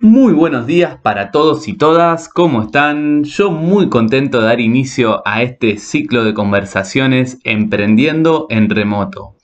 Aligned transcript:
Muy 0.00 0.34
buenos 0.34 0.66
días 0.66 0.98
para 1.02 1.32
todos 1.32 1.66
y 1.66 1.72
todas, 1.72 2.28
¿cómo 2.28 2.62
están? 2.62 3.24
Yo 3.24 3.50
muy 3.50 3.88
contento 3.88 4.38
de 4.40 4.46
dar 4.46 4.60
inicio 4.60 5.20
a 5.26 5.42
este 5.42 5.78
ciclo 5.78 6.22
de 6.22 6.32
conversaciones 6.32 7.40
Emprendiendo 7.42 8.46
en 8.48 8.70
Remoto. 8.70 9.34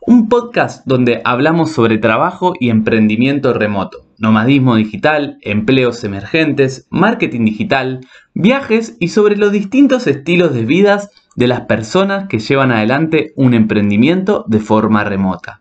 Un 0.00 0.28
podcast 0.28 0.84
donde 0.86 1.20
hablamos 1.24 1.70
sobre 1.70 1.98
trabajo 1.98 2.54
y 2.58 2.70
emprendimiento 2.70 3.52
remoto, 3.52 4.07
nomadismo 4.18 4.76
digital, 4.76 5.38
empleos 5.42 6.04
emergentes, 6.04 6.86
marketing 6.90 7.44
digital, 7.44 8.00
viajes 8.34 8.96
y 9.00 9.08
sobre 9.08 9.36
los 9.36 9.52
distintos 9.52 10.06
estilos 10.06 10.52
de 10.54 10.64
vidas 10.64 11.10
de 11.36 11.46
las 11.46 11.62
personas 11.62 12.28
que 12.28 12.40
llevan 12.40 12.72
adelante 12.72 13.32
un 13.36 13.54
emprendimiento 13.54 14.44
de 14.48 14.60
forma 14.60 15.04
remota. 15.04 15.60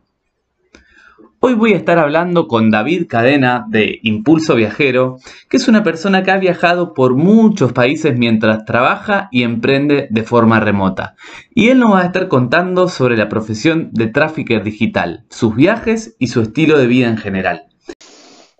Hoy 1.40 1.54
voy 1.54 1.74
a 1.74 1.78
estar 1.78 2.00
hablando 2.00 2.48
con 2.48 2.72
David 2.72 3.06
Cadena 3.08 3.68
de 3.70 4.00
Impulso 4.02 4.56
Viajero, 4.56 5.18
que 5.48 5.58
es 5.58 5.68
una 5.68 5.84
persona 5.84 6.24
que 6.24 6.32
ha 6.32 6.38
viajado 6.38 6.96
por 6.96 7.16
muchos 7.16 7.74
países 7.74 8.18
mientras 8.18 8.66
trabaja 8.66 9.30
y 9.32 9.44
emprende 9.44 10.08
de 10.10 10.24
forma 10.24 10.60
remota. 10.60 11.14
Y 11.54 11.70
él 11.70 11.78
nos 11.78 11.94
va 11.94 12.02
a 12.02 12.06
estar 12.06 12.28
contando 12.28 12.90
sobre 12.90 13.18
la 13.18 13.30
profesión 13.30 13.92
de 13.94 14.08
trafficker 14.08 14.64
digital, 14.64 15.26
sus 15.30 15.56
viajes 15.56 16.16
y 16.18 16.28
su 16.30 16.42
estilo 16.42 16.80
de 16.80 16.88
vida 16.88 17.08
en 17.08 17.18
general. 17.18 17.67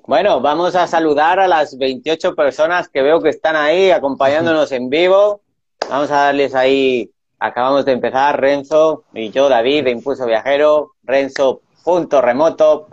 Bueno, 0.08 0.40
vamos 0.40 0.74
a 0.76 0.88
saludar 0.88 1.38
a 1.38 1.50
las 1.50 1.78
28 1.78 2.34
personas 2.34 2.88
que 2.88 3.02
veo 3.02 3.22
que 3.22 3.28
están 3.28 3.58
ahí 3.58 3.92
acompañándonos 3.92 4.72
en 4.72 4.90
vivo. 4.90 5.42
Vamos 5.90 6.10
a 6.12 6.28
darles 6.28 6.56
ahí, 6.56 7.12
acabamos 7.38 7.84
de 7.84 7.92
empezar, 7.92 8.40
Renzo 8.40 9.04
y 9.14 9.32
yo, 9.32 9.50
David, 9.50 9.84
de 9.84 9.92
Impulso 9.92 10.26
Viajero. 10.26 10.94
Renzo 11.04 11.60
punto 11.84 12.22
remoto 12.22 12.88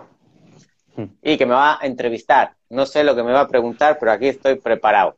y 1.22 1.36
que 1.36 1.46
me 1.46 1.54
va 1.54 1.78
a 1.80 1.86
entrevistar. 1.86 2.56
No 2.68 2.84
sé 2.84 3.04
lo 3.04 3.14
que 3.14 3.22
me 3.22 3.30
va 3.30 3.42
a 3.42 3.48
preguntar, 3.48 3.96
pero 4.00 4.10
aquí 4.10 4.26
estoy 4.26 4.56
preparado. 4.56 5.16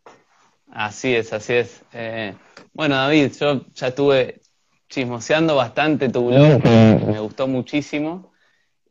Así 0.70 1.16
es, 1.16 1.32
así 1.32 1.54
es. 1.54 1.82
Eh, 1.94 2.34
bueno, 2.74 2.96
David, 2.96 3.32
yo 3.40 3.62
ya 3.74 3.86
estuve 3.86 4.42
chismoseando 4.90 5.56
bastante 5.56 6.10
tu 6.10 6.26
blog, 6.26 6.62
me 6.62 7.20
gustó 7.20 7.46
muchísimo. 7.46 8.35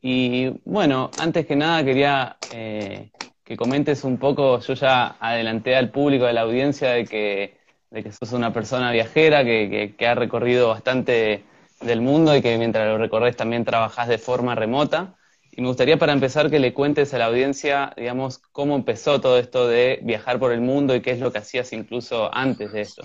Y 0.00 0.48
bueno, 0.64 1.10
antes 1.18 1.46
que 1.46 1.56
nada 1.56 1.84
quería 1.84 2.36
eh, 2.52 3.10
que 3.42 3.56
comentes 3.56 4.04
un 4.04 4.18
poco, 4.18 4.60
yo 4.60 4.74
ya 4.74 5.16
adelanté 5.20 5.76
al 5.76 5.90
público, 5.90 6.26
a 6.26 6.32
la 6.32 6.42
audiencia, 6.42 6.90
de 6.90 7.04
que, 7.04 7.58
de 7.90 8.02
que 8.02 8.12
sos 8.12 8.32
una 8.32 8.52
persona 8.52 8.90
viajera, 8.92 9.44
que, 9.44 9.94
que 9.96 10.06
ha 10.06 10.14
recorrido 10.14 10.68
bastante 10.68 11.44
del 11.80 12.00
mundo 12.00 12.34
y 12.36 12.42
que 12.42 12.56
mientras 12.58 12.86
lo 12.88 12.98
recorres 12.98 13.36
también 13.36 13.64
trabajás 13.64 14.08
de 14.08 14.18
forma 14.18 14.54
remota. 14.54 15.14
Y 15.52 15.62
me 15.62 15.68
gustaría 15.68 15.96
para 15.96 16.12
empezar 16.12 16.50
que 16.50 16.58
le 16.58 16.74
cuentes 16.74 17.14
a 17.14 17.18
la 17.18 17.26
audiencia, 17.26 17.92
digamos, 17.96 18.38
cómo 18.52 18.76
empezó 18.76 19.20
todo 19.20 19.38
esto 19.38 19.66
de 19.66 20.00
viajar 20.02 20.38
por 20.38 20.52
el 20.52 20.60
mundo 20.60 20.94
y 20.94 21.00
qué 21.00 21.12
es 21.12 21.20
lo 21.20 21.32
que 21.32 21.38
hacías 21.38 21.72
incluso 21.72 22.28
antes 22.34 22.72
de 22.72 22.82
esto. 22.82 23.02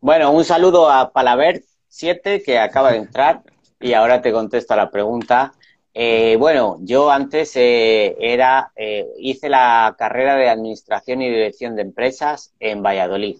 Bueno, 0.00 0.30
un 0.32 0.44
saludo 0.44 0.90
a 0.90 1.12
Palaver 1.12 1.62
7 1.88 2.42
que 2.42 2.58
acaba 2.58 2.92
de 2.92 2.98
entrar 2.98 3.42
y 3.84 3.92
ahora 3.92 4.22
te 4.22 4.32
contesto 4.32 4.72
a 4.72 4.78
la 4.78 4.90
pregunta. 4.90 5.52
Eh, 5.92 6.36
bueno, 6.38 6.78
yo 6.80 7.10
antes 7.10 7.54
eh, 7.56 8.16
era, 8.18 8.72
eh, 8.74 9.06
hice 9.18 9.50
la 9.50 9.94
carrera 9.98 10.36
de 10.36 10.48
Administración 10.48 11.20
y 11.20 11.28
Dirección 11.28 11.76
de 11.76 11.82
Empresas 11.82 12.54
en 12.60 12.82
Valladolid. 12.82 13.36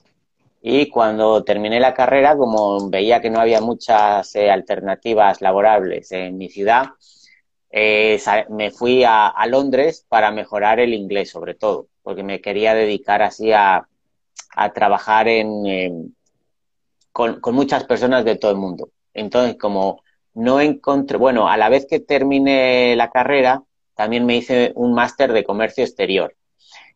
Y 0.61 0.91
cuando 0.91 1.43
terminé 1.45 1.81
la 1.81 1.95
carrera, 1.95 2.37
como 2.37 2.91
veía 2.91 3.23
que 3.23 3.31
no 3.31 3.41
había 3.41 3.63
muchas 3.63 4.37
alternativas 4.37 5.41
laborables 5.41 6.13
en 6.13 6.37
mi 6.37 6.51
ciudad, 6.51 6.91
me 8.51 8.71
fui 8.71 9.03
a, 9.05 9.33
Londres 9.49 10.05
para 10.09 10.31
mejorar 10.31 10.79
el 10.79 10.93
inglés, 10.95 11.31
sobre 11.31 11.55
todo, 11.55 11.89
porque 12.03 12.23
me 12.23 12.41
quería 12.41 12.75
dedicar 12.75 13.23
así 13.23 13.53
a, 13.53 13.89
trabajar 14.75 15.27
en, 15.29 16.15
con, 17.13 17.41
muchas 17.53 17.85
personas 17.85 18.25
de 18.25 18.37
todo 18.37 18.51
el 18.51 18.59
mundo. 18.59 18.91
Entonces, 19.13 19.57
como 19.59 20.03
no 20.35 20.61
encontré, 20.61 21.17
bueno, 21.17 21.49
a 21.49 21.57
la 21.57 21.69
vez 21.69 21.87
que 21.89 22.01
terminé 22.01 22.95
la 22.97 23.11
carrera, 23.11 23.63
también 23.95 24.27
me 24.27 24.37
hice 24.37 24.73
un 24.75 24.93
máster 24.93 25.33
de 25.33 25.45
comercio 25.45 25.85
exterior. 25.85 26.35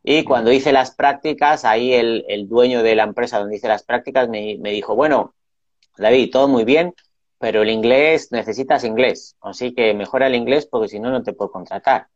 Y 0.03 0.25
cuando 0.25 0.53
hice 0.53 0.73
las 0.73 0.95
prácticas, 0.95 1.65
ahí 1.65 1.93
el, 1.93 2.49
dueño 2.49 2.83
de 2.83 2.95
la 2.95 3.05
empresa 3.05 3.39
donde 3.39 3.57
hice 3.57 3.69
las 3.69 3.83
prácticas 3.83 4.29
me, 4.29 4.57
dijo, 4.57 4.95
bueno, 4.95 5.35
David, 5.97 6.31
todo 6.33 6.49
muy 6.49 6.65
bien, 6.65 6.95
pero 7.39 7.63
el 7.63 7.71
inglés, 7.71 8.33
necesitas 8.33 8.85
inglés, 8.85 9.37
así 9.41 9.75
que 9.75 9.95
mejora 9.95 10.27
el 10.27 10.35
inglés 10.35 10.67
porque 10.67 10.89
si 10.89 11.01
no, 11.01 11.11
no 11.11 11.23
te 11.23 11.33
puedo 11.33 11.51
contratar. 11.51 12.09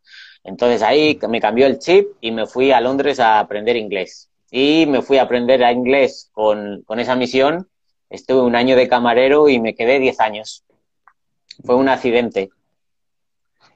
Entonces 0.45 0.83
ahí 0.83 1.19
me 1.29 1.41
cambió 1.41 1.67
el 1.67 1.79
chip 1.79 2.09
y 2.21 2.33
me 2.33 2.47
fui 2.47 2.73
a 2.73 2.81
Londres 2.81 3.21
a 3.21 3.39
aprender 3.39 3.77
inglés. 3.77 4.29
Y 4.51 4.87
me 4.87 5.03
fui 5.03 5.19
a 5.19 5.23
aprender 5.23 5.65
a 5.65 5.73
inglés 5.73 6.31
con, 6.33 6.83
con 6.83 6.99
esa 7.01 7.15
misión. 7.15 7.69
Estuve 8.11 8.43
un 8.43 8.57
año 8.57 8.77
de 8.77 8.89
camarero 8.89 9.49
y 9.49 9.61
me 9.61 9.75
quedé 9.75 9.99
10 9.99 10.21
años. 10.21 10.65
Fue 11.65 11.77
un 11.77 11.89
accidente. 11.89 12.51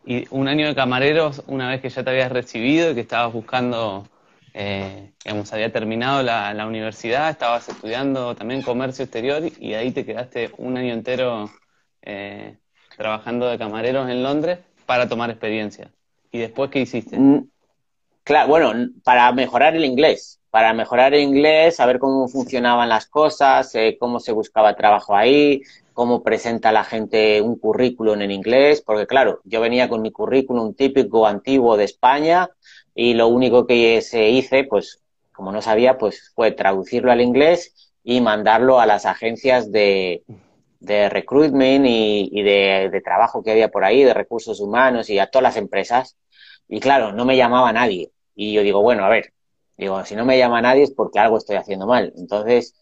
Y 0.05 0.27
un 0.31 0.49
año 0.49 0.69
de 0.69 0.75
camareros, 0.75 1.43
una 1.47 1.69
vez 1.69 1.81
que 1.81 1.89
ya 1.89 2.05
te 2.05 2.11
habías 2.11 2.31
recibido 2.31 2.91
y 2.91 2.95
que 2.95 3.01
estabas 3.01 3.33
buscando, 3.33 4.07
eh, 4.55 5.13
digamos, 5.25 5.53
había 5.53 5.73
terminado 5.73 6.23
la, 6.23 6.67
universidad, 6.67 7.31
estabas 7.31 7.69
estudiando 7.69 8.37
también 8.37 8.63
comercio 8.63 9.05
exterior 9.05 9.43
y 9.59 9.75
ahí 9.75 9.91
te 9.91 10.05
quedaste 10.05 10.53
un 10.59 10.77
año 10.77 10.95
entero 10.95 11.51
eh, 12.03 12.57
trabajando 12.97 13.49
de 13.49 13.59
camareros 13.59 14.09
en 14.09 14.23
Londres 14.23 14.61
para 14.87 15.09
tomar 15.09 15.31
experiencia. 15.31 15.91
¿Y 16.31 16.39
después 16.39 16.71
qué 16.71 16.81
hiciste? 16.81 17.19
Mm, 17.19 17.49
claro, 18.23 18.49
bueno, 18.49 18.91
para 19.03 19.33
mejorar 19.33 19.75
el 19.75 19.85
inglés, 19.85 20.41
para 20.57 20.73
mejorar 20.73 21.13
el 21.13 21.21
inglés, 21.21 21.77
saber 21.77 21.99
cómo 21.99 22.29
funcionaban 22.29 22.89
las 22.89 23.05
cosas, 23.05 23.75
eh, 23.75 23.99
cómo 24.01 24.21
se 24.21 24.33
buscaba 24.33 24.75
trabajo 24.75 25.15
ahí, 25.15 25.61
cómo 25.93 26.23
presenta 26.23 26.73
la 26.73 26.83
gente 26.83 27.43
un 27.43 27.59
currículum 27.59 28.23
en 28.23 28.31
inglés, 28.31 28.81
porque 28.81 29.07
claro, 29.07 29.41
yo 29.45 29.61
venía 29.61 29.91
con 29.91 30.01
mi 30.01 30.11
currículum 30.13 30.73
típico 30.73 31.27
antiguo 31.27 31.77
de 31.77 31.85
España 31.85 32.49
y 32.95 33.13
lo 33.13 33.29
único 33.29 33.67
que 33.67 34.01
se 34.01 34.31
hice, 34.31 34.65
pues 34.65 35.03
como 35.31 35.53
no 35.53 35.61
sabía, 35.61 35.99
pues 35.99 36.33
fue 36.35 36.53
traducirlo 36.53 37.13
al 37.13 37.21
inglés 37.21 37.93
y 38.03 38.23
mandarlo 38.23 38.81
a 38.81 38.87
las 38.87 39.05
agencias 39.05 39.71
de, 39.71 40.23
de 40.81 41.11
recruitment 41.11 41.85
y, 41.87 42.43
de, 42.43 42.89
de, 42.91 43.01
trabajo 43.03 43.43
que 43.43 43.51
había 43.51 43.69
por 43.69 43.85
ahí, 43.85 44.05
de 44.05 44.15
recursos 44.15 44.59
humanos 44.59 45.11
y 45.11 45.19
a 45.19 45.27
todas 45.27 45.43
las 45.43 45.57
empresas. 45.59 46.17
Y 46.67 46.81
claro, 46.81 47.13
no 47.13 47.27
me 47.27 47.37
llamaba 47.37 47.75
nadie. 47.75 48.11
Y 48.35 48.55
yo 48.55 48.63
digo, 48.63 48.81
bueno, 48.81 49.05
a 49.05 49.11
ver, 49.11 49.35
digo, 49.77 50.05
si 50.05 50.15
no 50.17 50.25
me 50.25 50.39
llama 50.39 50.63
nadie 50.63 50.85
es 50.85 50.93
porque 50.93 51.19
algo 51.19 51.39
estoy 51.39 51.57
haciendo 51.57 51.87
mal. 51.87 52.13
Entonces, 52.17 52.75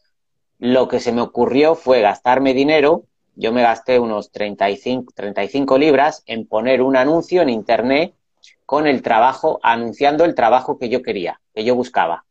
lo 0.59 0.89
que 0.89 1.01
se 1.01 1.13
me 1.13 1.21
ocurrió 1.21 1.75
fue 1.75 2.01
gastarme 2.01 2.55
dinero, 2.55 3.05
yo 3.37 3.53
me 3.53 3.63
gasté 3.63 3.99
unos 3.99 4.31
35, 4.31 5.13
35 5.15 5.79
libras 5.79 6.23
en 6.27 6.47
poner 6.47 6.83
un 6.83 6.97
anuncio 6.97 7.43
en 7.43 7.51
Internet 7.51 8.15
con 8.65 8.87
el 8.87 9.03
trabajo, 9.03 9.59
anunciando 9.63 10.25
el 10.25 10.35
trabajo 10.35 10.79
que 10.79 10.89
yo 10.89 11.03
quería, 11.03 11.41
que 11.55 11.65
yo 11.65 11.75
buscaba, 11.75 12.25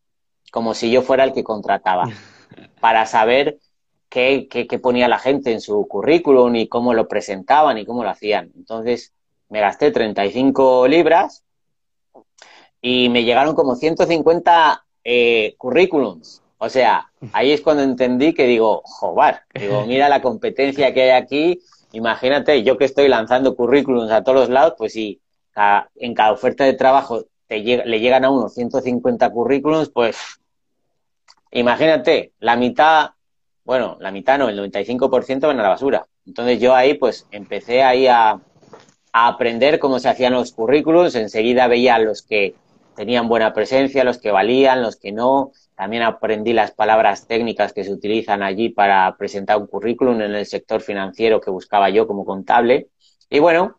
como 0.52 0.74
si 0.74 0.90
yo 0.92 1.02
fuera 1.02 1.24
el 1.24 1.34
que 1.34 1.44
contrataba, 1.44 2.06
para 2.80 3.06
saber 3.06 3.60
qué, 4.10 4.48
qué, 4.50 4.80
ponía 4.80 5.08
la 5.08 5.20
gente 5.20 5.52
en 5.52 5.60
su 5.60 5.88
currículum 5.88 6.56
y 6.56 6.68
cómo 6.68 6.94
lo 6.94 7.08
presentaban 7.08 7.78
y 7.78 7.86
cómo 7.86 8.04
lo 8.04 8.10
hacían. 8.10 8.52
Entonces, 8.56 9.14
me 9.50 9.60
gasté 9.60 9.92
35 9.92 10.88
libras 10.88 11.44
y 12.84 13.10
me 13.10 13.24
llegaron 13.24 13.56
como 13.56 13.76
150 13.76 14.86
eh, 15.04 15.56
currículums 15.58 16.44
o 16.64 16.70
sea, 16.70 17.12
ahí 17.34 17.52
es 17.52 17.60
cuando 17.60 17.84
entendí 17.84 18.34
que 18.34 18.46
digo, 18.46 18.84
joder, 18.86 19.42
digo, 19.54 19.84
mira 19.86 20.08
la 20.08 20.22
competencia 20.22 20.94
que 20.94 21.02
hay 21.02 21.10
aquí, 21.10 21.60
imagínate, 21.92 22.64
yo 22.64 22.78
que 22.78 22.86
estoy 22.86 23.10
lanzando 23.10 23.58
currículums 23.58 24.10
a 24.12 24.24
todos 24.24 24.40
los 24.40 24.50
lados, 24.50 24.76
pues 24.78 24.94
si 24.94 25.20
en 25.96 26.14
cada 26.14 26.32
oferta 26.32 26.64
de 26.64 26.72
trabajo 26.72 27.26
te 27.48 27.60
le 27.60 28.00
llegan 28.00 28.24
a 28.24 28.30
unos 28.30 28.54
150 28.54 29.30
currículums, 29.30 29.90
pues 29.90 30.16
imagínate, 31.52 32.32
la 32.40 32.56
mitad, 32.56 33.10
bueno, 33.66 33.98
la 34.00 34.12
mitad 34.12 34.40
no, 34.40 34.48
el 34.48 34.58
95% 34.58 35.42
van 35.42 35.60
a 35.60 35.64
la 35.64 35.70
basura. 35.70 36.08
Entonces 36.26 36.62
yo 36.62 36.74
ahí 36.74 36.94
pues 36.94 37.28
empecé 37.32 37.84
ahí 37.84 38.08
a, 38.08 38.40
a 39.12 39.28
aprender 39.28 39.80
cómo 39.80 40.00
se 40.00 40.08
hacían 40.08 40.32
los 40.32 40.54
currículums, 40.54 41.14
enseguida 41.16 41.68
veía 41.68 42.00
los 42.00 42.22
que 42.22 42.56
tenían 42.96 43.28
buena 43.28 43.54
presencia, 43.54 44.04
los 44.04 44.20
que 44.20 44.32
valían, 44.32 44.82
los 44.82 44.96
que 44.96 45.12
no, 45.12 45.52
también 45.76 46.04
aprendí 46.04 46.54
las 46.54 46.72
palabras 46.72 47.28
técnicas 47.28 47.74
que 47.74 47.84
se 47.84 47.92
utilizan 47.92 48.44
allí 48.44 48.70
para 48.70 49.16
presentar 49.18 49.58
un 49.58 49.68
currículum 49.68 50.22
en 50.22 50.36
el 50.36 50.46
sector 50.46 50.82
financiero 50.82 51.42
que 51.42 51.52
buscaba 51.52 51.90
yo 51.90 52.08
como 52.08 52.26
contable. 52.26 52.88
Y 53.30 53.40
bueno, 53.40 53.76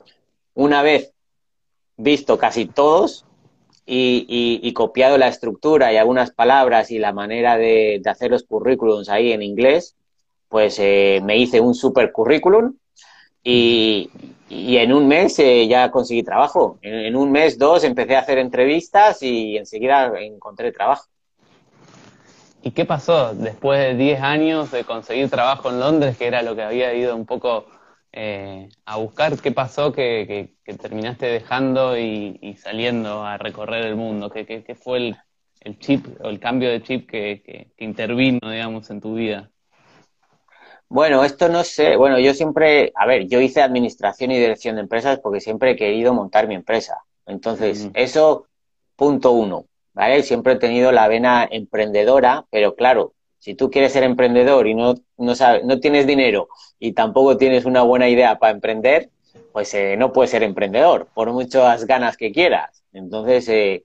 una 0.54 0.82
vez 0.82 1.12
visto 1.96 2.38
casi 2.38 2.66
todos, 2.66 3.24
y, 3.86 4.72
copiado 4.72 5.18
la 5.18 5.28
estructura 5.28 5.92
y 5.92 5.96
algunas 5.96 6.30
palabras 6.30 6.90
y 6.90 6.98
la 6.98 7.12
manera 7.12 7.56
de, 7.56 8.00
hacer 8.06 8.30
los 8.30 8.44
currículums 8.44 9.08
ahí 9.08 9.32
en 9.32 9.42
inglés, 9.42 9.96
pues 10.48 10.78
eh, 10.78 11.20
me 11.24 11.36
hice 11.36 11.60
un 11.60 11.74
super 11.74 12.12
currículum 12.12 12.76
y, 13.44 14.10
en 14.48 14.92
un 14.92 15.06
mes 15.06 15.38
eh, 15.38 15.68
ya 15.68 15.90
conseguí 15.90 16.22
trabajo. 16.22 16.78
En, 16.80 17.14
un 17.14 17.30
mes, 17.30 17.58
dos, 17.58 17.84
empecé 17.84 18.16
a 18.16 18.20
hacer 18.20 18.38
entrevistas 18.38 19.22
y 19.22 19.56
enseguida 19.58 20.12
encontré 20.18 20.72
trabajo. 20.72 21.04
¿Y 22.62 22.70
qué 22.70 22.86
pasó 22.86 23.34
después 23.34 23.78
de 23.78 23.94
10 23.94 24.22
años 24.22 24.70
de 24.70 24.84
conseguir 24.84 25.28
trabajo 25.28 25.68
en 25.68 25.80
Londres, 25.80 26.16
que 26.16 26.26
era 26.26 26.42
lo 26.42 26.56
que 26.56 26.62
había 26.62 26.94
ido 26.94 27.14
un 27.14 27.26
poco 27.26 27.66
eh, 28.10 28.70
a 28.86 28.96
buscar? 28.96 29.38
¿Qué 29.38 29.52
pasó 29.52 29.92
que, 29.92 30.54
terminaste 30.80 31.26
dejando 31.26 31.98
y, 31.98 32.56
saliendo 32.58 33.22
a 33.22 33.36
recorrer 33.36 33.84
el 33.84 33.96
mundo? 33.96 34.30
¿Qué, 34.30 34.76
fue 34.82 35.14
el, 35.60 35.78
chip 35.78 36.06
o 36.22 36.30
el 36.30 36.40
cambio 36.40 36.70
de 36.70 36.82
chip 36.82 37.10
que, 37.10 37.72
intervino, 37.76 38.50
digamos, 38.50 38.88
en 38.88 39.02
tu 39.02 39.14
vida? 39.14 39.50
Bueno, 40.94 41.24
esto 41.24 41.48
no 41.48 41.64
sé. 41.64 41.96
Bueno, 41.96 42.20
yo 42.20 42.34
siempre, 42.34 42.92
a 42.94 43.04
ver, 43.04 43.26
yo 43.26 43.40
hice 43.40 43.60
administración 43.60 44.30
y 44.30 44.38
dirección 44.38 44.76
de 44.76 44.82
empresas 44.82 45.18
porque 45.18 45.40
siempre 45.40 45.72
he 45.72 45.76
querido 45.76 46.14
montar 46.14 46.46
mi 46.46 46.54
empresa. 46.54 46.98
Entonces, 47.26 47.90
eso, 47.94 48.46
punto 48.94 49.32
uno. 49.32 49.64
¿vale? 49.92 50.22
Siempre 50.22 50.52
he 50.52 50.56
tenido 50.56 50.92
la 50.92 51.08
vena 51.08 51.48
emprendedora, 51.50 52.46
pero 52.48 52.76
claro, 52.76 53.12
si 53.40 53.56
tú 53.56 53.72
quieres 53.72 53.92
ser 53.92 54.04
emprendedor 54.04 54.68
y 54.68 54.74
no, 54.74 54.94
no, 55.16 55.34
sabes, 55.34 55.64
no 55.64 55.80
tienes 55.80 56.06
dinero 56.06 56.46
y 56.78 56.92
tampoco 56.92 57.36
tienes 57.36 57.64
una 57.64 57.82
buena 57.82 58.08
idea 58.08 58.38
para 58.38 58.52
emprender, 58.52 59.10
pues 59.52 59.74
eh, 59.74 59.96
no 59.96 60.12
puedes 60.12 60.30
ser 60.30 60.44
emprendedor, 60.44 61.08
por 61.12 61.32
muchas 61.32 61.86
ganas 61.88 62.16
que 62.16 62.30
quieras. 62.30 62.84
Entonces, 62.92 63.48
eh, 63.48 63.82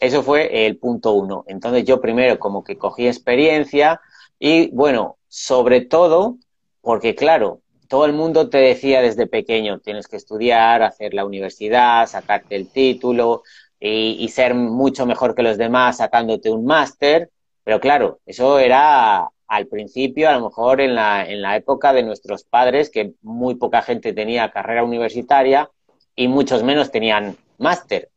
eso 0.00 0.22
fue 0.22 0.64
el 0.64 0.78
punto 0.78 1.12
uno. 1.12 1.44
Entonces, 1.48 1.84
yo 1.84 2.00
primero 2.00 2.38
como 2.38 2.64
que 2.64 2.78
cogí 2.78 3.08
experiencia 3.08 4.00
y, 4.46 4.68
bueno, 4.72 5.16
sobre 5.26 5.80
todo, 5.80 6.36
porque 6.82 7.14
claro, 7.14 7.62
todo 7.88 8.04
el 8.04 8.12
mundo 8.12 8.50
te 8.50 8.58
decía 8.58 9.00
desde 9.00 9.26
pequeño, 9.26 9.78
tienes 9.78 10.06
que 10.06 10.18
estudiar, 10.18 10.82
hacer 10.82 11.14
la 11.14 11.24
universidad, 11.24 12.06
sacarte 12.06 12.54
el 12.54 12.68
título, 12.68 13.42
y, 13.80 14.28
ser 14.28 14.52
mucho 14.52 15.06
mejor 15.06 15.34
que 15.34 15.42
los 15.42 15.56
demás 15.56 15.96
sacándote 15.96 16.50
un 16.50 16.66
máster, 16.66 17.30
pero 17.62 17.80
claro, 17.80 18.20
eso 18.26 18.58
era 18.58 19.30
al 19.46 19.66
principio, 19.66 20.28
a 20.28 20.34
lo 20.34 20.44
mejor 20.50 20.82
en 20.82 20.94
la, 20.94 21.26
en 21.26 21.40
la 21.40 21.56
época 21.56 21.94
de 21.94 22.02
nuestros 22.02 22.44
padres, 22.44 22.90
que 22.90 23.14
muy 23.22 23.54
poca 23.54 23.80
gente 23.80 24.12
tenía 24.12 24.50
carrera 24.50 24.84
universitaria 24.84 25.70
y 26.14 26.28
muchos 26.28 26.62
menos 26.62 26.90
tenían 26.90 27.38
máster. 27.56 28.10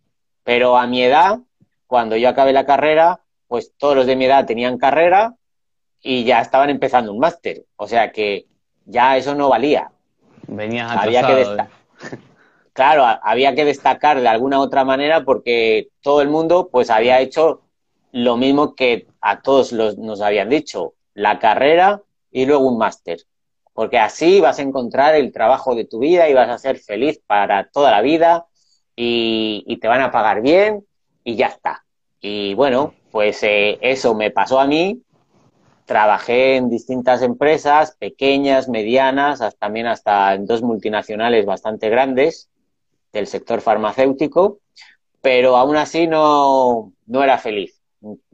Pero 0.43 0.77
a 0.77 0.87
mi 0.87 1.03
edad, 1.03 1.39
cuando 1.85 2.17
yo 2.17 2.27
acabé 2.27 2.51
la 2.51 2.65
carrera, 2.65 3.21
pues 3.47 3.71
todos 3.77 3.95
los 3.95 4.07
de 4.07 4.17
mi 4.17 4.25
edad 4.25 4.45
tenían 4.45 4.77
carrera 4.77 5.36
y 6.07 6.23
ya 6.23 6.39
estaban 6.39 6.69
empezando 6.69 7.11
un 7.11 7.19
máster. 7.19 7.65
O 7.75 7.85
sea 7.85 8.13
que 8.13 8.45
ya 8.85 9.17
eso 9.17 9.35
no 9.35 9.49
valía. 9.49 9.91
Venías 10.47 10.89
Había 10.89 11.27
que 11.27 11.41
eh 11.41 11.57
claro, 12.71 13.03
había 13.23 13.53
que 13.55 13.65
destacar 13.65 14.21
de 14.21 14.27
alguna 14.29 14.61
otra 14.61 14.85
manera 14.85 15.25
porque 15.25 15.89
todo 16.01 16.21
el 16.21 16.29
mundo 16.29 16.69
pues 16.71 16.89
había 16.89 17.19
hecho 17.19 17.63
lo 18.13 18.37
mismo 18.37 18.73
que 18.73 19.07
a 19.19 19.41
todos 19.41 19.73
los, 19.73 19.97
nos 19.97 20.21
habían 20.21 20.47
dicho, 20.47 20.93
la 21.13 21.39
carrera 21.39 22.01
y 22.31 22.45
luego 22.45 22.69
un 22.69 22.77
máster. 22.77 23.17
Porque 23.73 23.99
así 23.99 24.39
vas 24.39 24.59
a 24.59 24.61
encontrar 24.61 25.13
el 25.15 25.33
trabajo 25.33 25.75
de 25.75 25.83
tu 25.83 25.99
vida 25.99 26.29
y 26.29 26.33
vas 26.33 26.49
a 26.49 26.57
ser 26.57 26.77
feliz 26.77 27.19
para 27.27 27.67
toda 27.67 27.91
la 27.91 28.01
vida 28.01 28.45
y, 28.95 29.77
te 29.81 29.89
van 29.89 30.01
a 30.01 30.11
pagar 30.11 30.41
bien 30.41 30.85
y 31.25 31.35
ya 31.35 31.47
está. 31.47 31.83
Y 32.21 32.53
bueno, 32.53 32.93
pues 33.11 33.43
eh, 33.43 33.77
eso 33.81 34.15
me 34.15 34.31
pasó 34.31 34.59
a 34.59 34.67
mí. 34.67 35.01
Trabajé 35.87 36.57
en 36.57 36.69
distintas 36.69 37.21
empresas, 37.21 37.95
pequeñas, 37.97 38.67
medianas, 38.67 39.39
hasta, 39.39 39.57
también 39.57 39.87
hasta 39.87 40.33
en 40.33 40.45
dos 40.45 40.61
multinacionales 40.61 41.45
bastante 41.45 41.89
grandes 41.89 42.49
del 43.13 43.25
sector 43.25 43.61
farmacéutico, 43.61 44.59
pero 45.21 45.55
aún 45.55 45.77
así 45.77 46.05
no, 46.05 46.91
no 47.05 47.23
era 47.23 47.37
feliz. 47.37 47.81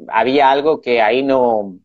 Había 0.08 0.50
algo 0.50 0.82
que 0.82 1.00
ahí 1.04 1.22
no, 1.22 1.78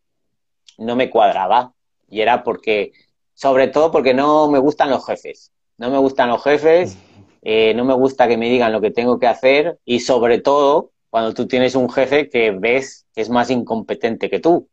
no 0.79 0.97
me 0.97 1.11
cuadraba 1.11 1.75
y 2.09 2.23
era 2.23 2.43
porque, 2.43 2.93
sobre 3.35 3.69
todo 3.69 3.91
porque 3.91 4.15
no 4.15 4.51
me 4.51 4.59
gustan 4.59 4.89
los 4.89 5.05
jefes. 5.05 5.53
No 5.77 5.91
me 5.91 5.99
gustan 5.99 6.31
los 6.31 6.43
jefes, 6.43 6.97
eh, 7.43 7.75
no 7.75 7.85
me 7.85 7.93
gusta 7.93 8.27
que 8.27 8.39
me 8.39 8.49
digan 8.49 8.73
lo 8.73 8.81
que 8.81 8.91
tengo 8.91 9.19
que 9.19 9.27
hacer 9.27 9.79
y 9.85 10.01
sobre 10.01 10.41
todo 10.41 10.93
cuando 11.11 11.35
tú 11.35 11.47
tienes 11.47 11.75
un 11.75 11.91
jefe 11.91 12.31
que 12.31 12.53
ves 12.53 13.07
que 13.15 13.21
es 13.21 13.29
más 13.29 13.51
incompetente 13.51 14.31
que 14.31 14.41
tú. 14.41 14.67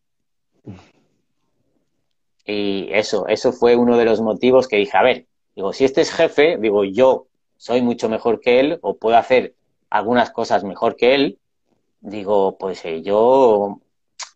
Y 2.46 2.90
eso, 2.92 3.28
eso 3.28 3.52
fue 3.52 3.76
uno 3.76 3.98
de 3.98 4.06
los 4.06 4.22
motivos 4.22 4.68
que 4.68 4.78
dije, 4.78 4.98
a 4.98 5.04
ver, 5.04 5.26
digo, 5.56 5.74
si 5.74 5.84
este 5.84 6.02
es 6.02 6.12
jefe, 6.12 6.58
digo, 6.58 6.84
yo 6.84 7.28
soy 7.58 7.82
mucho 7.82 8.08
mejor 8.08 8.40
que 8.40 8.60
él 8.60 8.80
o 8.82 8.98
puedo 8.98 9.18
hacer 9.18 9.56
algunas 9.90 10.30
cosas 10.30 10.64
mejor 10.64 10.96
que 10.96 11.16
él, 11.16 11.40
digo, 12.02 12.58
pues 12.58 12.86
eh, 12.86 13.02
yo 13.02 13.82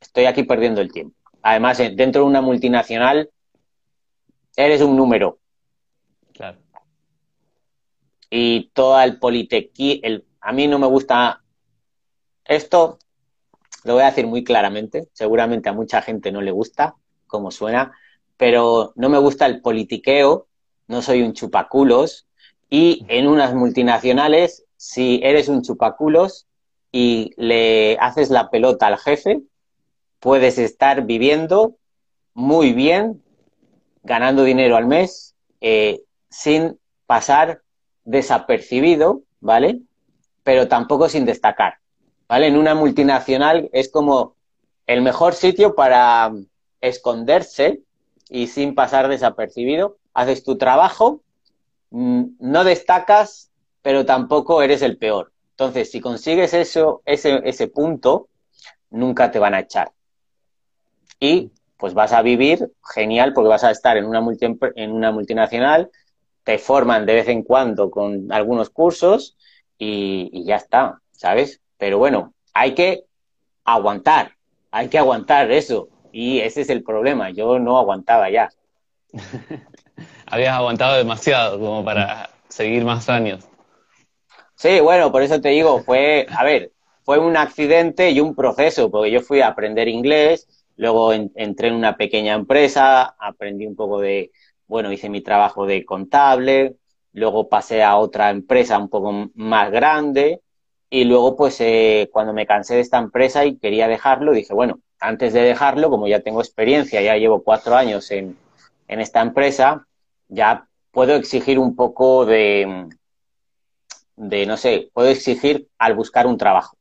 estoy 0.01 0.25
aquí 0.25 0.43
perdiendo 0.43 0.81
el 0.81 0.91
tiempo. 0.91 1.15
Además, 1.43 1.79
eh, 1.79 1.91
dentro 1.95 2.21
de 2.21 2.27
una 2.27 2.41
multinacional, 2.41 3.29
eres 4.55 4.81
un 4.81 4.95
número. 4.95 5.39
Claro. 6.33 6.57
Y 8.29 8.69
todo 8.73 8.99
el 9.01 9.19
politequi, 9.19 10.01
el, 10.03 10.25
a 10.41 10.51
mí 10.51 10.67
no 10.67 10.79
me 10.79 10.87
gusta 10.87 11.43
esto, 12.45 12.97
lo 13.83 13.93
voy 13.93 14.03
a 14.03 14.07
decir 14.07 14.25
muy 14.25 14.43
claramente, 14.43 15.09
seguramente 15.13 15.69
a 15.69 15.73
mucha 15.73 16.01
gente 16.01 16.31
no 16.31 16.41
le 16.41 16.51
gusta 16.51 16.95
como 17.27 17.51
suena, 17.51 17.93
pero 18.39 18.93
no 18.95 19.09
me 19.09 19.17
gusta 19.17 19.45
el 19.47 19.59
politiqueo, 19.59 20.47
no 20.87 21.01
soy 21.01 21.23
un 21.23 21.33
chupaculos, 21.33 22.25
y 22.69 23.05
en 23.09 23.27
unas 23.27 23.53
multinacionales, 23.53 24.63
si 24.77 25.19
eres 25.21 25.49
un 25.49 25.61
chupaculos 25.61 26.47
y 26.89 27.33
le 27.35 27.97
haces 27.99 28.29
la 28.29 28.49
pelota 28.49 28.87
al 28.87 28.97
jefe, 28.97 29.41
puedes 30.21 30.57
estar 30.57 31.05
viviendo 31.05 31.75
muy 32.33 32.71
bien, 32.71 33.21
ganando 34.03 34.45
dinero 34.45 34.77
al 34.77 34.87
mes, 34.87 35.35
eh, 35.59 36.03
sin 36.29 36.79
pasar 37.07 37.61
desapercibido, 38.05 39.23
¿vale? 39.41 39.81
Pero 40.43 40.69
tampoco 40.69 41.09
sin 41.09 41.25
destacar, 41.25 41.79
¿vale? 42.29 42.47
En 42.47 42.55
una 42.55 42.73
multinacional 42.73 43.69
es 43.73 43.89
como 43.89 44.37
el 44.87 45.01
mejor 45.01 45.33
sitio 45.33 45.75
para 45.75 46.31
esconderse 46.79 47.81
y 48.29 48.47
sin 48.47 48.75
pasar 48.75 49.07
desapercibido. 49.07 49.97
Haces 50.13 50.43
tu 50.43 50.57
trabajo 50.57 51.21
Mm, 51.91 52.35
no 52.39 52.63
destacas, 52.63 53.51
pero 53.81 54.05
tampoco 54.05 54.61
eres 54.61 54.81
el 54.81 54.97
peor. 54.97 55.31
Entonces, 55.51 55.91
si 55.91 55.99
consigues 56.01 56.53
eso, 56.53 57.01
ese, 57.05 57.41
ese 57.45 57.67
punto, 57.67 58.29
nunca 58.89 59.31
te 59.31 59.39
van 59.39 59.53
a 59.53 59.59
echar. 59.61 59.91
Y 61.19 61.51
pues 61.77 61.93
vas 61.93 62.13
a 62.13 62.21
vivir 62.21 62.71
genial 62.93 63.33
porque 63.33 63.49
vas 63.49 63.63
a 63.63 63.71
estar 63.71 63.97
en 63.97 64.05
una, 64.05 64.21
en 64.75 64.91
una 64.91 65.11
multinacional, 65.11 65.89
te 66.43 66.57
forman 66.57 67.05
de 67.05 67.13
vez 67.15 67.27
en 67.27 67.43
cuando 67.43 67.89
con 67.89 68.31
algunos 68.31 68.69
cursos 68.69 69.37
y, 69.77 70.29
y 70.33 70.45
ya 70.45 70.57
está, 70.57 71.01
¿sabes? 71.11 71.61
Pero 71.77 71.97
bueno, 71.97 72.33
hay 72.53 72.73
que 72.73 73.05
aguantar, 73.63 74.35
hay 74.71 74.89
que 74.89 74.97
aguantar 74.97 75.51
eso. 75.51 75.89
Y 76.11 76.39
ese 76.39 76.61
es 76.61 76.69
el 76.69 76.83
problema, 76.83 77.29
yo 77.29 77.59
no 77.59 77.77
aguantaba 77.77 78.29
ya. 78.29 78.49
habías 80.25 80.55
aguantado 80.55 80.97
demasiado 80.97 81.59
como 81.59 81.83
para 81.83 82.29
seguir 82.47 82.83
más 82.85 83.09
años. 83.09 83.47
Sí, 84.55 84.79
bueno, 84.79 85.11
por 85.11 85.21
eso 85.21 85.39
te 85.39 85.49
digo, 85.49 85.81
fue, 85.83 86.27
a 86.29 86.43
ver, 86.43 86.71
fue 87.03 87.17
un 87.17 87.37
accidente 87.37 88.11
y 88.11 88.19
un 88.19 88.35
proceso, 88.35 88.91
porque 88.91 89.11
yo 89.11 89.21
fui 89.21 89.41
a 89.41 89.47
aprender 89.47 89.87
inglés, 89.87 90.47
luego 90.75 91.13
entré 91.13 91.69
en 91.69 91.75
una 91.75 91.95
pequeña 91.95 92.33
empresa, 92.33 93.15
aprendí 93.17 93.65
un 93.65 93.75
poco 93.75 93.99
de, 93.99 94.31
bueno, 94.67 94.91
hice 94.91 95.09
mi 95.09 95.21
trabajo 95.21 95.65
de 95.65 95.85
contable, 95.85 96.75
luego 97.13 97.49
pasé 97.49 97.83
a 97.83 97.97
otra 97.97 98.29
empresa 98.29 98.77
un 98.77 98.89
poco 98.89 99.29
más 99.33 99.71
grande 99.71 100.41
y 100.89 101.05
luego 101.05 101.35
pues 101.35 101.59
eh, 101.61 102.09
cuando 102.11 102.33
me 102.33 102.45
cansé 102.45 102.75
de 102.75 102.81
esta 102.81 102.97
empresa 102.97 103.45
y 103.45 103.57
quería 103.57 103.87
dejarlo, 103.87 104.33
dije, 104.33 104.53
bueno, 104.53 104.79
antes 104.99 105.33
de 105.33 105.41
dejarlo, 105.41 105.89
como 105.89 106.07
ya 106.07 106.21
tengo 106.21 106.41
experiencia, 106.41 107.01
ya 107.01 107.15
llevo 107.15 107.43
cuatro 107.43 107.75
años 107.75 108.11
en, 108.11 108.37
en 108.87 108.99
esta 108.99 109.21
empresa, 109.21 109.87
ya 110.27 110.67
puedo 110.91 111.15
exigir 111.15 111.59
un 111.59 111.75
poco 111.75 112.25
de, 112.25 112.87
de, 114.15 114.45
no 114.45 114.57
sé, 114.57 114.89
puedo 114.93 115.09
exigir 115.09 115.67
al 115.77 115.95
buscar 115.95 116.27
un 116.27 116.37
trabajo, 116.37 116.77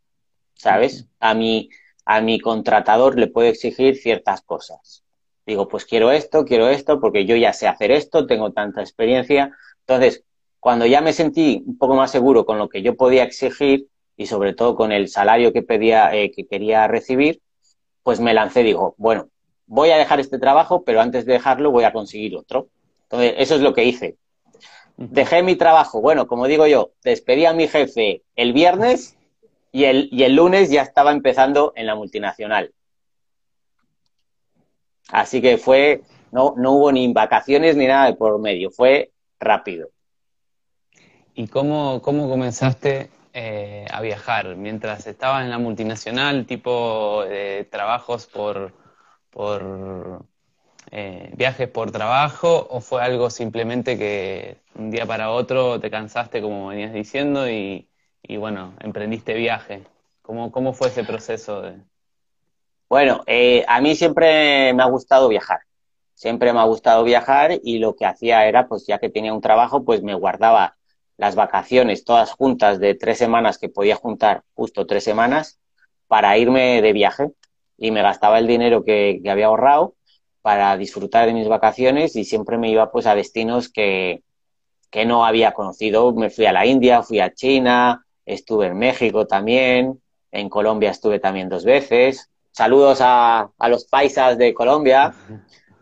¿sabes? 0.54 1.06
A 1.20 1.34
mi, 1.34 1.70
a 2.04 2.20
mi 2.20 2.40
contratador 2.40 3.18
le 3.18 3.28
puedo 3.28 3.48
exigir 3.48 3.96
ciertas 3.96 4.42
cosas. 4.42 5.04
Digo, 5.46 5.68
pues 5.68 5.86
quiero 5.86 6.10
esto, 6.10 6.44
quiero 6.44 6.68
esto, 6.68 7.00
porque 7.00 7.24
yo 7.24 7.36
ya 7.36 7.52
sé 7.52 7.68
hacer 7.68 7.90
esto, 7.90 8.26
tengo 8.26 8.52
tanta 8.52 8.82
experiencia. 8.82 9.56
Entonces, 9.80 10.24
cuando 10.60 10.84
ya 10.84 11.00
me 11.00 11.12
sentí 11.12 11.62
un 11.66 11.78
poco 11.78 11.94
más 11.94 12.10
seguro 12.10 12.44
con 12.44 12.58
lo 12.58 12.68
que 12.68 12.82
yo 12.82 12.96
podía 12.96 13.22
exigir, 13.22 13.88
y 14.16 14.26
sobre 14.26 14.52
todo 14.52 14.74
con 14.74 14.90
el 14.90 15.08
salario 15.08 15.52
que 15.52 15.62
pedía, 15.62 16.14
eh, 16.14 16.32
que 16.32 16.46
quería 16.46 16.88
recibir, 16.88 17.40
pues 18.02 18.20
me 18.20 18.34
lancé, 18.34 18.62
digo, 18.62 18.94
bueno, 18.98 19.28
voy 19.66 19.90
a 19.90 19.98
dejar 19.98 20.20
este 20.20 20.38
trabajo, 20.38 20.82
pero 20.82 21.00
antes 21.00 21.26
de 21.26 21.34
dejarlo 21.34 21.70
voy 21.70 21.84
a 21.84 21.92
conseguir 21.92 22.36
otro. 22.36 22.68
Entonces, 23.04 23.34
eso 23.38 23.54
es 23.54 23.60
lo 23.60 23.74
que 23.74 23.84
hice. 23.84 24.16
Dejé 24.96 25.42
mi 25.42 25.56
trabajo, 25.56 26.00
bueno, 26.00 26.26
como 26.26 26.46
digo 26.46 26.66
yo, 26.66 26.90
despedí 27.04 27.44
a 27.44 27.52
mi 27.52 27.68
jefe 27.68 28.22
el 28.34 28.52
viernes 28.52 29.16
y 29.70 29.84
el, 29.84 30.08
y 30.10 30.24
el 30.24 30.34
lunes 30.34 30.70
ya 30.70 30.82
estaba 30.82 31.12
empezando 31.12 31.72
en 31.76 31.86
la 31.86 31.94
multinacional. 31.94 32.72
Así 35.10 35.40
que 35.40 35.56
fue, 35.56 36.02
no, 36.32 36.54
no 36.56 36.72
hubo 36.72 36.92
ni 36.92 37.10
vacaciones 37.12 37.76
ni 37.76 37.86
nada 37.86 38.06
de 38.06 38.14
por 38.14 38.38
medio, 38.38 38.70
fue 38.70 39.12
rápido. 39.38 39.90
¿Y 41.34 41.46
cómo, 41.46 42.02
cómo 42.02 42.28
comenzaste 42.28 43.10
eh, 43.38 43.86
a 43.90 44.00
viajar? 44.02 44.56
Mientras 44.56 45.06
estabas 45.06 45.44
en 45.44 45.50
la 45.50 45.58
multinacional, 45.58 46.46
tipo 46.46 47.24
de 47.24 47.68
trabajos 47.70 48.26
por, 48.26 48.72
por 49.30 50.24
eh, 50.90 51.30
viajes 51.36 51.68
por 51.68 51.90
trabajo, 51.92 52.66
o 52.70 52.80
fue 52.80 53.02
algo 53.02 53.30
simplemente 53.30 53.98
que 53.98 54.58
un 54.74 54.90
día 54.90 55.06
para 55.06 55.30
otro 55.30 55.80
te 55.80 55.90
cansaste, 55.90 56.42
como 56.42 56.68
venías 56.68 56.92
diciendo, 56.92 57.48
y, 57.48 57.88
y 58.22 58.36
bueno, 58.38 58.74
emprendiste 58.80 59.34
viaje? 59.34 59.84
¿Cómo, 60.22 60.50
cómo 60.52 60.72
fue 60.74 60.88
ese 60.88 61.04
proceso 61.04 61.62
de, 61.62 61.78
bueno, 62.88 63.22
eh, 63.26 63.64
a 63.68 63.80
mí 63.82 63.94
siempre 63.94 64.72
me 64.72 64.82
ha 64.82 64.86
gustado 64.86 65.28
viajar. 65.28 65.60
Siempre 66.14 66.52
me 66.52 66.60
ha 66.60 66.64
gustado 66.64 67.04
viajar 67.04 67.52
y 67.62 67.78
lo 67.78 67.94
que 67.94 68.06
hacía 68.06 68.46
era, 68.46 68.66
pues 68.66 68.86
ya 68.86 68.98
que 68.98 69.10
tenía 69.10 69.34
un 69.34 69.42
trabajo, 69.42 69.84
pues 69.84 70.02
me 70.02 70.14
guardaba 70.14 70.77
las 71.18 71.34
vacaciones 71.34 72.04
todas 72.04 72.32
juntas 72.32 72.80
de 72.80 72.94
tres 72.94 73.18
semanas, 73.18 73.58
que 73.58 73.68
podía 73.68 73.96
juntar 73.96 74.42
justo 74.54 74.86
tres 74.86 75.04
semanas, 75.04 75.60
para 76.06 76.38
irme 76.38 76.80
de 76.80 76.92
viaje. 76.94 77.32
Y 77.76 77.90
me 77.90 78.02
gastaba 78.02 78.38
el 78.38 78.46
dinero 78.46 78.84
que, 78.84 79.20
había 79.28 79.46
ahorrado 79.46 79.94
para 80.40 80.76
disfrutar 80.78 81.26
de 81.26 81.34
mis 81.34 81.48
vacaciones 81.48 82.16
y 82.16 82.24
siempre 82.24 82.56
me 82.56 82.70
iba 82.70 82.90
pues 82.90 83.06
a 83.06 83.14
destinos 83.14 83.68
que, 83.68 84.22
que 84.90 85.04
no 85.04 85.26
había 85.26 85.52
conocido. 85.52 86.14
Me 86.14 86.30
fui 86.30 86.46
a 86.46 86.52
la 86.52 86.64
India, 86.64 87.02
fui 87.02 87.20
a 87.20 87.34
China, 87.34 88.06
estuve 88.24 88.68
en 88.68 88.78
México 88.78 89.26
también, 89.26 90.00
en 90.32 90.48
Colombia 90.48 90.90
estuve 90.90 91.20
también 91.20 91.50
dos 91.50 91.64
veces 91.64 92.30
Saludos 92.58 92.98
a, 93.00 93.52
los 93.68 93.84
paisas 93.84 94.36
de 94.36 94.52
Colombia. 94.52 95.14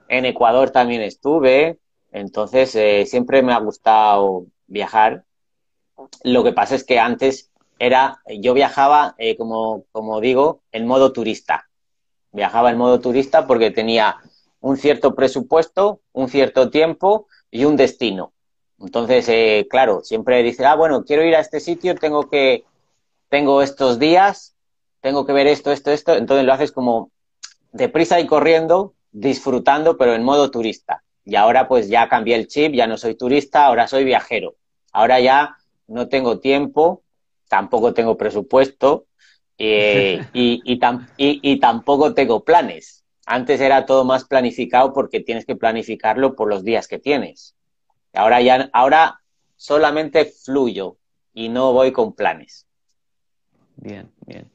En 0.08 0.26
Ecuador 0.26 0.70
también 0.70 1.00
estuve. 1.00 1.78
Entonces, 2.12 2.74
eh, 2.74 3.06
siempre 3.06 3.42
me 3.42 3.54
ha 3.54 3.58
gustado 3.60 4.44
viajar. 4.66 5.24
Lo 6.22 6.44
que 6.44 6.52
pasa 6.52 6.74
es 6.74 6.84
que 6.84 6.98
antes 6.98 7.50
era, 7.78 8.20
yo 8.38 8.54
viajaba, 8.54 9.14
eh, 9.18 9.36
como, 9.36 9.84
como 9.92 10.20
digo, 10.20 10.62
en 10.72 10.86
modo 10.86 11.12
turista. 11.12 11.68
Viajaba 12.32 12.70
en 12.70 12.78
modo 12.78 13.00
turista 13.00 13.46
porque 13.46 13.70
tenía 13.70 14.16
un 14.60 14.76
cierto 14.76 15.14
presupuesto, 15.14 16.00
un 16.12 16.28
cierto 16.28 16.70
tiempo 16.70 17.28
y 17.50 17.64
un 17.64 17.76
destino. 17.76 18.32
Entonces, 18.78 19.28
eh, 19.28 19.66
claro, 19.70 20.02
siempre 20.02 20.42
dice, 20.42 20.64
ah, 20.66 20.74
bueno, 20.74 21.04
quiero 21.04 21.24
ir 21.24 21.34
a 21.34 21.40
este 21.40 21.60
sitio, 21.60 21.94
tengo 21.94 22.28
que, 22.28 22.64
tengo 23.28 23.62
estos 23.62 23.98
días, 23.98 24.54
tengo 25.00 25.24
que 25.24 25.32
ver 25.32 25.46
esto, 25.46 25.72
esto, 25.72 25.92
esto, 25.92 26.14
entonces 26.14 26.44
lo 26.44 26.52
haces 26.52 26.72
como 26.72 27.10
deprisa 27.72 28.20
y 28.20 28.26
corriendo, 28.26 28.94
disfrutando, 29.12 29.96
pero 29.96 30.14
en 30.14 30.22
modo 30.22 30.50
turista. 30.50 31.02
Y 31.24 31.36
ahora 31.36 31.68
pues 31.68 31.88
ya 31.88 32.08
cambié 32.08 32.36
el 32.36 32.48
chip, 32.48 32.72
ya 32.74 32.86
no 32.86 32.96
soy 32.96 33.14
turista, 33.14 33.66
ahora 33.66 33.88
soy 33.88 34.04
viajero. 34.04 34.56
Ahora 34.92 35.20
ya 35.20 35.56
no 35.88 36.08
tengo 36.08 36.40
tiempo, 36.40 37.02
tampoco 37.48 37.94
tengo 37.94 38.16
presupuesto 38.16 39.06
eh, 39.58 40.24
y, 40.32 40.62
y, 40.64 41.58
tampoco 41.60 42.14
tengo 42.14 42.44
planes. 42.44 43.04
Antes 43.26 43.60
era 43.60 43.86
todo 43.86 44.04
más 44.04 44.24
planificado 44.24 44.92
porque 44.92 45.20
tienes 45.20 45.44
que 45.44 45.56
planificarlo 45.56 46.36
por 46.36 46.48
los 46.48 46.62
días 46.64 46.86
que 46.86 46.98
tienes. 46.98 47.56
Ahora 48.12 48.40
ya, 48.40 48.70
ahora 48.72 49.20
solamente 49.56 50.24
fluyo 50.26 50.96
y 51.34 51.48
no 51.48 51.72
voy 51.72 51.92
con 51.92 52.14
planes. 52.14 52.66
Bien, 53.76 54.10
bien. 54.26 54.50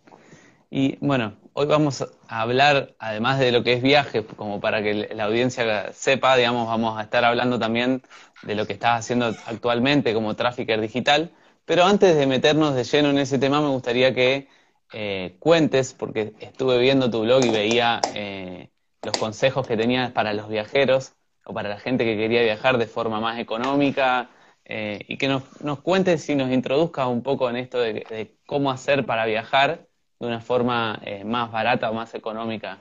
Y 0.70 0.98
bueno, 1.06 1.36
hoy 1.54 1.66
vamos 1.68 2.02
a 2.02 2.42
hablar, 2.42 2.96
además 3.00 3.40
de 3.40 3.52
lo 3.52 3.64
que 3.64 3.74
es 3.74 3.82
viaje, 3.82 4.26
como 4.26 4.60
para 4.62 4.82
que 4.82 5.10
la 5.14 5.26
audiencia 5.26 5.92
sepa, 5.94 6.36
digamos, 6.38 6.68
vamos 6.68 6.98
a 7.00 7.04
estar 7.04 7.26
hablando 7.26 7.60
también 7.60 8.02
de 8.44 8.56
lo 8.56 8.66
que 8.66 8.74
estás 8.74 9.00
haciendo 9.00 9.28
actualmente 9.46 10.14
como 10.14 10.36
trafficker 10.36 10.80
digital. 10.82 11.32
Pero 11.66 11.86
antes 11.86 12.16
de 12.16 12.28
meternos 12.28 12.76
de 12.76 12.84
lleno 12.84 13.10
en 13.10 13.20
ese 13.20 13.38
tema, 13.40 13.62
me 13.62 13.70
gustaría 13.70 14.14
que 14.14 14.48
eh, 14.94 15.36
cuentes, 15.40 15.94
porque 15.94 16.34
estuve 16.40 16.80
viendo 16.80 17.10
tu 17.10 17.22
blog 17.22 17.44
y 17.46 17.50
veía 17.50 18.02
eh, 18.16 18.70
los 19.04 19.18
consejos 19.18 19.68
que 19.68 19.78
tenías 19.78 20.12
para 20.12 20.34
los 20.34 20.50
viajeros 20.50 21.14
o 21.46 21.54
para 21.54 21.70
la 21.70 21.80
gente 21.80 22.06
que 22.06 22.18
quería 22.18 22.42
viajar 22.44 22.78
de 22.78 22.88
forma 22.88 23.20
más 23.20 23.40
económica, 23.40 24.30
eh, 24.66 25.00
y 25.08 25.18
que 25.18 25.28
nos, 25.28 25.44
cuentes 25.82 26.30
y 26.30 26.36
nos 26.36 26.52
introduzcas 26.52 27.08
un 27.08 27.24
poco 27.24 27.50
en 27.50 27.58
esto 27.58 27.80
de 27.80 28.38
cómo 28.46 28.72
hacer 28.72 29.06
para 29.06 29.26
viajar 29.26 29.88
de 30.22 30.28
una 30.28 30.40
forma 30.40 31.00
eh, 31.04 31.24
más 31.24 31.52
barata 31.52 31.90
o 31.90 31.96
más 31.96 32.14
económica? 32.14 32.78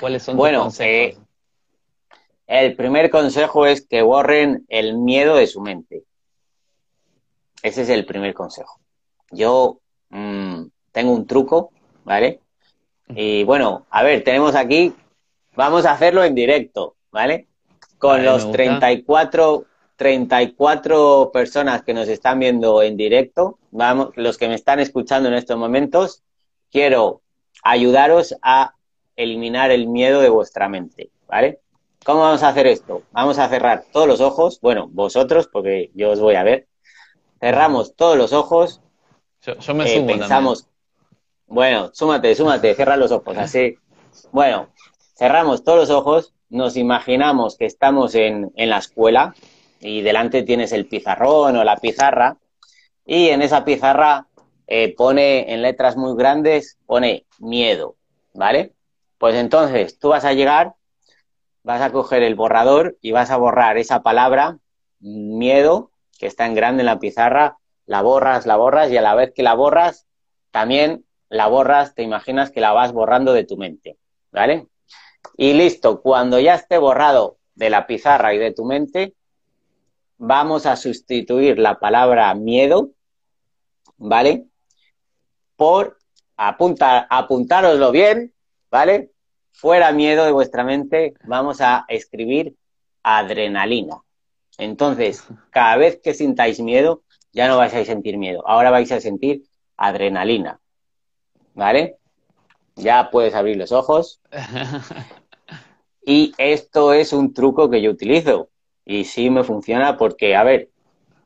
¿Cuáles 0.00 0.22
son 0.22 0.38
tus 0.38 0.48
consejos? 0.48 0.80
Eh, 0.86 1.18
el 2.46 2.74
primer 2.74 3.10
consejo 3.10 3.66
es 3.66 3.86
que 3.86 4.00
borren 4.00 4.64
el 4.68 4.96
miedo 4.96 5.36
de 5.36 5.46
su 5.46 5.60
mente. 5.60 6.04
Ese 7.62 7.82
es 7.82 7.90
el 7.90 8.06
primer 8.06 8.32
consejo. 8.32 8.80
Yo 9.30 9.80
mm, 10.08 10.62
tengo 10.90 11.12
un 11.12 11.26
truco, 11.26 11.70
¿vale? 12.04 12.40
Y 13.08 13.44
bueno, 13.44 13.84
a 13.90 14.02
ver, 14.02 14.24
tenemos 14.24 14.54
aquí, 14.54 14.94
vamos 15.54 15.84
a 15.84 15.92
hacerlo 15.92 16.24
en 16.24 16.34
directo, 16.34 16.96
¿vale? 17.10 17.46
Con 17.98 18.24
los 18.24 18.50
34 18.52 19.66
34 19.96 21.30
personas 21.32 21.82
que 21.82 21.94
nos 21.94 22.08
están 22.08 22.38
viendo 22.38 22.82
en 22.82 22.96
directo, 22.96 23.58
vamos, 23.70 24.10
los 24.14 24.36
que 24.36 24.48
me 24.48 24.54
están 24.54 24.78
escuchando 24.78 25.28
en 25.28 25.34
estos 25.34 25.58
momentos, 25.58 26.22
quiero 26.70 27.22
ayudaros 27.62 28.36
a 28.42 28.74
eliminar 29.16 29.70
el 29.70 29.88
miedo 29.88 30.20
de 30.20 30.28
vuestra 30.28 30.68
mente, 30.68 31.10
¿vale? 31.26 31.60
¿Cómo 32.04 32.20
vamos 32.20 32.42
a 32.42 32.48
hacer 32.48 32.66
esto? 32.66 33.02
Vamos 33.10 33.38
a 33.38 33.48
cerrar 33.48 33.84
todos 33.90 34.06
los 34.06 34.20
ojos, 34.20 34.60
bueno, 34.60 34.88
vosotros, 34.92 35.48
porque 35.50 35.90
yo 35.94 36.10
os 36.10 36.20
voy 36.20 36.36
a 36.36 36.44
ver. 36.44 36.68
Cerramos 37.40 37.96
todos 37.96 38.16
los 38.16 38.32
ojos. 38.32 38.80
Yo, 39.42 39.74
me 39.74 39.84
eh, 39.84 39.96
sumo 39.96 40.06
pensamos, 40.06 40.68
bueno, 41.46 41.90
súmate, 41.92 42.34
súmate, 42.34 42.74
cierra 42.74 42.96
los 42.96 43.10
ojos, 43.10 43.36
así. 43.38 43.76
Bueno, 44.30 44.68
cerramos 45.16 45.64
todos 45.64 45.78
los 45.78 45.90
ojos, 45.90 46.32
nos 46.48 46.76
imaginamos 46.76 47.56
que 47.56 47.66
estamos 47.66 48.14
en, 48.14 48.52
en 48.54 48.70
la 48.70 48.78
escuela, 48.78 49.34
y 49.80 50.02
delante 50.02 50.42
tienes 50.42 50.72
el 50.72 50.86
pizarrón 50.86 51.56
o 51.56 51.64
la 51.64 51.76
pizarra 51.76 52.36
y 53.04 53.28
en 53.28 53.42
esa 53.42 53.64
pizarra 53.64 54.26
eh, 54.66 54.94
pone 54.96 55.52
en 55.52 55.62
letras 55.62 55.96
muy 55.96 56.16
grandes, 56.16 56.76
pone 56.86 57.24
miedo, 57.38 57.96
¿vale? 58.34 58.72
Pues 59.18 59.36
entonces 59.36 59.98
tú 59.98 60.08
vas 60.08 60.24
a 60.24 60.32
llegar, 60.32 60.74
vas 61.62 61.80
a 61.80 61.92
coger 61.92 62.22
el 62.22 62.34
borrador 62.34 62.96
y 63.00 63.12
vas 63.12 63.30
a 63.30 63.36
borrar 63.36 63.78
esa 63.78 64.02
palabra, 64.02 64.58
miedo, 64.98 65.90
que 66.18 66.26
está 66.26 66.46
en 66.46 66.54
grande 66.54 66.82
en 66.82 66.86
la 66.86 66.98
pizarra, 66.98 67.58
la 67.86 68.02
borras, 68.02 68.46
la 68.46 68.56
borras 68.56 68.90
y 68.90 68.96
a 68.96 69.02
la 69.02 69.14
vez 69.14 69.32
que 69.34 69.42
la 69.42 69.54
borras, 69.54 70.06
también 70.50 71.04
la 71.28 71.46
borras, 71.46 71.94
te 71.94 72.02
imaginas 72.02 72.50
que 72.50 72.60
la 72.60 72.72
vas 72.72 72.92
borrando 72.92 73.32
de 73.32 73.44
tu 73.44 73.56
mente, 73.56 73.98
¿vale? 74.32 74.66
Y 75.36 75.52
listo, 75.52 76.00
cuando 76.00 76.38
ya 76.38 76.54
esté 76.54 76.78
borrado 76.78 77.38
de 77.54 77.70
la 77.70 77.86
pizarra 77.86 78.34
y 78.34 78.38
de 78.38 78.52
tu 78.52 78.64
mente, 78.64 79.14
vamos 80.18 80.66
a 80.66 80.76
sustituir 80.76 81.58
la 81.58 81.78
palabra 81.78 82.34
miedo, 82.34 82.90
¿vale? 83.96 84.46
Por 85.56 85.98
apuntar, 86.36 87.06
apuntároslo 87.10 87.90
bien, 87.92 88.32
¿vale? 88.70 89.12
Fuera 89.52 89.92
miedo 89.92 90.24
de 90.24 90.32
vuestra 90.32 90.64
mente, 90.64 91.14
vamos 91.24 91.60
a 91.60 91.84
escribir 91.88 92.56
adrenalina. 93.02 94.02
Entonces, 94.58 95.24
cada 95.50 95.76
vez 95.76 96.00
que 96.02 96.14
sintáis 96.14 96.60
miedo, 96.60 97.02
ya 97.32 97.48
no 97.48 97.56
vais 97.58 97.74
a 97.74 97.84
sentir 97.84 98.16
miedo, 98.18 98.46
ahora 98.46 98.70
vais 98.70 98.90
a 98.92 99.00
sentir 99.00 99.44
adrenalina. 99.76 100.60
¿Vale? 101.54 101.98
Ya 102.74 103.10
puedes 103.10 103.34
abrir 103.34 103.56
los 103.56 103.72
ojos. 103.72 104.20
Y 106.08 106.32
esto 106.38 106.92
es 106.92 107.12
un 107.12 107.34
truco 107.34 107.68
que 107.68 107.82
yo 107.82 107.90
utilizo. 107.90 108.48
Y 108.86 109.04
sí 109.04 109.28
me 109.30 109.42
funciona 109.42 109.98
porque, 109.98 110.36
a 110.36 110.44
ver, 110.44 110.70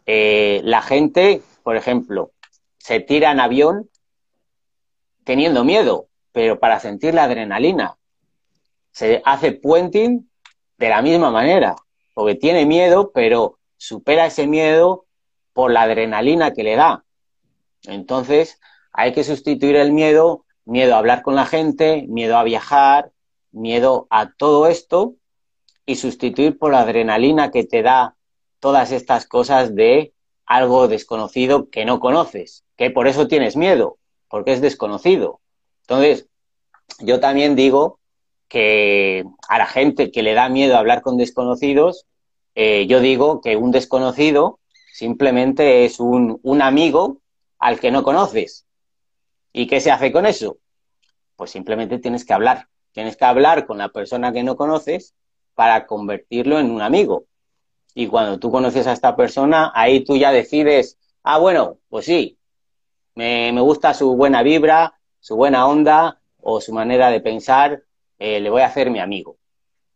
eh, 0.06 0.62
la 0.64 0.80
gente, 0.80 1.42
por 1.62 1.76
ejemplo, 1.76 2.32
se 2.78 3.00
tira 3.00 3.30
en 3.30 3.38
avión 3.38 3.90
teniendo 5.24 5.62
miedo, 5.62 6.08
pero 6.32 6.58
para 6.58 6.80
sentir 6.80 7.12
la 7.14 7.24
adrenalina. 7.24 7.98
Se 8.92 9.20
hace 9.26 9.52
puenting 9.52 10.28
de 10.78 10.88
la 10.88 11.02
misma 11.02 11.30
manera, 11.30 11.76
porque 12.14 12.34
tiene 12.34 12.64
miedo, 12.64 13.12
pero 13.12 13.58
supera 13.76 14.26
ese 14.26 14.46
miedo 14.46 15.04
por 15.52 15.70
la 15.70 15.82
adrenalina 15.82 16.52
que 16.52 16.64
le 16.64 16.76
da. 16.76 17.04
Entonces, 17.84 18.58
hay 18.90 19.12
que 19.12 19.22
sustituir 19.22 19.76
el 19.76 19.92
miedo, 19.92 20.46
miedo 20.64 20.94
a 20.94 20.98
hablar 20.98 21.22
con 21.22 21.34
la 21.34 21.44
gente, 21.44 22.06
miedo 22.08 22.38
a 22.38 22.42
viajar, 22.42 23.12
miedo 23.52 24.06
a 24.08 24.32
todo 24.32 24.66
esto 24.66 25.16
y 25.90 25.96
sustituir 25.96 26.56
por 26.56 26.70
la 26.70 26.82
adrenalina 26.82 27.50
que 27.50 27.64
te 27.64 27.82
da 27.82 28.14
todas 28.60 28.92
estas 28.92 29.26
cosas 29.26 29.74
de 29.74 30.12
algo 30.46 30.86
desconocido 30.86 31.68
que 31.68 31.84
no 31.84 31.98
conoces, 31.98 32.62
que 32.76 32.92
por 32.92 33.08
eso 33.08 33.26
tienes 33.26 33.56
miedo, 33.56 33.98
porque 34.28 34.52
es 34.52 34.60
desconocido. 34.60 35.40
Entonces, 35.80 36.28
yo 37.00 37.18
también 37.18 37.56
digo 37.56 37.98
que 38.46 39.24
a 39.48 39.58
la 39.58 39.66
gente 39.66 40.12
que 40.12 40.22
le 40.22 40.34
da 40.34 40.48
miedo 40.48 40.76
hablar 40.76 41.02
con 41.02 41.16
desconocidos, 41.16 42.06
eh, 42.54 42.86
yo 42.86 43.00
digo 43.00 43.40
que 43.40 43.56
un 43.56 43.72
desconocido 43.72 44.60
simplemente 44.92 45.84
es 45.84 45.98
un, 45.98 46.38
un 46.44 46.62
amigo 46.62 47.20
al 47.58 47.80
que 47.80 47.90
no 47.90 48.04
conoces. 48.04 48.64
¿Y 49.52 49.66
qué 49.66 49.80
se 49.80 49.90
hace 49.90 50.12
con 50.12 50.24
eso? 50.24 50.58
Pues 51.34 51.50
simplemente 51.50 51.98
tienes 51.98 52.24
que 52.24 52.32
hablar. 52.32 52.68
Tienes 52.92 53.16
que 53.16 53.24
hablar 53.24 53.66
con 53.66 53.78
la 53.78 53.88
persona 53.88 54.32
que 54.32 54.44
no 54.44 54.54
conoces 54.56 55.14
para 55.60 55.86
convertirlo 55.86 56.58
en 56.58 56.70
un 56.70 56.80
amigo. 56.80 57.26
Y 57.94 58.06
cuando 58.06 58.38
tú 58.38 58.50
conoces 58.50 58.86
a 58.86 58.94
esta 58.94 59.14
persona, 59.14 59.70
ahí 59.74 60.02
tú 60.02 60.16
ya 60.16 60.32
decides, 60.32 60.98
ah, 61.22 61.36
bueno, 61.36 61.76
pues 61.90 62.06
sí, 62.06 62.38
me, 63.14 63.52
gusta 63.60 63.92
su 63.92 64.16
buena 64.16 64.42
vibra, 64.42 64.98
su 65.18 65.36
buena 65.36 65.66
onda 65.66 66.18
o 66.40 66.62
su 66.62 66.72
manera 66.72 67.10
de 67.10 67.20
pensar, 67.20 67.82
eh, 68.18 68.40
le 68.40 68.48
voy 68.48 68.62
a 68.62 68.68
hacer 68.68 68.88
mi 68.90 69.00
amigo. 69.00 69.36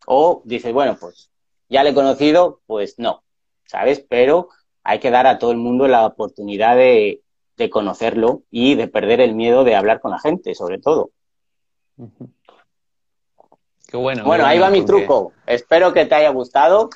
O 0.05 0.43
dices, 0.45 0.71
bueno, 0.71 0.97
pues 0.99 1.31
ya 1.67 1.83
le 1.83 1.89
he 1.89 1.95
conocido, 1.95 2.61
pues 2.67 2.99
no, 2.99 3.23
¿sabes? 3.65 4.05
Pero 4.07 4.49
hay 4.83 4.99
que 4.99 5.09
dar 5.09 5.25
a 5.25 5.39
todo 5.39 5.49
el 5.49 5.57
mundo 5.57 5.87
la 5.87 6.05
oportunidad 6.05 6.75
de, 6.75 7.23
de 7.57 7.69
conocerlo 7.71 8.43
y 8.51 8.75
de 8.75 8.87
perder 8.87 9.19
el 9.19 9.33
miedo 9.33 9.63
de 9.63 9.75
hablar 9.75 9.99
con 9.99 10.11
la 10.11 10.19
gente, 10.19 10.53
sobre 10.53 10.77
todo. 10.77 11.09
Qué 13.87 13.97
bueno. 13.97 14.23
Bueno, 14.25 14.45
ahí 14.45 14.59
va 14.59 14.69
mi 14.69 14.83
truco. 14.83 15.33
Espero 15.45 15.93
que 15.93 16.05
te 16.05 16.15
haya 16.15 16.29
gustado. 16.29 16.89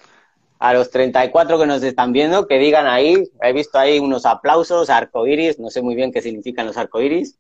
A 0.60 0.74
los 0.74 0.90
34 0.92 1.58
que 1.58 1.66
nos 1.66 1.82
están 1.84 2.12
viendo, 2.12 2.46
que 2.46 2.60
digan 2.60 2.86
ahí, 2.86 3.24
he 3.42 3.54
visto 3.54 3.80
ahí 3.80 3.98
unos 3.98 4.26
aplausos, 4.26 4.90
arcoiris, 4.90 5.58
no 5.58 5.70
sé 5.70 5.82
muy 5.82 5.96
bien 5.96 6.12
qué 6.12 6.22
significan 6.22 6.66
los 6.68 6.76
arcoiris, 6.76 7.40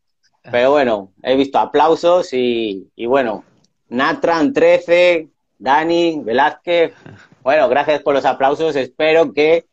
pero 0.50 0.72
bueno, 0.72 1.12
he 1.22 1.36
visto 1.36 1.60
aplausos 1.60 2.32
y, 2.32 2.88
y 2.96 3.08
bueno, 3.08 3.44
Natran 3.89 4.53
13, 4.53 5.27
Dani, 5.58 6.22
Velázquez, 6.24 6.94
bueno, 7.44 7.68
gracias 7.68 8.01
por 8.01 8.13
los 8.13 8.24
aplausos, 8.24 8.77
espero 8.77 9.34
que 9.34 9.65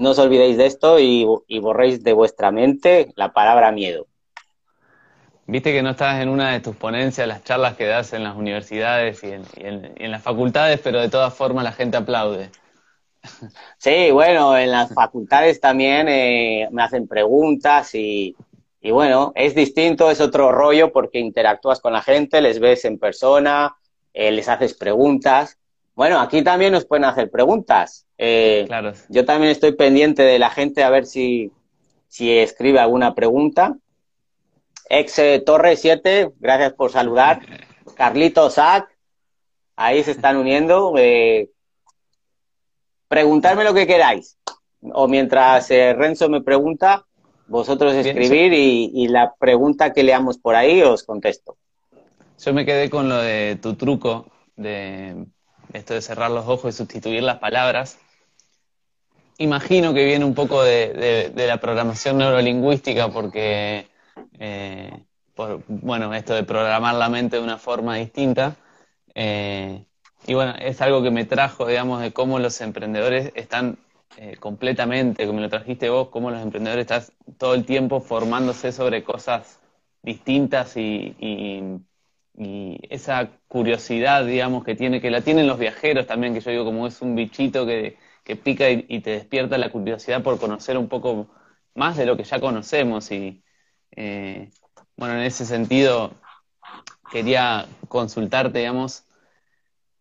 no 0.00 0.10
os 0.10 0.18
olvidéis 0.18 0.56
de 0.56 0.64
esto 0.64 0.98
y, 0.98 1.26
borréis 1.60 2.02
de 2.02 2.14
vuestra 2.14 2.50
mente 2.50 3.12
la 3.16 3.34
palabra 3.34 3.70
miedo. 3.70 4.06
Viste 5.50 5.72
que 5.72 5.82
no 5.82 5.90
estás 5.90 6.22
en 6.22 6.28
una 6.28 6.52
de 6.52 6.60
tus 6.60 6.76
ponencias, 6.76 7.26
las 7.26 7.42
charlas 7.42 7.74
que 7.74 7.84
das 7.84 8.12
en 8.12 8.22
las 8.22 8.36
universidades 8.36 9.20
y 9.24 9.32
en, 9.32 10.12
las 10.12 10.22
facultades, 10.22 10.78
pero 10.78 11.00
de 11.00 11.08
todas 11.08 11.34
formas 11.34 11.64
la 11.64 11.72
gente 11.72 11.96
aplaude. 11.96 12.50
Sí, 13.76 14.12
bueno, 14.12 14.56
en 14.56 14.70
las 14.70 14.94
facultades 14.94 15.60
también 15.60 16.08
eh, 16.08 16.68
me 16.70 16.84
hacen 16.84 17.08
preguntas 17.08 17.92
y, 17.96 18.36
bueno, 18.80 19.32
es 19.34 19.56
distinto, 19.56 20.08
es 20.12 20.20
otro 20.20 20.52
rollo 20.52 20.92
porque 20.92 21.18
interactúas 21.18 21.80
con 21.80 21.94
la 21.94 22.02
gente, 22.02 22.40
les 22.40 22.60
ves 22.60 22.84
en 22.84 23.00
persona, 23.00 23.74
eh, 24.14 24.30
les 24.30 24.48
haces 24.48 24.74
preguntas. 24.74 25.58
Bueno, 25.96 26.20
aquí 26.20 26.42
también 26.42 26.72
nos 26.72 26.84
pueden 26.84 27.06
hacer 27.06 27.28
preguntas. 27.28 28.06
Eh, 28.18 28.66
claro. 28.68 28.92
Yo 29.08 29.24
también 29.24 29.50
estoy 29.50 29.72
pendiente 29.72 30.22
de 30.22 30.38
la 30.38 30.50
gente 30.50 30.84
a 30.84 30.90
ver 30.90 31.06
si, 31.06 31.50
si 32.06 32.38
escribe 32.38 32.78
alguna 32.78 33.16
pregunta. 33.16 33.76
Ex 34.90 35.18
eh, 35.20 35.42
Torre 35.46 35.76
7, 35.76 36.32
gracias 36.40 36.72
por 36.74 36.90
saludar. 36.90 37.40
Carlito 37.96 38.50
Sac, 38.50 38.88
ahí 39.76 40.02
se 40.02 40.10
están 40.10 40.36
uniendo. 40.36 40.92
Eh, 40.98 41.48
preguntarme 43.08 43.64
lo 43.64 43.72
que 43.72 43.86
queráis. 43.86 44.36
O 44.92 45.08
mientras 45.08 45.70
eh, 45.70 45.94
Renzo 45.94 46.28
me 46.28 46.42
pregunta, 46.42 47.06
vosotros 47.46 47.94
escribir 47.94 48.52
y, 48.52 48.90
y, 48.92 49.08
la 49.08 49.34
pregunta 49.38 49.92
que 49.92 50.02
leamos 50.02 50.38
por 50.38 50.56
ahí 50.56 50.82
os 50.82 51.04
contesto. 51.04 51.56
Yo 52.38 52.52
me 52.52 52.66
quedé 52.66 52.90
con 52.90 53.08
lo 53.08 53.18
de 53.18 53.58
tu 53.62 53.74
truco, 53.74 54.26
de 54.56 55.26
esto 55.72 55.94
de 55.94 56.02
cerrar 56.02 56.30
los 56.30 56.48
ojos 56.48 56.74
y 56.74 56.76
sustituir 56.76 57.22
las 57.22 57.38
palabras 57.38 57.98
imagino 59.40 59.94
que 59.94 60.04
viene 60.04 60.24
un 60.24 60.34
poco 60.34 60.62
de, 60.62 61.32
la 61.34 61.56
programación 61.58 62.18
neurolingüística 62.18 63.08
porque, 63.08 63.86
eh, 64.38 65.04
bueno, 65.68 66.12
esto 66.14 66.34
de 66.34 66.44
programar 66.44 66.94
la 66.94 67.08
mente 67.08 67.36
de 67.36 67.42
una 67.42 67.58
forma 67.58 67.96
distinta. 67.96 68.56
Eh, 69.14 69.84
y 70.26 70.34
bueno, 70.34 70.54
es 70.58 70.80
algo 70.80 71.02
que 71.02 71.10
me 71.10 71.24
trajo, 71.24 71.66
digamos, 71.66 72.00
de 72.02 72.12
cómo 72.12 72.38
los 72.38 72.60
emprendedores 72.60 73.32
están 73.34 73.78
eh, 74.16 74.36
completamente, 74.38 75.26
como 75.26 75.40
lo 75.40 75.48
trajiste 75.48 75.88
vos, 75.88 76.08
cómo 76.08 76.30
los 76.30 76.42
emprendedores 76.42 76.82
están 76.82 77.02
todo 77.38 77.54
el 77.54 77.64
tiempo 77.64 78.00
formándose 78.00 78.72
sobre 78.72 79.02
cosas 79.02 79.60
distintas 80.02 80.76
y, 80.76 81.16
y 81.18 82.78
esa 82.88 83.30
curiosidad, 83.48 84.24
digamos, 84.24 84.64
que 84.64 84.74
tiene, 84.74 85.00
que 85.00 85.10
la 85.10 85.22
tienen 85.22 85.46
los 85.46 85.58
viajeros 85.58 86.06
también, 86.06 86.34
que 86.34 86.40
yo 86.40 86.50
digo 86.50 86.64
como 86.64 86.86
es 86.86 87.00
un 87.02 87.14
bichito 87.14 87.66
que 87.66 87.96
que 88.24 88.36
pica 88.36 88.70
y, 88.70 89.00
te 89.00 89.10
despierta 89.10 89.58
la 89.58 89.70
curiosidad 89.70 90.22
por 90.22 90.38
conocer 90.38 90.78
un 90.78 90.88
poco 90.88 91.28
más 91.74 91.96
de 91.96 92.06
lo 92.06 92.16
que 92.16 92.24
ya 92.24 92.40
conocemos. 92.40 93.10
Y 93.12 93.42
eh, 93.92 94.50
bueno, 94.96 95.14
en 95.14 95.22
ese 95.22 95.44
sentido, 95.46 96.14
quería 97.10 97.66
consultarte, 97.88 98.58
digamos, 98.60 99.04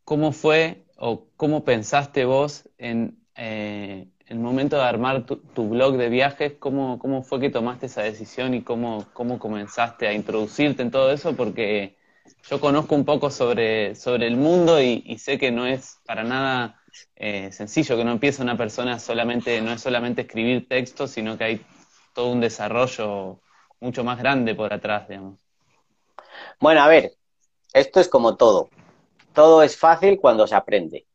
cómo 0.04 0.32
fue 0.32 0.86
o 0.98 1.28
cómo 1.38 1.64
pensaste 1.64 2.26
vos 2.26 2.70
en 2.78 3.20
eh, 3.36 4.08
el 4.28 4.40
momento 4.40 4.76
de 4.76 4.84
armar 4.84 5.26
tu, 5.26 5.70
blog 5.70 5.98
de 5.98 6.10
viajes, 6.10 6.54
cómo, 6.60 7.00
cómo 7.00 7.24
fue 7.24 7.40
que 7.40 7.50
tomaste 7.50 7.88
esa 7.88 8.04
decisión 8.04 8.54
y 8.54 8.62
cómo, 8.62 9.06
cómo 9.14 9.40
comenzaste 9.40 10.08
a 10.08 10.14
introducirte 10.14 10.82
en 10.82 10.92
todo 10.92 11.12
eso, 11.12 11.36
porque 11.36 11.98
yo 12.50 12.60
conozco 12.60 12.96
un 12.96 13.06
poco 13.06 13.32
sobre, 13.32 13.96
sobre 13.96 14.28
el 14.28 14.38
mundo 14.38 14.82
y 14.82 15.18
sé 15.18 15.38
que 15.40 15.52
no 15.52 15.66
es 15.66 15.98
para 16.06 16.24
nada 16.24 16.80
eh, 17.16 17.52
sencillo, 17.52 17.98
que 17.98 18.04
no 18.04 18.12
empieza 18.12 18.44
una 18.44 18.58
persona 18.58 19.00
solamente, 19.00 19.62
no 19.62 19.72
es 19.72 19.82
solamente 19.82 20.22
escribir 20.22 20.68
texto, 20.68 21.08
sino 21.08 21.38
que 21.38 21.44
hay 21.44 21.62
todo 22.14 22.32
un 22.32 22.40
desarrollo 22.40 23.42
mucho 23.80 24.04
más 24.04 24.20
grande 24.20 24.56
por 24.56 24.74
atrás, 24.74 25.08
digamos. 25.08 25.40
Bueno, 26.60 26.82
a 26.82 26.88
ver, 26.88 27.14
esto 27.74 28.00
es 28.00 28.08
como 28.08 28.36
todo. 28.36 28.70
Todo 29.34 29.64
es 29.64 29.78
fácil 29.78 30.20
cuando 30.20 30.48
se 30.48 30.56
aprende. 30.56 31.06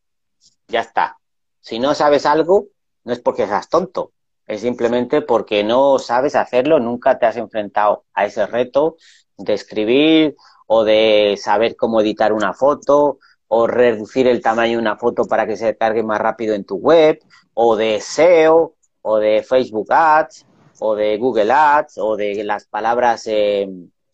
Ya 0.68 0.80
está. 0.80 1.18
Si 1.60 1.78
no 1.78 1.94
sabes 1.94 2.26
algo, 2.26 2.66
no 3.04 3.12
es 3.12 3.20
porque 3.20 3.46
seas 3.46 3.68
tonto, 3.68 4.12
es 4.46 4.60
simplemente 4.60 5.22
porque 5.22 5.64
no 5.64 5.98
sabes 5.98 6.36
hacerlo, 6.36 6.78
nunca 6.78 7.18
te 7.18 7.26
has 7.26 7.36
enfrentado 7.36 8.04
a 8.12 8.26
ese 8.26 8.46
reto 8.46 8.96
de 9.36 9.54
escribir 9.54 10.36
o 10.66 10.84
de 10.84 11.36
saber 11.38 11.76
cómo 11.76 12.00
editar 12.00 12.32
una 12.32 12.52
foto 12.52 13.18
o 13.48 13.66
reducir 13.66 14.26
el 14.26 14.42
tamaño 14.42 14.72
de 14.72 14.82
una 14.82 14.96
foto 14.96 15.24
para 15.24 15.46
que 15.46 15.56
se 15.56 15.76
cargue 15.76 16.02
más 16.02 16.20
rápido 16.20 16.54
en 16.54 16.64
tu 16.64 16.76
web, 16.76 17.20
o 17.52 17.76
de 17.76 18.00
SEO, 18.00 18.74
o 19.02 19.18
de 19.18 19.42
Facebook 19.42 19.92
Ads, 19.92 20.46
o 20.86 20.94
de 20.94 21.16
Google 21.16 21.50
Ads, 21.50 21.96
o 21.96 22.14
de 22.14 22.44
las 22.44 22.66
palabras, 22.66 23.26
eh, 23.26 23.66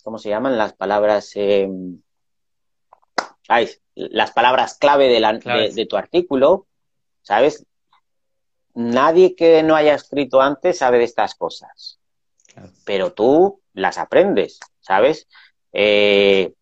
¿cómo 0.04 0.18
se 0.18 0.28
llaman? 0.28 0.56
Las 0.56 0.72
palabras, 0.72 1.32
eh, 1.34 1.68
ay, 3.48 3.68
las 3.96 4.30
palabras 4.30 4.78
clave 4.78 5.08
de, 5.08 5.18
la, 5.18 5.32
de, 5.32 5.86
tu 5.86 5.96
artículo, 5.96 6.68
¿sabes? 7.22 7.66
Nadie 8.74 9.34
que 9.34 9.64
no 9.64 9.74
haya 9.74 9.94
escrito 9.94 10.40
antes 10.40 10.78
sabe 10.78 10.98
de 10.98 11.04
estas 11.04 11.34
cosas, 11.34 11.98
pero 12.84 13.14
tú 13.14 13.60
las 13.72 13.98
aprendes, 13.98 14.60
¿sabes? 14.78 15.26
Eh, 15.72 16.52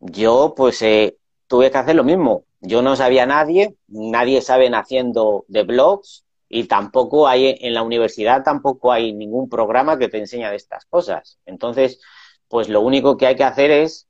yo, 0.00 0.54
pues, 0.56 0.82
eh, 0.82 1.16
tuve 1.46 1.70
que 1.70 1.78
hacer 1.78 1.94
lo 1.94 2.02
mismo. 2.02 2.44
Yo 2.58 2.82
no 2.82 2.96
sabía 2.96 3.24
nadie, 3.24 3.76
nadie 3.86 4.42
sabe 4.42 4.68
haciendo 4.74 5.44
de 5.46 5.62
blogs 5.62 6.25
y 6.48 6.64
tampoco 6.64 7.26
hay 7.26 7.56
en 7.60 7.74
la 7.74 7.82
universidad 7.82 8.42
tampoco 8.42 8.92
hay 8.92 9.12
ningún 9.12 9.48
programa 9.48 9.98
que 9.98 10.08
te 10.08 10.18
enseñe 10.18 10.48
de 10.48 10.56
estas 10.56 10.84
cosas. 10.86 11.38
Entonces, 11.46 12.00
pues 12.48 12.68
lo 12.68 12.80
único 12.80 13.16
que 13.16 13.26
hay 13.26 13.36
que 13.36 13.44
hacer 13.44 13.70
es 13.70 14.06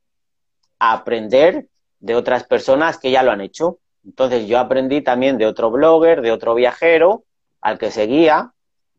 aprender 0.79 1.67
de 1.99 2.15
otras 2.15 2.43
personas 2.43 2.99
que 2.99 3.11
ya 3.11 3.23
lo 3.23 3.31
han 3.31 3.41
hecho. 3.41 3.79
Entonces 4.05 4.47
yo 4.47 4.59
aprendí 4.59 5.01
también 5.01 5.37
de 5.37 5.47
otro 5.47 5.71
blogger, 5.71 6.21
de 6.21 6.31
otro 6.31 6.53
viajero 6.53 7.23
al 7.61 7.77
que 7.77 7.91
seguía 7.91 8.53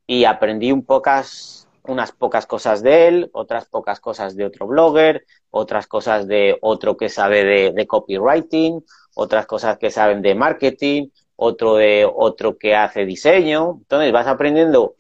y 0.07 0.25
aprendí 0.25 0.73
un 0.73 0.85
pocas 0.85 1.69
unas 1.89 2.13
pocas 2.13 2.47
cosas 2.47 2.83
de 2.83 3.09
él, 3.09 3.31
otras 3.33 3.67
pocas 3.67 3.99
cosas 3.99 4.37
de 4.37 4.45
otro 4.45 4.67
blogger, 4.67 5.25
otras 5.51 5.87
cosas 5.87 6.29
de 6.29 6.59
otro 6.61 6.97
que 6.97 7.09
sabe 7.09 7.73
de, 7.73 7.87
copywriting, 7.87 8.85
otras 9.15 9.47
cosas 9.47 9.79
que 9.79 9.91
saben 9.91 10.21
de 10.21 10.35
marketing, 10.35 11.09
otro 11.41 11.77
de 11.77 12.05
otro 12.05 12.59
que 12.59 12.75
hace 12.75 13.07
diseño. 13.07 13.77
Entonces 13.79 14.13
vas 14.13 14.27
aprendiendo 14.27 14.97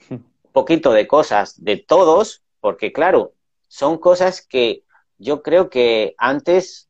poquito 0.52 0.92
de 0.92 1.08
cosas 1.08 1.62
de 1.62 1.76
todos, 1.76 2.42
porque 2.60 2.92
claro, 2.92 3.32
son 3.66 3.98
cosas 3.98 4.40
que 4.40 4.84
yo 5.18 5.42
creo 5.42 5.68
que 5.68 6.14
antes 6.16 6.88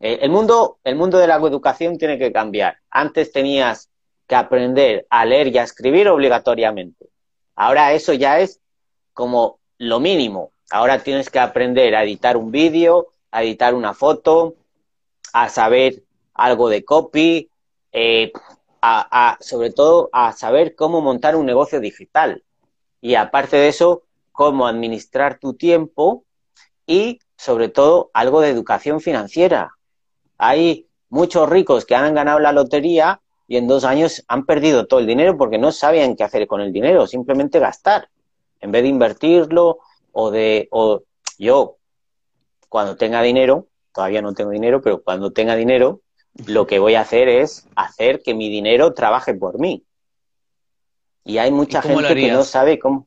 eh, 0.00 0.18
el 0.20 0.30
mundo 0.30 0.78
el 0.84 0.96
mundo 0.96 1.18
de 1.18 1.26
la 1.26 1.36
educación 1.36 1.96
tiene 1.96 2.18
que 2.18 2.30
cambiar. 2.30 2.76
Antes 2.90 3.32
tenías 3.32 3.90
que 4.26 4.36
aprender 4.36 5.06
a 5.08 5.24
leer 5.24 5.48
y 5.48 5.58
a 5.58 5.62
escribir 5.62 6.06
obligatoriamente. 6.08 7.06
Ahora 7.56 7.94
eso 7.94 8.12
ya 8.12 8.38
es 8.38 8.60
como 9.14 9.60
lo 9.78 9.98
mínimo. 9.98 10.52
Ahora 10.70 11.02
tienes 11.02 11.30
que 11.30 11.38
aprender 11.38 11.96
a 11.96 12.04
editar 12.04 12.36
un 12.36 12.50
vídeo, 12.50 13.08
a 13.30 13.42
editar 13.42 13.74
una 13.74 13.94
foto, 13.94 14.56
a 15.32 15.48
saber 15.48 16.02
algo 16.34 16.68
de 16.68 16.84
copy, 16.84 17.50
eh, 17.92 18.32
a, 18.82 19.36
sobre 19.40 19.70
todo 19.70 20.08
a 20.12 20.32
saber 20.32 20.74
cómo 20.74 21.00
montar 21.00 21.36
un 21.36 21.46
negocio 21.46 21.80
digital. 21.80 22.44
Y 23.00 23.14
aparte 23.14 23.56
de 23.56 23.68
eso, 23.68 24.04
cómo 24.32 24.66
administrar 24.66 25.38
tu 25.38 25.54
tiempo 25.54 26.24
y 26.86 27.20
sobre 27.36 27.68
todo 27.68 28.10
algo 28.14 28.40
de 28.40 28.50
educación 28.50 29.00
financiera. 29.00 29.72
Hay 30.38 30.86
muchos 31.08 31.48
ricos 31.48 31.84
que 31.84 31.94
han 31.94 32.14
ganado 32.14 32.38
la 32.38 32.52
lotería 32.52 33.20
y 33.46 33.56
en 33.56 33.66
dos 33.66 33.84
años 33.84 34.24
han 34.28 34.46
perdido 34.46 34.86
todo 34.86 35.00
el 35.00 35.06
dinero 35.06 35.36
porque 35.36 35.58
no 35.58 35.72
sabían 35.72 36.16
qué 36.16 36.24
hacer 36.24 36.46
con 36.46 36.60
el 36.60 36.72
dinero, 36.72 37.06
simplemente 37.06 37.58
gastar, 37.58 38.08
en 38.60 38.72
vez 38.72 38.82
de 38.82 38.88
invertirlo 38.88 39.78
o 40.12 40.30
de, 40.30 40.68
o 40.70 41.02
yo, 41.38 41.76
cuando 42.68 42.96
tenga 42.96 43.22
dinero, 43.22 43.66
todavía 43.92 44.22
no 44.22 44.34
tengo 44.34 44.50
dinero, 44.50 44.80
pero 44.80 45.02
cuando 45.02 45.32
tenga 45.32 45.56
dinero, 45.56 46.00
lo 46.46 46.66
que 46.66 46.78
voy 46.78 46.94
a 46.94 47.02
hacer 47.02 47.28
es 47.28 47.66
hacer 47.76 48.22
que 48.22 48.34
mi 48.34 48.48
dinero 48.48 48.94
trabaje 48.94 49.34
por 49.34 49.58
mí. 49.58 49.84
Y 51.24 51.38
hay 51.38 51.50
mucha 51.50 51.82
gente 51.82 52.14
que 52.14 52.32
no 52.32 52.44
sabe 52.44 52.78
cómo. 52.78 53.06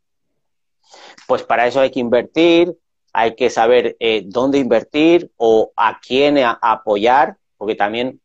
Pues 1.27 1.43
para 1.43 1.67
eso 1.67 1.79
hay 1.79 1.91
que 1.91 1.99
invertir, 1.99 2.77
hay 3.11 3.35
que 3.35 3.49
saber 3.49 3.95
eh, 3.99 4.23
dónde 4.25 4.59
invertir 4.59 5.31
o 5.37 5.71
a 5.75 5.99
quién 5.99 6.37
apoyar, 6.61 7.37
porque 7.57 7.75
también 7.75 8.19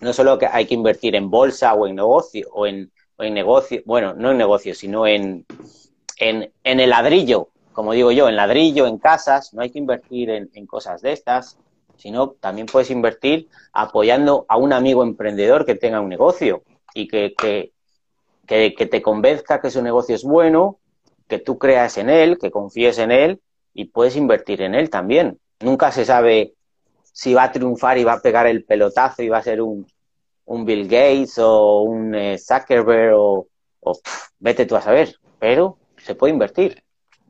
no 0.00 0.12
solo 0.12 0.38
que 0.38 0.46
hay 0.46 0.66
que 0.66 0.74
invertir 0.74 1.14
en 1.16 1.30
bolsa 1.30 1.74
o 1.74 1.86
en 1.86 1.96
negocio, 1.96 2.48
o 2.52 2.66
en, 2.66 2.92
en 3.18 3.34
negocio, 3.34 3.82
bueno, 3.86 4.14
no 4.14 4.30
en 4.32 4.38
negocio, 4.38 4.74
sino 4.74 5.06
en, 5.06 5.46
en, 6.18 6.52
en, 6.62 6.80
el 6.80 6.90
ladrillo, 6.90 7.48
como 7.72 7.92
digo 7.92 8.12
yo, 8.12 8.28
en 8.28 8.36
ladrillo, 8.36 8.86
en 8.86 8.98
casas, 8.98 9.54
no 9.54 9.62
hay 9.62 9.70
que 9.70 9.78
invertir 9.78 10.30
en, 10.30 10.50
en 10.52 10.66
cosas 10.66 11.00
de 11.00 11.12
estas, 11.12 11.58
sino 11.96 12.30
también 12.30 12.66
puedes 12.66 12.90
invertir 12.90 13.48
apoyando 13.72 14.46
a 14.48 14.56
un 14.56 14.72
amigo 14.72 15.02
emprendedor 15.02 15.64
que 15.64 15.74
tenga 15.74 16.00
un 16.00 16.08
negocio 16.08 16.62
y 16.94 17.08
que, 17.08 17.34
que, 17.34 17.72
que, 18.46 18.86
te 18.86 19.02
convenzca 19.02 19.60
que 19.60 19.70
su 19.70 19.82
negocio 19.82 20.14
es 20.14 20.24
bueno, 20.24 20.78
que 21.28 21.38
tú 21.38 21.58
creas 21.58 21.98
en 21.98 22.10
él, 22.10 22.38
que 22.38 22.50
confíes 22.50 22.98
en 22.98 23.10
él 23.10 23.40
y 23.74 23.86
puedes 23.86 24.16
invertir 24.16 24.62
en 24.62 24.74
él 24.74 24.90
también. 24.90 25.38
Nunca 25.60 25.90
se 25.92 26.04
sabe 26.04 26.54
si 27.12 27.34
va 27.34 27.44
a 27.44 27.52
triunfar 27.52 27.98
y 27.98 28.04
va 28.04 28.14
a 28.14 28.20
pegar 28.20 28.46
el 28.46 28.64
pelotazo 28.64 29.22
y 29.22 29.28
va 29.28 29.38
a 29.38 29.42
ser 29.42 29.60
un, 29.60 29.86
un 30.44 30.64
Bill 30.64 30.84
Gates 30.84 31.38
o 31.38 31.82
un 31.82 32.14
eh, 32.14 32.38
Zuckerberg 32.38 33.14
o, 33.16 33.48
vete 34.38 34.66
tú 34.66 34.76
a 34.76 34.82
saber, 34.82 35.16
pero 35.38 35.78
se 35.98 36.14
puede 36.14 36.32
invertir. 36.32 36.82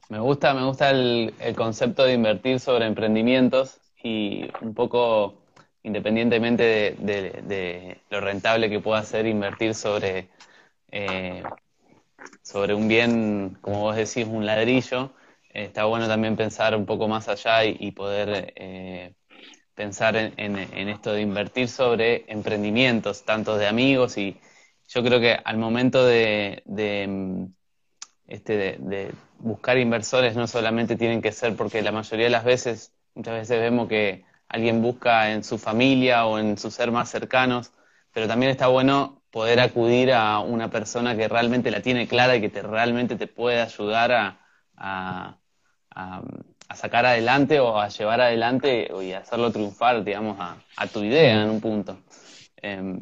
Me 0.09 0.20
gusta, 0.20 0.55
me 0.55 0.64
gusta 0.64 0.90
el, 0.90 1.35
el 1.40 1.57
concepto 1.57 2.05
de 2.05 2.14
invertir 2.14 2.61
sobre 2.61 2.87
emprendimientos 2.87 3.81
y 4.02 4.48
un 4.61 4.74
poco 4.74 5.46
independientemente 5.87 6.96
de, 6.98 8.00
lo 8.11 8.20
rentable 8.20 8.68
que 8.68 8.80
pueda 8.80 9.02
ser 9.04 9.26
invertir 9.26 9.72
sobre, 9.74 10.28
eh, 10.90 11.44
sobre 12.42 12.74
un 12.74 12.88
bien, 12.88 13.56
como 13.61 13.82
vos 13.82 13.96
decís, 13.96 14.26
un 14.26 14.44
ladrillo, 14.44 15.12
está 15.48 15.85
bueno 15.85 16.09
también 16.09 16.37
pensar 16.37 16.74
un 16.74 16.87
poco 16.87 17.06
más 17.06 17.28
allá 17.28 17.64
y, 17.64 17.92
poder 17.92 18.52
eh, 18.56 19.14
pensar 19.76 20.16
en, 20.16 20.56
esto 20.88 21.12
de 21.12 21.20
invertir 21.20 21.68
sobre 21.68 22.24
emprendimientos, 22.26 23.24
tanto 23.24 23.56
de 23.56 23.68
amigos 23.68 24.18
y 24.18 24.37
yo 24.88 25.04
creo 25.04 25.20
que 25.20 25.35
al 25.44 25.56
momento 25.56 26.04
de, 26.04 26.62
este, 28.26 28.76
de 28.80 29.12
buscar 29.38 29.78
inversores 29.78 30.35
no 30.35 30.48
solamente 30.48 30.96
tienen 30.96 31.22
que 31.22 31.30
ser 31.30 31.54
porque 31.54 31.82
la 31.82 31.92
mayoría 31.92 32.24
de 32.24 32.30
las 32.30 32.44
veces 32.44 32.92
Muchas 33.16 33.33
veces 33.33 33.59
vemos 33.61 33.88
que 33.88 34.26
alguien 34.46 34.83
busca 34.83 35.33
en 35.33 35.42
su 35.42 35.57
familia 35.57 36.26
o 36.26 36.38
en 36.38 36.59
sus 36.59 36.74
ser 36.74 36.92
más 36.92 37.11
cercanos, 37.11 37.72
pero 38.12 38.29
también 38.29 38.50
está 38.50 38.66
bueno 38.66 39.22
poder 39.31 39.59
acudir 39.59 40.12
a 40.12 40.40
una 40.40 40.68
persona 40.68 41.16
que 41.16 41.26
realmente 41.26 41.70
la 41.70 41.81
tiene 41.81 42.07
clara 42.07 42.37
y 42.37 42.42
que 42.42 42.50
te, 42.50 42.61
realmente 42.61 43.16
te 43.16 43.26
puede 43.26 43.62
ayudar 43.62 44.12
a, 44.12 44.38
a, 44.76 46.22
sacar 46.74 47.07
adelante 47.07 47.59
o 47.59 47.81
a 47.81 47.88
llevar 47.88 48.20
adelante 48.20 48.90
y 49.02 49.12
hacerlo 49.12 49.50
triunfar, 49.50 50.05
digamos, 50.05 50.37
a, 50.38 50.87
tu 50.87 51.02
idea 51.02 51.42
en 51.42 51.48
un 51.48 51.61
punto. 51.62 51.98
Em, 52.61 53.00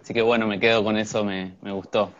así 0.00 0.12
que 0.12 0.22
bueno, 0.22 0.48
me 0.48 0.58
quedo 0.58 0.82
con 0.82 0.96
eso, 0.96 1.24
me, 1.24 1.54
gustó. 1.62 2.12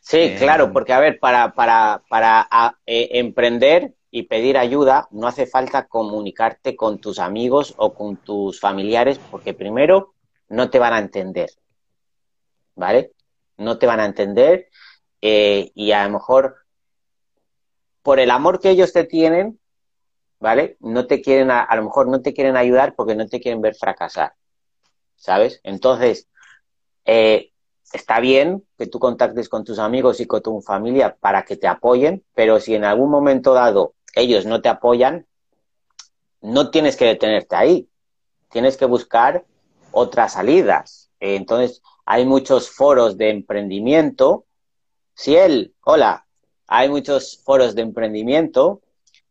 Sí, 0.00 0.16
eh, 0.18 0.36
claro, 0.38 0.72
porque 0.72 0.94
a 0.94 1.00
ver, 1.00 1.18
para, 1.18 1.52
para, 1.52 2.02
para 2.08 2.48
eh, 2.86 3.10
emprender 3.12 3.92
y 4.16 4.22
pedir 4.22 4.56
ayuda, 4.56 5.08
no 5.10 5.26
hace 5.26 5.44
falta 5.44 5.88
comunicarte 5.88 6.76
con 6.76 7.00
tus 7.00 7.18
amigos 7.18 7.74
o 7.78 7.94
con 7.94 8.16
tus 8.16 8.60
familiares, 8.60 9.18
porque 9.28 9.54
primero 9.54 10.14
no 10.48 10.70
te 10.70 10.78
van 10.78 10.92
a 10.92 11.00
entender, 11.00 11.50
¿vale? 12.76 13.10
No 13.56 13.76
te 13.76 13.86
van 13.86 13.98
a 13.98 14.04
entender 14.04 14.68
eh, 15.20 15.72
y 15.74 15.90
a 15.90 16.04
lo 16.04 16.10
mejor 16.10 16.58
por 18.02 18.20
el 18.20 18.30
amor 18.30 18.60
que 18.60 18.70
ellos 18.70 18.92
te 18.92 19.02
tienen, 19.02 19.58
¿vale? 20.38 20.76
No 20.78 21.08
te 21.08 21.20
quieren, 21.20 21.50
a, 21.50 21.74
lo 21.74 21.82
mejor 21.82 22.06
no 22.06 22.22
te 22.22 22.32
quieren 22.32 22.56
ayudar 22.56 22.94
porque 22.94 23.16
no 23.16 23.26
te 23.26 23.40
quieren 23.40 23.60
ver 23.62 23.74
fracasar, 23.74 24.34
¿sabes? 25.16 25.58
Entonces, 25.64 26.28
eh, 27.04 27.50
está 27.92 28.20
bien 28.20 28.64
que 28.78 28.86
tú 28.86 29.00
contactes 29.00 29.48
con 29.48 29.64
tus 29.64 29.80
amigos 29.80 30.20
y 30.20 30.26
con 30.26 30.40
tu 30.40 30.60
familia 30.60 31.16
para 31.18 31.44
que 31.44 31.56
te 31.56 31.66
apoyen, 31.66 32.24
pero 32.32 32.60
si 32.60 32.76
en 32.76 32.84
algún 32.84 33.10
momento 33.10 33.54
dado 33.54 33.93
ellos 34.14 34.46
no 34.46 34.60
te 34.60 34.68
apoyan, 34.68 35.26
no 36.40 36.70
tienes 36.70 36.96
que 36.96 37.06
detenerte 37.06 37.56
ahí. 37.56 37.88
Tienes 38.50 38.76
que 38.76 38.84
buscar 38.84 39.44
otras 39.90 40.34
salidas. 40.34 41.10
entonces, 41.20 41.82
hay 42.06 42.26
muchos 42.26 42.70
foros 42.70 43.16
de 43.16 43.30
emprendimiento. 43.30 44.44
Si 45.14 45.36
él, 45.36 45.74
hola, 45.82 46.26
hay 46.66 46.88
muchos 46.88 47.40
foros 47.42 47.74
de 47.74 47.82
emprendimiento 47.82 48.82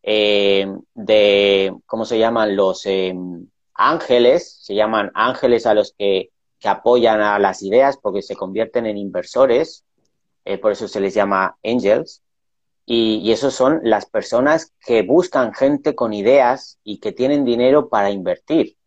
eh, 0.03 0.67
de, 0.93 1.73
¿cómo 1.85 2.05
se 2.05 2.19
llaman? 2.19 2.55
Los 2.55 2.85
eh, 2.85 3.15
ángeles, 3.73 4.59
se 4.61 4.75
llaman 4.75 5.11
ángeles 5.13 5.65
a 5.65 5.73
los 5.73 5.93
que, 5.97 6.31
que, 6.59 6.67
apoyan 6.67 7.21
a 7.21 7.39
las 7.39 7.63
ideas 7.63 7.97
porque 7.97 8.21
se 8.21 8.35
convierten 8.35 8.85
en 8.85 8.97
inversores, 8.97 9.85
eh, 10.45 10.57
por 10.57 10.73
eso 10.73 10.87
se 10.89 10.99
les 10.99 11.13
llama 11.13 11.57
angels. 11.63 12.21
Y, 12.85 13.15
y 13.23 13.31
esos 13.31 13.53
son 13.53 13.79
las 13.83 14.05
personas 14.05 14.73
que 14.85 15.03
buscan 15.03 15.53
gente 15.53 15.95
con 15.95 16.13
ideas 16.13 16.79
y 16.83 16.99
que 16.99 17.11
tienen 17.11 17.45
dinero 17.45 17.89
para 17.89 18.11
invertir. 18.11 18.77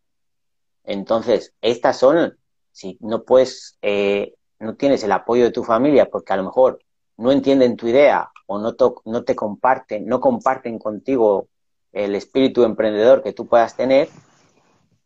Entonces, 0.84 1.52
estas 1.60 1.98
son, 1.98 2.38
si 2.72 2.96
no 3.00 3.24
puedes, 3.24 3.76
eh, 3.82 4.34
no 4.60 4.76
tienes 4.76 5.02
el 5.02 5.12
apoyo 5.12 5.44
de 5.44 5.50
tu 5.50 5.64
familia 5.64 6.08
porque 6.08 6.32
a 6.32 6.36
lo 6.36 6.44
mejor 6.44 6.78
no 7.16 7.32
entienden 7.32 7.76
tu 7.76 7.88
idea 7.88 8.30
o 8.46 8.58
no, 8.58 8.76
no 9.04 9.24
te 9.24 9.34
comparten, 9.34 10.06
no 10.06 10.20
comparten 10.20 10.78
contigo 10.78 11.48
el 11.92 12.14
espíritu 12.14 12.62
emprendedor 12.62 13.22
que 13.22 13.32
tú 13.32 13.46
puedas 13.46 13.74
tener, 13.74 14.08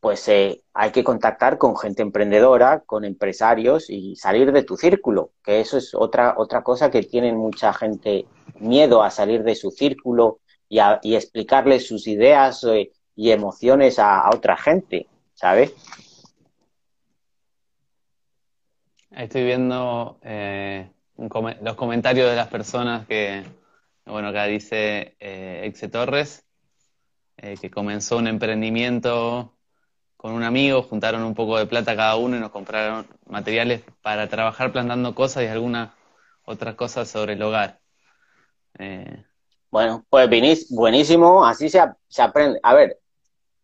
pues 0.01 0.27
eh, 0.29 0.63
hay 0.73 0.93
que 0.93 1.05
contactar 1.05 1.59
con 1.59 1.77
gente 1.77 2.01
emprendedora, 2.01 2.81
con 2.81 3.05
empresarios 3.05 3.91
y 3.91 4.17
salir 4.17 4.51
de 4.51 4.63
tu 4.63 4.79
círculo, 4.79 5.33
que 5.45 5.61
eso 5.61 5.77
es 5.77 5.95
otra, 5.95 6.35
otra 6.39 6.63
cosa 6.63 6.91
que 6.91 7.03
tienen 7.03 7.37
mucha 7.37 7.73
gente 7.75 8.27
miedo 8.59 9.03
a 9.03 9.11
salir 9.11 9.43
de 9.43 9.55
su 9.55 9.71
círculo 9.71 10.41
y, 10.71 10.79
a, 10.79 11.01
y 11.03 11.17
explicarle 11.17 11.81
sus 11.81 12.07
ideas 12.07 12.65
eh, 12.65 12.91
y 13.15 13.31
emociones 13.31 13.99
a, 13.99 14.31
otra 14.35 14.57
gente, 14.57 15.07
¿sabes? 15.35 15.75
Estoy 19.11 19.45
viendo 19.45 20.19
eh, 20.23 20.91
los 21.19 21.75
comentarios 21.75 22.31
de 22.31 22.37
las 22.37 22.49
personas 22.49 23.07
que, 23.07 23.45
bueno, 24.07 24.29
acá 24.29 24.45
dice 24.47 25.17
Exe 25.19 25.89
Torres, 25.89 26.47
que 27.37 27.71
comenzó 27.71 28.19
un 28.19 28.29
emprendimiento 28.29 29.55
con 30.21 30.33
un 30.35 30.43
amigo, 30.43 30.83
juntaron 30.83 31.23
un 31.23 31.35
poco 31.35 31.57
de 31.57 31.65
plata 31.65 31.97
cada 31.97 32.17
uno 32.17 32.37
y 32.37 32.41
nos 32.41 32.51
compraron 32.51 33.07
materiales 33.25 33.83
para 34.03 34.29
trabajar 34.29 34.71
plantando 34.71 35.15
cosas 35.15 35.45
y 35.45 35.47
algunas 35.47 35.93
otras 36.45 36.75
cosas 36.75 37.09
sobre 37.09 37.33
el 37.33 37.43
hogar. 37.43 37.81
Eh, 38.79 39.25
bueno, 39.71 40.05
pues 40.11 40.29
buenísimo, 40.69 41.47
así 41.47 41.71
se, 41.71 41.81
se 42.09 42.21
aprende. 42.21 42.61
A 42.63 42.75
ver, 42.75 42.99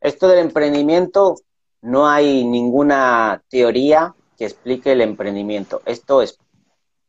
esto 0.01 0.29
del 0.29 0.39
emprendimiento, 0.39 1.35
no 1.83 2.09
hay 2.09 2.43
ninguna 2.47 3.43
teoría 3.51 4.15
que 4.39 4.47
explique 4.47 4.93
el 4.93 5.03
emprendimiento. 5.03 5.83
Esto 5.85 6.23
es 6.23 6.39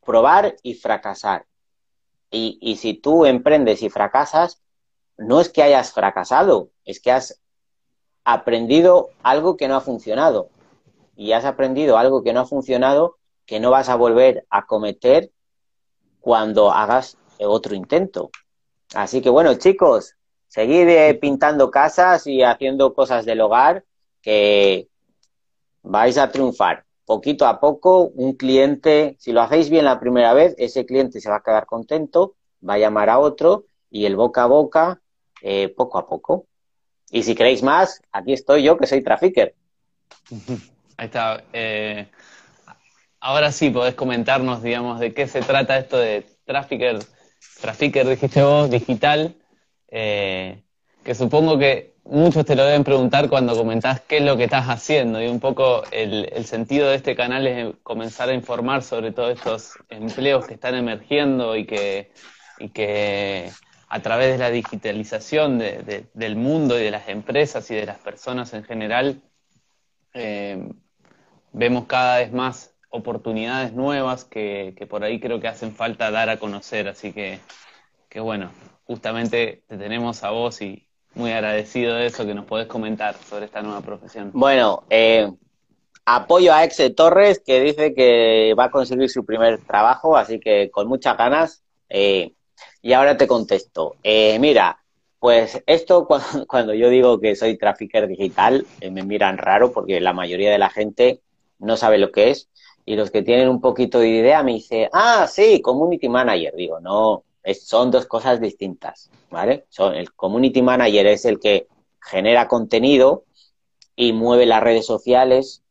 probar 0.05 0.57
y 0.61 0.73
fracasar. 0.73 1.45
Y, 2.29 2.57
y 2.59 2.75
si 2.75 2.95
tú 2.95 3.25
emprendes 3.25 3.81
y 3.81 3.89
fracasas, 3.89 4.61
no 5.17 5.39
es 5.39 5.47
que 5.47 5.63
hayas 5.63 5.93
fracasado, 5.93 6.71
es 6.83 6.99
que 6.99 7.11
has 7.13 7.39
aprendido 8.27 9.09
algo 9.23 9.55
que 9.55 9.69
no 9.69 9.77
ha 9.77 9.81
funcionado. 9.81 10.49
Y 11.15 11.31
has 11.31 11.45
aprendido 11.45 11.97
algo 11.97 12.23
que 12.23 12.33
no 12.33 12.41
ha 12.41 12.45
funcionado 12.45 13.15
que 13.45 13.61
no 13.61 13.71
vas 13.71 13.87
a 13.87 13.95
volver 13.95 14.45
a 14.49 14.65
cometer 14.65 15.31
cuando 16.19 16.69
hagas 16.71 17.17
otro 17.39 17.73
intento. 17.73 18.29
Así 18.93 19.21
que 19.21 19.29
bueno, 19.29 19.55
chicos, 19.55 20.17
seguid 20.49 20.89
eh, 20.89 21.13
pintando 21.13 21.71
casas 21.71 22.27
y 22.27 22.43
haciendo 22.43 22.93
cosas 22.93 23.23
del 23.23 23.39
hogar 23.39 23.85
que 24.21 24.89
vais 25.81 26.17
a 26.17 26.29
triunfar. 26.29 26.83
Poquito 27.05 27.45
a 27.45 27.61
poco, 27.61 28.11
un 28.13 28.33
cliente, 28.33 29.15
si 29.19 29.31
lo 29.31 29.39
hacéis 29.41 29.69
bien 29.69 29.85
la 29.85 30.01
primera 30.01 30.33
vez, 30.33 30.53
ese 30.57 30.85
cliente 30.85 31.21
se 31.21 31.29
va 31.29 31.37
a 31.37 31.43
quedar 31.43 31.65
contento, 31.65 32.35
va 32.67 32.73
a 32.73 32.79
llamar 32.79 33.09
a 33.09 33.19
otro 33.19 33.63
y 33.89 34.05
el 34.05 34.17
boca 34.17 34.43
a 34.43 34.47
boca, 34.47 35.01
eh, 35.41 35.69
poco 35.69 35.97
a 35.97 36.07
poco. 36.07 36.47
Y 37.11 37.23
si 37.23 37.35
queréis 37.35 37.63
más, 37.63 38.01
aquí 38.11 38.33
estoy 38.33 38.63
yo, 38.63 38.77
que 38.77 38.87
soy 38.87 39.01
traficker. 39.01 39.55
Ahí 40.97 41.05
está. 41.05 41.43
Eh, 41.53 42.07
ahora 43.19 43.51
sí 43.51 43.69
podés 43.69 43.95
comentarnos, 43.95 44.63
digamos, 44.63 44.99
de 44.99 45.13
qué 45.13 45.27
se 45.27 45.41
trata 45.41 45.77
esto 45.77 45.97
de 45.97 46.25
trafficker, 46.45 46.99
trafficker, 47.61 48.07
dijiste 48.07 48.41
vos, 48.41 48.69
digital, 48.69 49.35
eh, 49.89 50.63
que 51.03 51.15
supongo 51.15 51.57
que 51.57 51.95
muchos 52.03 52.45
te 52.45 52.55
lo 52.55 52.65
deben 52.65 52.83
preguntar 52.83 53.29
cuando 53.29 53.55
comentás 53.55 54.01
qué 54.01 54.17
es 54.17 54.23
lo 54.23 54.37
que 54.37 54.45
estás 54.45 54.67
haciendo 54.67 55.21
y 55.21 55.27
un 55.27 55.39
poco 55.39 55.83
el, 55.91 56.29
el 56.33 56.45
sentido 56.45 56.89
de 56.89 56.95
este 56.95 57.15
canal 57.15 57.47
es 57.47 57.75
comenzar 57.83 58.29
a 58.29 58.33
informar 58.33 58.81
sobre 58.81 59.11
todos 59.11 59.37
estos 59.37 59.73
empleos 59.89 60.47
que 60.47 60.53
están 60.53 60.75
emergiendo 60.75 61.55
y 61.55 61.65
que, 61.65 62.11
y 62.59 62.69
que 62.69 63.51
a 63.89 64.01
través 64.01 64.33
de 64.33 64.37
la 64.37 64.51
digitalización 64.51 65.59
del 65.59 66.35
mundo 66.35 66.79
y 66.79 66.83
de 66.83 66.91
las 66.91 67.07
empresas 67.07 67.69
y 67.71 67.75
de 67.75 67.85
las 67.85 67.97
personas 67.97 68.53
en 68.53 68.63
general, 68.63 69.21
eh, 70.13 70.67
vemos 71.53 71.85
cada 71.85 72.19
vez 72.19 72.33
más 72.33 72.73
oportunidades 72.89 73.73
nuevas 73.73 74.25
que, 74.25 74.75
por 74.89 75.03
ahí 75.03 75.19
creo 75.19 75.39
que 75.39 75.47
hacen 75.47 75.73
falta 75.73 76.11
dar 76.11 76.29
a 76.29 76.37
conocer. 76.37 76.87
Así 76.89 77.13
que, 77.13 77.39
que 78.09 78.19
bueno, 78.19 78.51
justamente 78.85 79.63
te 79.67 79.77
tenemos 79.77 80.23
a 80.23 80.31
vos 80.31 80.61
y 80.61 80.87
muy 81.13 81.31
agradecido 81.31 81.95
de 81.95 82.07
eso 82.07 82.25
que 82.25 82.33
nos 82.33 82.45
podés 82.45 82.67
comentar 82.67 83.15
sobre 83.15 83.45
esta 83.45 83.61
nueva 83.61 83.81
profesión. 83.81 84.31
Bueno, 84.33 84.83
eh, 84.89 85.31
apoyo 86.05 86.53
a 86.53 86.65
Exe 86.65 86.89
Torres 86.89 87.41
que 87.45 87.61
dice 87.61 87.93
que 87.93 88.53
va 88.57 88.65
a 88.65 88.71
conseguir 88.71 89.09
su 89.09 89.25
primer 89.25 89.59
trabajo, 89.59 90.17
así 90.17 90.39
que 90.39 90.69
con 90.71 90.87
muchas 90.87 91.17
ganas. 91.17 91.63
Eh, 91.89 92.33
y 92.81 92.93
ahora 92.93 93.17
te 93.17 93.27
contesto. 93.27 93.95
Eh, 94.03 94.37
mira, 94.39 94.79
pues 95.19 95.61
esto 95.65 96.07
cuando, 96.47 96.73
yo 96.73 96.89
digo 96.89 97.19
que 97.19 97.35
soy 97.35 97.57
trafficker 97.57 98.07
digital, 98.07 98.65
eh, 98.81 98.91
me 98.91 99.03
miran 99.03 99.37
raro 99.37 99.71
porque 99.71 99.99
la 99.99 100.13
mayoría 100.13 100.51
de 100.51 100.57
la 100.57 100.69
gente 100.69 101.21
no 101.59 101.77
sabe 101.77 101.97
lo 101.97 102.11
que 102.11 102.31
es. 102.31 102.49
Y 102.85 102.95
los 102.95 103.11
que 103.11 103.21
tienen 103.21 103.49
un 103.49 103.59
poquito 103.59 103.99
de 103.99 104.07
idea 104.07 104.43
me 104.43 104.53
dicen, 104.53 104.89
ah, 104.93 105.27
sí, 105.27 105.61
community 105.61 106.07
manager. 106.07 106.55
Digo, 106.55 106.79
no, 106.79 107.23
son 107.53 107.91
dos 107.91 108.05
cosas 108.05 108.39
distintas, 108.39 109.09
¿vale? 109.29 109.65
Son, 109.69 109.93
el 109.93 110.13
community 110.13 110.61
manager 110.61 111.07
es 111.07 111.25
el 111.25 111.39
que 111.39 111.67
genera 112.01 112.47
contenido 112.47 113.25
y 113.95 114.13
mueve 114.13 114.45
las 114.45 114.63
redes 114.63 114.85
sociales 114.85 115.63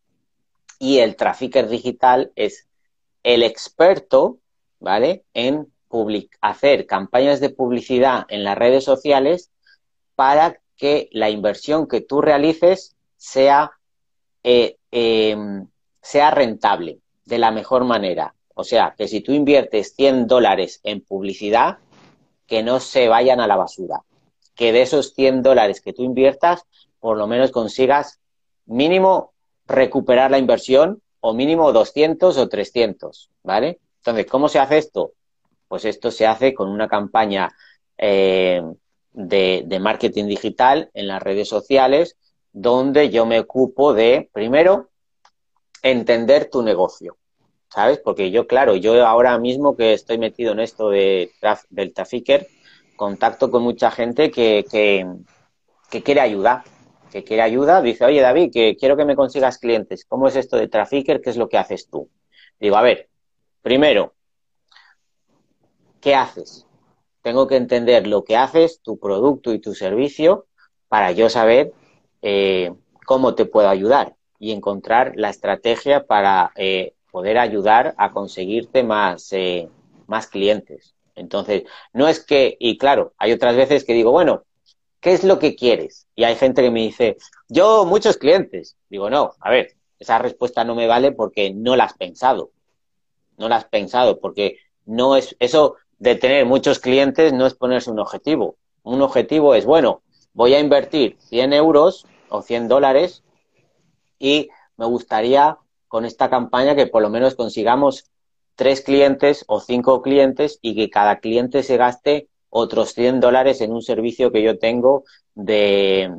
y 0.78 0.98
el 0.98 1.16
trafficker 1.16 1.68
digital 1.68 2.32
es 2.36 2.66
el 3.22 3.42
experto, 3.42 4.38
¿vale? 4.78 5.24
En 5.32 5.72
hacer 6.40 6.86
campañas 6.86 7.40
de 7.40 7.50
publicidad 7.50 8.26
en 8.28 8.44
las 8.44 8.58
redes 8.58 8.84
sociales 8.84 9.50
para 10.14 10.60
que 10.76 11.08
la 11.12 11.30
inversión 11.30 11.86
que 11.86 12.00
tú 12.00 12.20
realices 12.20 12.96
sea, 13.16 13.72
eh, 14.42 14.76
em, 14.90 15.66
sea 16.02 16.30
rentable 16.30 17.00
de 17.24 17.38
la 17.38 17.50
mejor 17.50 17.84
manera. 17.84 18.34
O 18.54 18.64
sea, 18.64 18.94
que 18.96 19.08
si 19.08 19.20
tú 19.20 19.32
inviertes 19.32 19.94
100 19.94 20.26
dólares 20.26 20.80
en 20.82 21.00
publicidad, 21.00 21.78
que 22.46 22.62
no 22.62 22.80
se 22.80 23.08
vayan 23.08 23.40
a 23.40 23.46
la 23.46 23.56
basura. 23.56 24.02
Que 24.54 24.72
de 24.72 24.82
esos 24.82 25.12
100 25.14 25.42
dólares 25.42 25.80
que 25.80 25.92
tú 25.92 26.02
inviertas, 26.02 26.64
por 27.00 27.16
lo 27.18 27.26
menos 27.26 27.50
consigas 27.50 28.20
mínimo 28.64 29.32
recuperar 29.66 30.30
la 30.30 30.38
inversión 30.38 31.02
o 31.20 31.34
mínimo 31.34 31.72
200 31.72 32.38
o 32.38 32.48
300, 32.48 33.30
¿vale? 33.42 33.80
Entonces, 33.98 34.26
¿cómo 34.26 34.48
se 34.48 34.58
hace 34.58 34.78
esto? 34.78 35.12
Pues 35.68 35.84
esto 35.84 36.10
se 36.10 36.26
hace 36.26 36.54
con 36.54 36.68
una 36.68 36.88
campaña 36.88 37.50
eh, 37.98 38.62
de, 39.12 39.78
marketing 39.80 40.26
digital 40.26 40.90
en 40.94 41.08
las 41.08 41.22
redes 41.22 41.48
sociales, 41.48 42.16
donde 42.52 43.10
yo 43.10 43.26
me 43.26 43.40
ocupo 43.40 43.94
de, 43.94 44.28
primero, 44.32 44.90
entender 45.82 46.50
tu 46.50 46.62
negocio. 46.62 47.16
¿Sabes? 47.68 47.98
Porque 47.98 48.30
yo, 48.30 48.46
claro, 48.46 48.76
yo 48.76 49.04
ahora 49.06 49.38
mismo 49.38 49.76
que 49.76 49.92
estoy 49.92 50.18
metido 50.18 50.52
en 50.52 50.60
esto 50.60 50.88
de, 50.88 51.32
del 51.70 51.92
Trafficker, 51.92 52.46
contacto 52.96 53.50
con 53.50 53.62
mucha 53.62 53.90
gente 53.90 54.30
que, 54.30 54.64
que, 54.70 56.02
quiere 56.02 56.20
ayuda, 56.20 56.64
que 57.10 57.24
quiere 57.24 57.42
ayuda, 57.42 57.82
dice, 57.82 58.04
oye 58.04 58.20
David, 58.20 58.50
que 58.52 58.76
quiero 58.76 58.96
que 58.96 59.04
me 59.04 59.16
consigas 59.16 59.58
clientes. 59.58 60.04
¿Cómo 60.06 60.28
es 60.28 60.36
esto 60.36 60.56
de 60.56 60.68
Trafficker? 60.68 61.20
¿Qué 61.20 61.30
es 61.30 61.36
lo 61.36 61.48
que 61.48 61.58
haces 61.58 61.88
tú? 61.90 62.08
Digo, 62.58 62.76
a 62.76 62.82
ver, 62.82 63.10
primero, 63.60 64.14
¿qué 66.00 66.14
haces? 66.14 66.66
Tengo 67.22 67.46
que 67.46 67.56
entender 67.56 68.06
lo 68.06 68.24
que 68.24 68.36
haces, 68.36 68.80
tu 68.82 68.98
producto 68.98 69.52
y 69.52 69.58
tu 69.58 69.74
servicio, 69.74 70.46
para 70.88 71.12
yo 71.12 71.28
saber 71.28 71.72
eh, 72.22 72.72
cómo 73.04 73.34
te 73.34 73.44
puedo 73.44 73.68
ayudar 73.68 74.14
y 74.38 74.52
encontrar 74.52 75.12
la 75.16 75.30
estrategia 75.30 76.06
para 76.06 76.52
eh, 76.56 76.94
poder 77.10 77.38
ayudar 77.38 77.94
a 77.98 78.12
conseguirte 78.12 78.82
más, 78.82 79.32
eh, 79.32 79.68
más 80.06 80.26
clientes. 80.26 80.94
Entonces, 81.14 81.64
no 81.92 82.08
es 82.08 82.22
que, 82.22 82.56
y 82.60 82.76
claro, 82.76 83.14
hay 83.18 83.32
otras 83.32 83.56
veces 83.56 83.84
que 83.84 83.94
digo, 83.94 84.12
bueno, 84.12 84.44
¿qué 85.00 85.12
es 85.12 85.24
lo 85.24 85.38
que 85.38 85.56
quieres? 85.56 86.06
Y 86.14 86.24
hay 86.24 86.36
gente 86.36 86.62
que 86.62 86.70
me 86.70 86.80
dice, 86.80 87.16
yo 87.48 87.84
muchos 87.86 88.18
clientes. 88.18 88.76
Digo, 88.90 89.08
no, 89.08 89.32
a 89.40 89.50
ver, 89.50 89.76
esa 89.98 90.18
respuesta 90.18 90.64
no 90.64 90.74
me 90.74 90.86
vale 90.86 91.12
porque 91.12 91.52
no 91.54 91.74
la 91.74 91.84
has 91.84 91.94
pensado. 91.94 92.50
No 93.38 93.48
la 93.48 93.56
has 93.56 93.64
pensado, 93.64 94.20
porque 94.20 94.58
no 94.84 95.16
es, 95.16 95.36
eso 95.38 95.76
de 95.98 96.14
tener 96.14 96.44
muchos 96.46 96.78
clientes 96.78 97.32
no 97.32 97.46
es 97.46 97.54
ponerse 97.54 97.90
un 97.90 97.98
objetivo. 97.98 98.56
Un 98.82 99.02
objetivo 99.02 99.54
es, 99.54 99.64
bueno, 99.64 100.02
voy 100.32 100.54
a 100.54 100.60
invertir 100.60 101.16
100 101.20 101.52
euros 101.52 102.06
o 102.28 102.42
100 102.42 102.68
dólares 102.68 103.22
y 104.18 104.50
me 104.76 104.86
gustaría 104.86 105.58
con 105.88 106.04
esta 106.04 106.28
campaña 106.28 106.74
que 106.74 106.86
por 106.86 107.02
lo 107.02 107.10
menos 107.10 107.34
consigamos 107.34 108.10
tres 108.54 108.80
clientes 108.80 109.44
o 109.48 109.60
cinco 109.60 110.02
clientes 110.02 110.58
y 110.62 110.74
que 110.74 110.90
cada 110.90 111.20
cliente 111.20 111.62
se 111.62 111.76
gaste 111.76 112.28
otros 112.50 112.94
100 112.94 113.20
dólares 113.20 113.60
en 113.60 113.72
un 113.72 113.82
servicio 113.82 114.32
que 114.32 114.42
yo 114.42 114.58
tengo 114.58 115.04
de, 115.34 116.10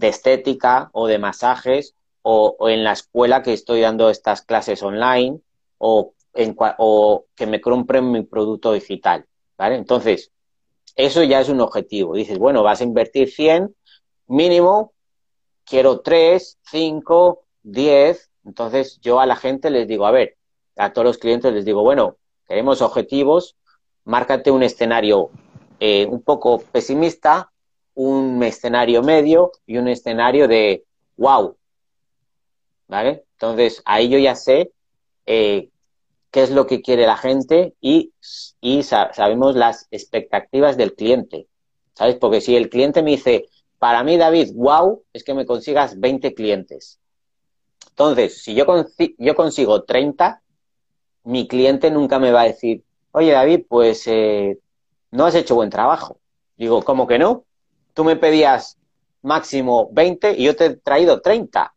estética 0.00 0.90
o 0.92 1.06
de 1.06 1.18
masajes 1.18 1.94
o, 2.22 2.56
o, 2.58 2.68
en 2.68 2.84
la 2.84 2.92
escuela 2.92 3.42
que 3.42 3.52
estoy 3.52 3.80
dando 3.80 4.10
estas 4.10 4.42
clases 4.42 4.82
online 4.82 5.40
o 5.78 6.14
o 6.78 7.26
que 7.34 7.46
me 7.46 7.60
compren 7.60 8.10
mi 8.10 8.22
producto 8.22 8.72
digital, 8.72 9.26
¿vale? 9.56 9.76
Entonces, 9.76 10.32
eso 10.96 11.22
ya 11.22 11.40
es 11.40 11.48
un 11.48 11.60
objetivo. 11.60 12.14
Dices, 12.14 12.38
bueno, 12.38 12.62
vas 12.62 12.80
a 12.80 12.84
invertir 12.84 13.30
100, 13.30 13.74
mínimo, 14.26 14.92
quiero 15.64 16.00
3, 16.00 16.58
5, 16.70 17.44
10. 17.62 18.30
Entonces, 18.44 19.00
yo 19.00 19.20
a 19.20 19.26
la 19.26 19.36
gente 19.36 19.70
les 19.70 19.86
digo, 19.86 20.06
a 20.06 20.10
ver, 20.10 20.36
a 20.76 20.92
todos 20.92 21.04
los 21.04 21.18
clientes 21.18 21.52
les 21.52 21.64
digo, 21.64 21.82
bueno, 21.82 22.16
queremos 22.46 22.82
objetivos, 22.82 23.56
márcate 24.04 24.50
un 24.50 24.62
escenario 24.62 25.30
eh, 25.80 26.06
un 26.06 26.22
poco 26.22 26.58
pesimista, 26.58 27.52
un 27.94 28.42
escenario 28.42 29.02
medio 29.02 29.52
y 29.66 29.78
un 29.78 29.88
escenario 29.88 30.48
de 30.48 30.84
wow. 31.16 31.56
¿Vale? 32.88 33.24
Entonces, 33.32 33.82
ahí 33.84 34.08
yo 34.08 34.18
ya 34.18 34.34
sé 34.34 34.72
eh, 35.26 35.70
qué 36.32 36.42
es 36.42 36.50
lo 36.50 36.66
que 36.66 36.82
quiere 36.82 37.06
la 37.06 37.16
gente 37.16 37.74
y, 37.80 38.12
y 38.60 38.82
sabemos 38.82 39.54
las 39.54 39.86
expectativas 39.92 40.76
del 40.76 40.94
cliente. 40.94 41.46
¿Sabes? 41.94 42.16
Porque 42.16 42.40
si 42.40 42.56
el 42.56 42.70
cliente 42.70 43.02
me 43.02 43.12
dice, 43.12 43.46
para 43.78 44.02
mí, 44.02 44.16
David, 44.16 44.52
wow, 44.54 45.04
es 45.12 45.24
que 45.24 45.34
me 45.34 45.44
consigas 45.44 46.00
20 46.00 46.34
clientes. 46.34 46.98
Entonces, 47.90 48.42
si 48.42 48.54
yo, 48.54 48.64
yo 49.18 49.34
consigo 49.34 49.84
30, 49.84 50.42
mi 51.24 51.46
cliente 51.46 51.90
nunca 51.90 52.18
me 52.18 52.32
va 52.32 52.42
a 52.42 52.44
decir, 52.46 52.82
oye, 53.12 53.32
David, 53.32 53.66
pues 53.68 54.06
eh, 54.06 54.58
no 55.10 55.26
has 55.26 55.34
hecho 55.34 55.54
buen 55.54 55.68
trabajo. 55.68 56.18
Digo, 56.56 56.82
¿cómo 56.82 57.06
que 57.06 57.18
no? 57.18 57.44
Tú 57.92 58.04
me 58.04 58.16
pedías 58.16 58.78
máximo 59.20 59.90
20 59.92 60.32
y 60.38 60.44
yo 60.44 60.56
te 60.56 60.66
he 60.66 60.76
traído 60.76 61.20
30. 61.20 61.74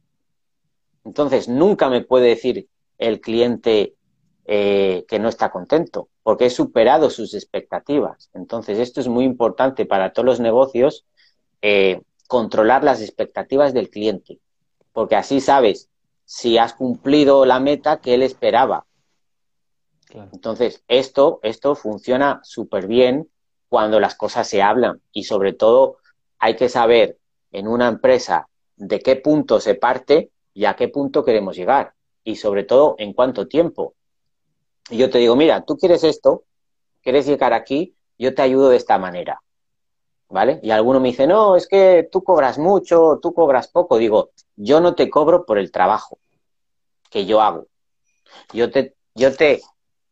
Entonces, 1.04 1.50
nunca 1.50 1.90
me 1.90 2.02
puede 2.02 2.30
decir 2.30 2.70
el 2.98 3.20
cliente, 3.20 3.96
eh, 4.46 5.06
que 5.08 5.20
no 5.20 5.28
está 5.28 5.50
contento, 5.50 6.10
porque 6.24 6.46
he 6.46 6.50
superado 6.50 7.10
sus 7.10 7.34
expectativas. 7.34 8.30
Entonces, 8.34 8.80
esto 8.80 9.02
es 9.02 9.08
muy 9.08 9.26
importante 9.26 9.86
para 9.86 10.14
todos 10.14 10.26
los 10.26 10.40
negocios, 10.40 11.06
eh, 11.62 12.02
controlar 12.28 12.84
las 12.84 13.02
expectativas 13.02 13.74
del 13.74 13.90
cliente, 13.90 14.40
porque 14.94 15.16
así 15.16 15.42
sabes 15.42 15.90
si 16.26 16.58
has 16.58 16.74
cumplido 16.74 17.46
la 17.46 17.60
meta 17.60 18.02
que 18.02 18.14
él 18.14 18.24
esperaba. 18.24 18.86
Entonces, 20.32 20.84
esto, 20.88 21.40
esto 21.44 21.76
funciona 21.76 22.40
súper 22.44 22.88
bien 22.88 23.30
cuando 23.68 24.00
las 24.00 24.16
cosas 24.16 24.48
se 24.48 24.62
hablan 24.62 25.02
y 25.12 25.24
sobre 25.24 25.54
todo 25.54 25.98
hay 26.40 26.56
que 26.56 26.70
saber 26.70 27.18
en 27.52 27.68
una 27.68 27.88
empresa 27.88 28.48
de 28.78 29.00
qué 29.00 29.16
punto 29.16 29.60
se 29.60 29.76
parte 29.76 30.32
y 30.54 30.66
a 30.66 30.76
qué 30.76 30.88
punto 30.88 31.26
queremos 31.26 31.56
llegar 31.56 31.94
y 32.24 32.36
sobre 32.36 32.64
todo 32.64 32.96
en 32.98 33.14
cuánto 33.14 33.48
tiempo. 33.48 33.96
Y 34.90 34.98
yo 34.98 35.10
te 35.10 35.18
digo, 35.18 35.36
mira, 35.36 35.64
tú 35.66 35.78
quieres 35.78 36.04
esto, 36.04 36.44
quieres 37.02 37.26
llegar 37.26 37.54
aquí, 37.54 37.96
yo 38.18 38.34
te 38.36 38.42
ayudo 38.42 38.70
de 38.70 38.78
esta 38.78 38.98
manera. 38.98 39.42
¿Vale? 40.30 40.60
Y 40.64 40.72
alguno 40.72 41.00
me 41.00 41.10
dice, 41.10 41.28
no, 41.28 41.56
es 41.56 41.68
que 41.68 42.10
tú 42.12 42.24
cobras 42.24 42.58
mucho, 42.58 43.20
tú 43.22 43.34
cobras 43.34 43.68
poco. 43.68 43.98
Digo, 43.98 44.32
yo 44.56 44.82
no 44.82 44.96
te 44.96 45.10
cobro 45.10 45.46
por 45.46 45.58
el 45.58 45.72
trabajo 45.72 46.18
que 47.10 47.26
yo 47.26 47.42
hago. 47.42 47.68
Yo 48.52 48.72
te, 48.72 48.96
yo 49.14 49.36
te 49.36 49.62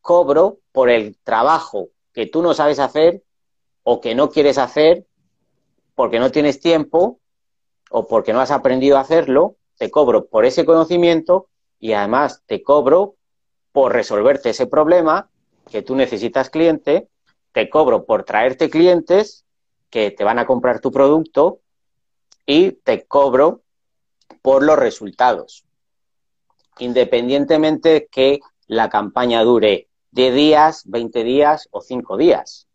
cobro 0.00 0.58
por 0.72 0.88
el 0.88 1.18
trabajo 1.22 1.88
que 2.12 2.26
tú 2.26 2.42
no 2.42 2.54
sabes 2.54 2.78
hacer 2.78 3.22
o 3.82 4.00
que 4.00 4.14
no 4.14 4.30
quieres 4.30 4.56
hacer 4.58 5.06
porque 5.94 6.18
no 6.18 6.30
tienes 6.30 6.60
tiempo 6.60 7.20
o 7.90 8.06
porque 8.06 8.32
no 8.32 8.40
has 8.40 8.50
aprendido 8.50 8.96
a 8.96 9.00
hacerlo, 9.00 9.56
te 9.76 9.90
cobro 9.90 10.26
por 10.26 10.44
ese 10.44 10.64
conocimiento 10.64 11.48
y 11.78 11.92
además 11.92 12.42
te 12.46 12.62
cobro 12.62 13.16
por 13.74 13.92
resolverte 13.92 14.50
ese 14.50 14.68
problema 14.68 15.28
que 15.68 15.82
tú 15.82 15.96
necesitas 15.96 16.48
cliente, 16.48 17.08
te 17.50 17.68
cobro 17.68 18.04
por 18.04 18.22
traerte 18.22 18.70
clientes 18.70 19.44
que 19.90 20.12
te 20.12 20.22
van 20.22 20.38
a 20.38 20.46
comprar 20.46 20.78
tu 20.78 20.92
producto 20.92 21.58
y 22.46 22.70
te 22.70 23.04
cobro 23.04 23.62
por 24.42 24.62
los 24.62 24.78
resultados. 24.78 25.64
Independientemente 26.78 28.06
que 28.12 28.38
la 28.68 28.88
campaña 28.90 29.42
dure 29.42 29.88
10 30.12 30.34
días, 30.36 30.82
20 30.86 31.24
días 31.24 31.66
o 31.72 31.80
5 31.80 32.16
días. 32.16 32.68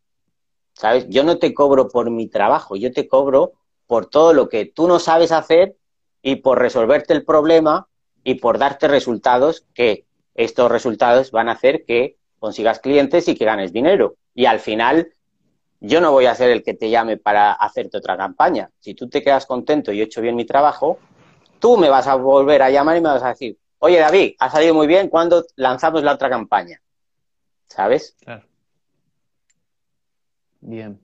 ¿Sabes? 0.73 1.07
Yo 1.07 1.23
no 1.23 1.39
te 1.39 1.53
cobro 1.53 1.87
por 1.87 2.11
mi 2.11 2.27
trabajo, 2.27 2.75
yo 2.75 2.91
te 2.91 3.07
cobro 3.07 3.53
por 3.87 4.07
todo 4.07 4.33
lo 4.33 4.49
que 4.49 4.65
tú 4.65 4.85
no 4.89 4.99
sabes 4.99 5.31
hacer 5.31 5.77
y 6.21 6.37
por 6.37 6.59
resolverte 6.59 7.13
el 7.13 7.23
problema 7.23 7.87
y 8.25 8.35
por 8.35 8.57
darte 8.57 8.89
resultados 8.89 9.65
que 9.73 10.08
estos 10.39 10.71
resultados 10.71 11.31
van 11.31 11.49
a 11.49 11.51
hacer 11.51 11.83
que 11.83 12.15
consigas 12.39 12.79
clientes 12.79 13.27
y 13.27 13.35
que 13.35 13.43
ganes 13.43 13.73
dinero. 13.73 14.15
Y 14.33 14.45
al 14.45 14.61
final, 14.61 15.11
yo 15.81 15.99
no 15.99 16.13
voy 16.13 16.27
a 16.27 16.35
ser 16.35 16.49
el 16.49 16.63
que 16.63 16.73
te 16.73 16.89
llame 16.89 17.17
para 17.17 17.51
hacerte 17.51 17.97
otra 17.97 18.15
campaña. 18.15 18.69
Si 18.79 18.93
tú 18.93 19.09
te 19.09 19.21
quedas 19.21 19.45
contento 19.45 19.91
y 19.91 19.99
he 19.99 20.03
hecho 20.03 20.21
bien 20.21 20.37
mi 20.37 20.45
trabajo, 20.45 20.97
tú 21.59 21.75
me 21.75 21.89
vas 21.89 22.07
a 22.07 22.15
volver 22.15 22.61
a 22.61 22.69
llamar 22.69 22.95
y 22.95 23.01
me 23.01 23.09
vas 23.09 23.21
a 23.21 23.29
decir, 23.29 23.57
oye 23.79 23.99
David, 23.99 24.35
ha 24.39 24.49
salido 24.49 24.73
muy 24.73 24.87
bien, 24.87 25.09
¿cuándo 25.09 25.43
lanzamos 25.57 26.03
la 26.03 26.13
otra 26.13 26.29
campaña? 26.29 26.81
¿Sabes? 27.67 28.15
Claro. 28.21 28.45
Bien. 30.61 31.01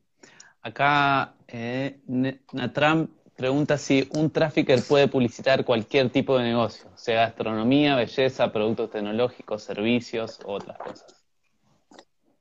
Acá 0.62 1.36
eh, 1.50 2.00
Natram 2.08 3.10
pregunta 3.36 3.78
si 3.78 4.10
un 4.16 4.30
trafficker 4.32 4.82
puede 4.84 5.08
publicitar 5.08 5.66
cualquier 5.66 6.10
tipo 6.10 6.38
de 6.38 6.46
negocio, 6.46 6.90
sea 6.96 7.28
gastronomía, 7.28 7.96
belleza, 7.96 8.52
productos 8.52 8.92
tecnológicos, 8.92 9.64
servicios 9.64 10.40
u 10.46 10.52
otras 10.52 10.78
cosas. 10.78 11.26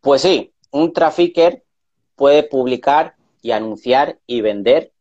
Pues 0.00 0.22
sí, 0.22 0.52
un 0.70 0.92
trafficker 0.92 1.64
puede 2.16 2.42
publicar 2.42 3.16
y 3.42 3.50
anunciar 3.50 4.18
y 4.26 4.40
vender 4.40 4.92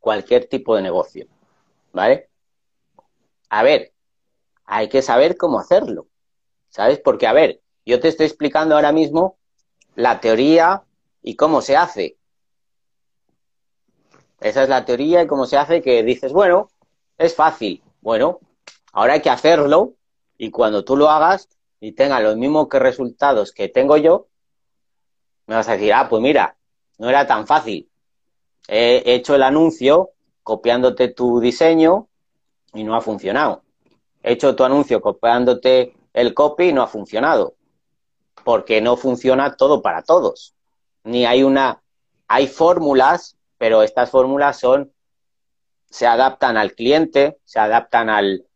cualquier 0.00 0.46
tipo 0.46 0.76
de 0.76 0.82
negocio. 0.82 1.26
¿Vale? 1.92 2.28
A 3.48 3.62
ver, 3.62 3.92
hay 4.64 4.88
que 4.88 5.02
saber 5.02 5.36
cómo 5.36 5.58
hacerlo. 5.58 6.06
¿Sabes? 6.68 7.00
Porque, 7.00 7.26
a 7.26 7.32
ver, 7.32 7.60
yo 7.86 8.00
te 8.00 8.08
estoy 8.08 8.26
explicando 8.26 8.74
ahora 8.74 8.92
mismo 8.92 9.38
la 9.94 10.20
teoría 10.20 10.82
y 11.22 11.36
cómo 11.36 11.62
se 11.62 11.76
hace. 11.76 12.17
Esa 14.40 14.62
es 14.62 14.68
la 14.68 14.84
teoría 14.84 15.22
y 15.22 15.26
cómo 15.26 15.46
se 15.46 15.56
hace 15.56 15.82
que 15.82 16.02
dices, 16.02 16.32
bueno, 16.32 16.70
es 17.16 17.34
fácil. 17.34 17.82
Bueno, 18.00 18.40
ahora 18.92 19.14
hay 19.14 19.22
que 19.22 19.30
hacerlo 19.30 19.94
y 20.36 20.50
cuando 20.50 20.84
tú 20.84 20.96
lo 20.96 21.10
hagas 21.10 21.48
y 21.80 21.92
tenga 21.92 22.20
los 22.20 22.36
mismos 22.36 22.68
que 22.68 22.78
resultados 22.78 23.52
que 23.52 23.68
tengo 23.68 23.96
yo, 23.96 24.28
me 25.46 25.54
vas 25.54 25.68
a 25.68 25.72
decir, 25.72 25.92
ah, 25.92 26.08
pues 26.08 26.22
mira, 26.22 26.56
no 26.98 27.08
era 27.08 27.26
tan 27.26 27.46
fácil. 27.46 27.88
He 28.68 29.02
hecho 29.14 29.34
el 29.34 29.42
anuncio 29.42 30.10
copiándote 30.42 31.08
tu 31.08 31.40
diseño 31.40 32.08
y 32.74 32.84
no 32.84 32.94
ha 32.94 33.00
funcionado. 33.00 33.62
He 34.22 34.32
hecho 34.32 34.54
tu 34.54 34.64
anuncio 34.64 35.00
copiándote 35.00 35.94
el 36.12 36.34
copy 36.34 36.68
y 36.68 36.72
no 36.72 36.82
ha 36.82 36.86
funcionado. 36.86 37.54
Porque 38.44 38.80
no 38.80 38.96
funciona 38.96 39.56
todo 39.56 39.80
para 39.82 40.02
todos. 40.02 40.54
Ni 41.04 41.24
hay 41.24 41.42
una, 41.42 41.82
hay 42.26 42.46
fórmulas 42.46 43.37
pero 43.58 43.82
estas 43.82 44.10
fórmulas 44.10 44.58
son, 44.58 44.92
se 45.90 46.06
adaptan 46.06 46.56
al 46.56 46.74
cliente, 46.74 47.38
se 47.44 47.58
adaptan 47.58 48.08
al, 48.08 48.46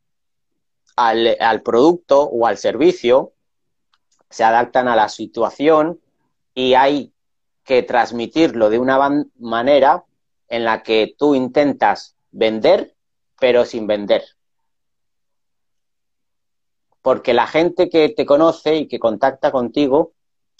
al, 0.96 1.62
producto 1.62 2.22
o 2.22 2.46
al 2.46 2.56
servicio, 2.56 3.32
se 4.30 4.44
adaptan 4.44 4.88
a 4.88 4.96
la 4.96 5.08
situación 5.08 6.00
y 6.54 6.74
hay 6.74 7.12
que 7.64 7.82
transmitirlo 7.82 8.70
de 8.70 8.78
una 8.78 9.26
manera 9.38 10.04
en 10.48 10.64
la 10.64 10.82
que 10.82 11.14
tú 11.18 11.34
intentas 11.34 12.16
vender, 12.30 12.94
pero 13.40 13.64
sin 13.64 13.86
vender. 13.86 14.24
Porque 17.00 17.34
la 17.34 17.46
gente 17.46 17.88
que 17.88 18.10
te 18.10 18.24
conoce 18.24 18.76
y 18.76 18.88
que 18.88 18.98
contacta 18.98 19.50
contigo, 19.50 20.12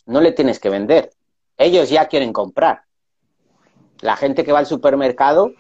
no 0.07 0.21
le 0.21 0.33
tienes 0.33 0.59
que 0.59 0.71
vender. 0.71 1.13
Ellos 1.57 1.89
ya 1.91 2.09
quieren 2.09 2.33
comprar. 2.33 2.83
La 4.03 4.17
gente 4.17 4.45
que 4.45 4.51
va 4.51 4.59
al 4.59 4.67
supermercado 4.67 5.53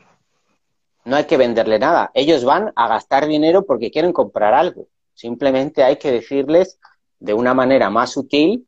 no 1.05 1.14
hay 1.14 1.24
que 1.26 1.37
venderle 1.37 1.78
nada. 1.78 2.11
Ellos 2.12 2.44
van 2.44 2.72
a 2.74 2.88
gastar 2.88 3.28
dinero 3.28 3.64
porque 3.64 3.92
quieren 3.92 4.12
comprar 4.12 4.52
algo. 4.52 4.88
Simplemente 5.14 5.85
hay 5.85 5.96
que 5.96 6.11
decirles 6.11 6.81
de 7.20 7.35
una 7.35 7.55
manera 7.55 7.88
más 7.88 8.11
sutil 8.11 8.66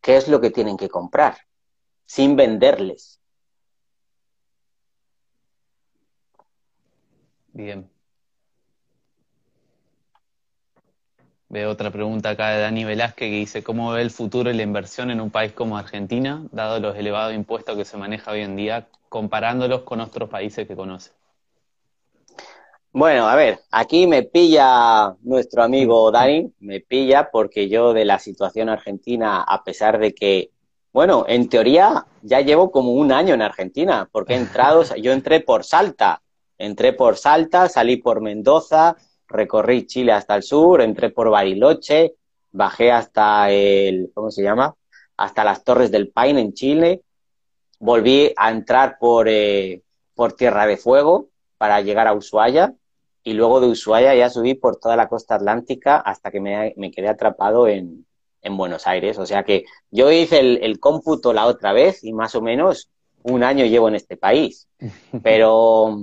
qué 0.00 0.16
es 0.16 0.28
lo 0.28 0.40
que 0.40 0.50
tienen 0.50 0.76
que 0.76 0.88
comprar, 0.88 1.36
sin 2.06 2.36
venderles. 2.36 3.20
Bien. 7.52 7.90
Veo 11.48 11.70
otra 11.70 11.90
pregunta 11.90 12.30
acá 12.30 12.50
de 12.50 12.60
Dani 12.60 12.84
Velázquez 12.84 13.30
que 13.30 13.36
dice, 13.36 13.64
¿cómo 13.64 13.90
ve 13.90 14.02
el 14.02 14.12
futuro 14.12 14.48
y 14.50 14.54
la 14.54 14.62
inversión 14.62 15.10
en 15.10 15.20
un 15.20 15.30
país 15.30 15.52
como 15.52 15.76
Argentina, 15.76 16.46
dado 16.52 16.78
los 16.78 16.94
elevados 16.96 17.34
impuestos 17.34 17.76
que 17.76 17.84
se 17.84 17.96
maneja 17.96 18.30
hoy 18.30 18.42
en 18.42 18.54
día 18.54 18.86
comparándolos 19.08 19.82
con 19.82 20.00
otros 20.00 20.28
países 20.28 20.66
que 20.66 20.76
conoce? 20.76 21.12
Bueno, 22.92 23.28
a 23.28 23.36
ver, 23.36 23.60
aquí 23.70 24.06
me 24.06 24.22
pilla 24.22 25.14
nuestro 25.20 25.62
amigo 25.62 26.10
Dani, 26.10 26.52
me 26.60 26.80
pilla 26.80 27.30
porque 27.30 27.68
yo 27.68 27.92
de 27.92 28.04
la 28.04 28.18
situación 28.18 28.70
argentina, 28.70 29.42
a 29.42 29.62
pesar 29.62 29.98
de 29.98 30.14
que, 30.14 30.50
bueno, 30.92 31.24
en 31.28 31.48
teoría 31.48 32.06
ya 32.22 32.40
llevo 32.40 32.70
como 32.70 32.92
un 32.92 33.12
año 33.12 33.34
en 33.34 33.42
Argentina, 33.42 34.08
porque 34.10 34.34
he 34.34 34.36
entrado, 34.36 34.82
yo 35.02 35.12
entré 35.12 35.40
por 35.40 35.64
Salta, 35.64 36.22
entré 36.56 36.92
por 36.94 37.16
Salta, 37.16 37.68
salí 37.68 37.98
por 37.98 38.22
Mendoza, 38.22 38.96
recorrí 39.28 39.86
Chile 39.86 40.12
hasta 40.12 40.34
el 40.34 40.42
sur, 40.42 40.80
entré 40.80 41.10
por 41.10 41.30
Bariloche, 41.30 42.14
bajé 42.50 42.90
hasta 42.90 43.50
el, 43.50 44.10
¿cómo 44.14 44.30
se 44.30 44.42
llama? 44.42 44.74
Hasta 45.16 45.44
las 45.44 45.62
Torres 45.62 45.90
del 45.90 46.08
Paine 46.08 46.40
en 46.40 46.54
Chile, 46.54 47.02
volví 47.78 48.32
a 48.36 48.50
entrar 48.50 48.98
por, 48.98 49.28
eh, 49.28 49.82
por 50.14 50.32
Tierra 50.32 50.66
de 50.66 50.76
Fuego 50.76 51.28
para 51.58 51.80
llegar 51.80 52.06
a 52.06 52.14
Ushuaia 52.14 52.74
y 53.22 53.34
luego 53.34 53.60
de 53.60 53.68
Ushuaia 53.68 54.14
ya 54.14 54.30
subí 54.30 54.54
por 54.54 54.76
toda 54.76 54.96
la 54.96 55.08
costa 55.08 55.34
atlántica 55.34 55.98
hasta 55.98 56.30
que 56.30 56.40
me, 56.40 56.90
quedé 56.90 57.08
atrapado 57.08 57.68
en, 57.68 58.06
en, 58.42 58.56
Buenos 58.56 58.86
Aires. 58.86 59.18
O 59.18 59.26
sea 59.26 59.42
que 59.44 59.64
yo 59.90 60.10
hice 60.10 60.40
el, 60.40 60.58
el, 60.62 60.80
cómputo 60.80 61.32
la 61.32 61.46
otra 61.46 61.72
vez 61.72 62.02
y 62.04 62.12
más 62.12 62.34
o 62.34 62.40
menos 62.42 62.88
un 63.22 63.42
año 63.42 63.64
llevo 63.66 63.88
en 63.88 63.96
este 63.96 64.16
país. 64.16 64.68
Pero, 65.22 65.98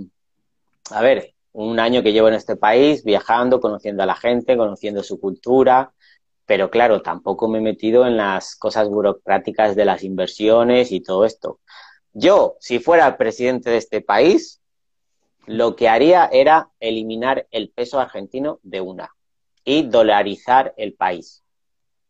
a 0.92 1.02
ver, 1.02 1.34
un 1.54 1.80
año 1.80 2.04
que 2.04 2.12
llevo 2.12 2.28
en 2.28 2.34
este 2.36 2.58
país 2.58 3.04
viajando, 3.04 3.60
conociendo 3.60 4.04
a 4.04 4.06
la 4.06 4.16
gente, 4.16 4.58
conociendo 4.58 5.04
su 5.04 5.20
cultura, 5.20 5.94
pero 6.46 6.70
claro, 6.70 7.02
tampoco 7.02 7.48
me 7.48 7.58
he 7.58 7.62
metido 7.62 8.06
en 8.06 8.18
las 8.18 8.56
cosas 8.56 8.88
burocráticas 8.90 9.76
de 9.76 9.86
las 9.86 10.04
inversiones 10.04 10.92
y 10.92 11.02
todo 11.02 11.26
esto. 11.26 11.60
Yo, 12.14 12.56
si 12.60 12.80
fuera 12.80 13.18
presidente 13.18 13.70
de 13.70 13.78
este 13.78 14.02
país, 14.02 14.62
lo 15.48 15.76
que 15.76 15.90
haría 15.90 16.26
era 16.26 16.70
eliminar 16.80 17.48
el 17.52 17.70
peso 17.70 18.00
argentino 18.00 18.60
de 18.64 18.82
una 18.82 19.16
y 19.64 19.84
dolarizar 19.84 20.74
el 20.78 20.94
país. 20.94 21.42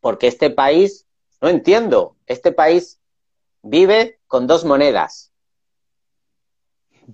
porque 0.01 0.27
este 0.27 0.51
país, 0.51 1.07
no 1.41 1.49
entiendo, 1.49 2.15
este 2.27 2.51
país 2.51 2.99
vive 3.63 4.19
con 4.27 4.45
dos 4.45 4.63
monedas. 4.63 5.31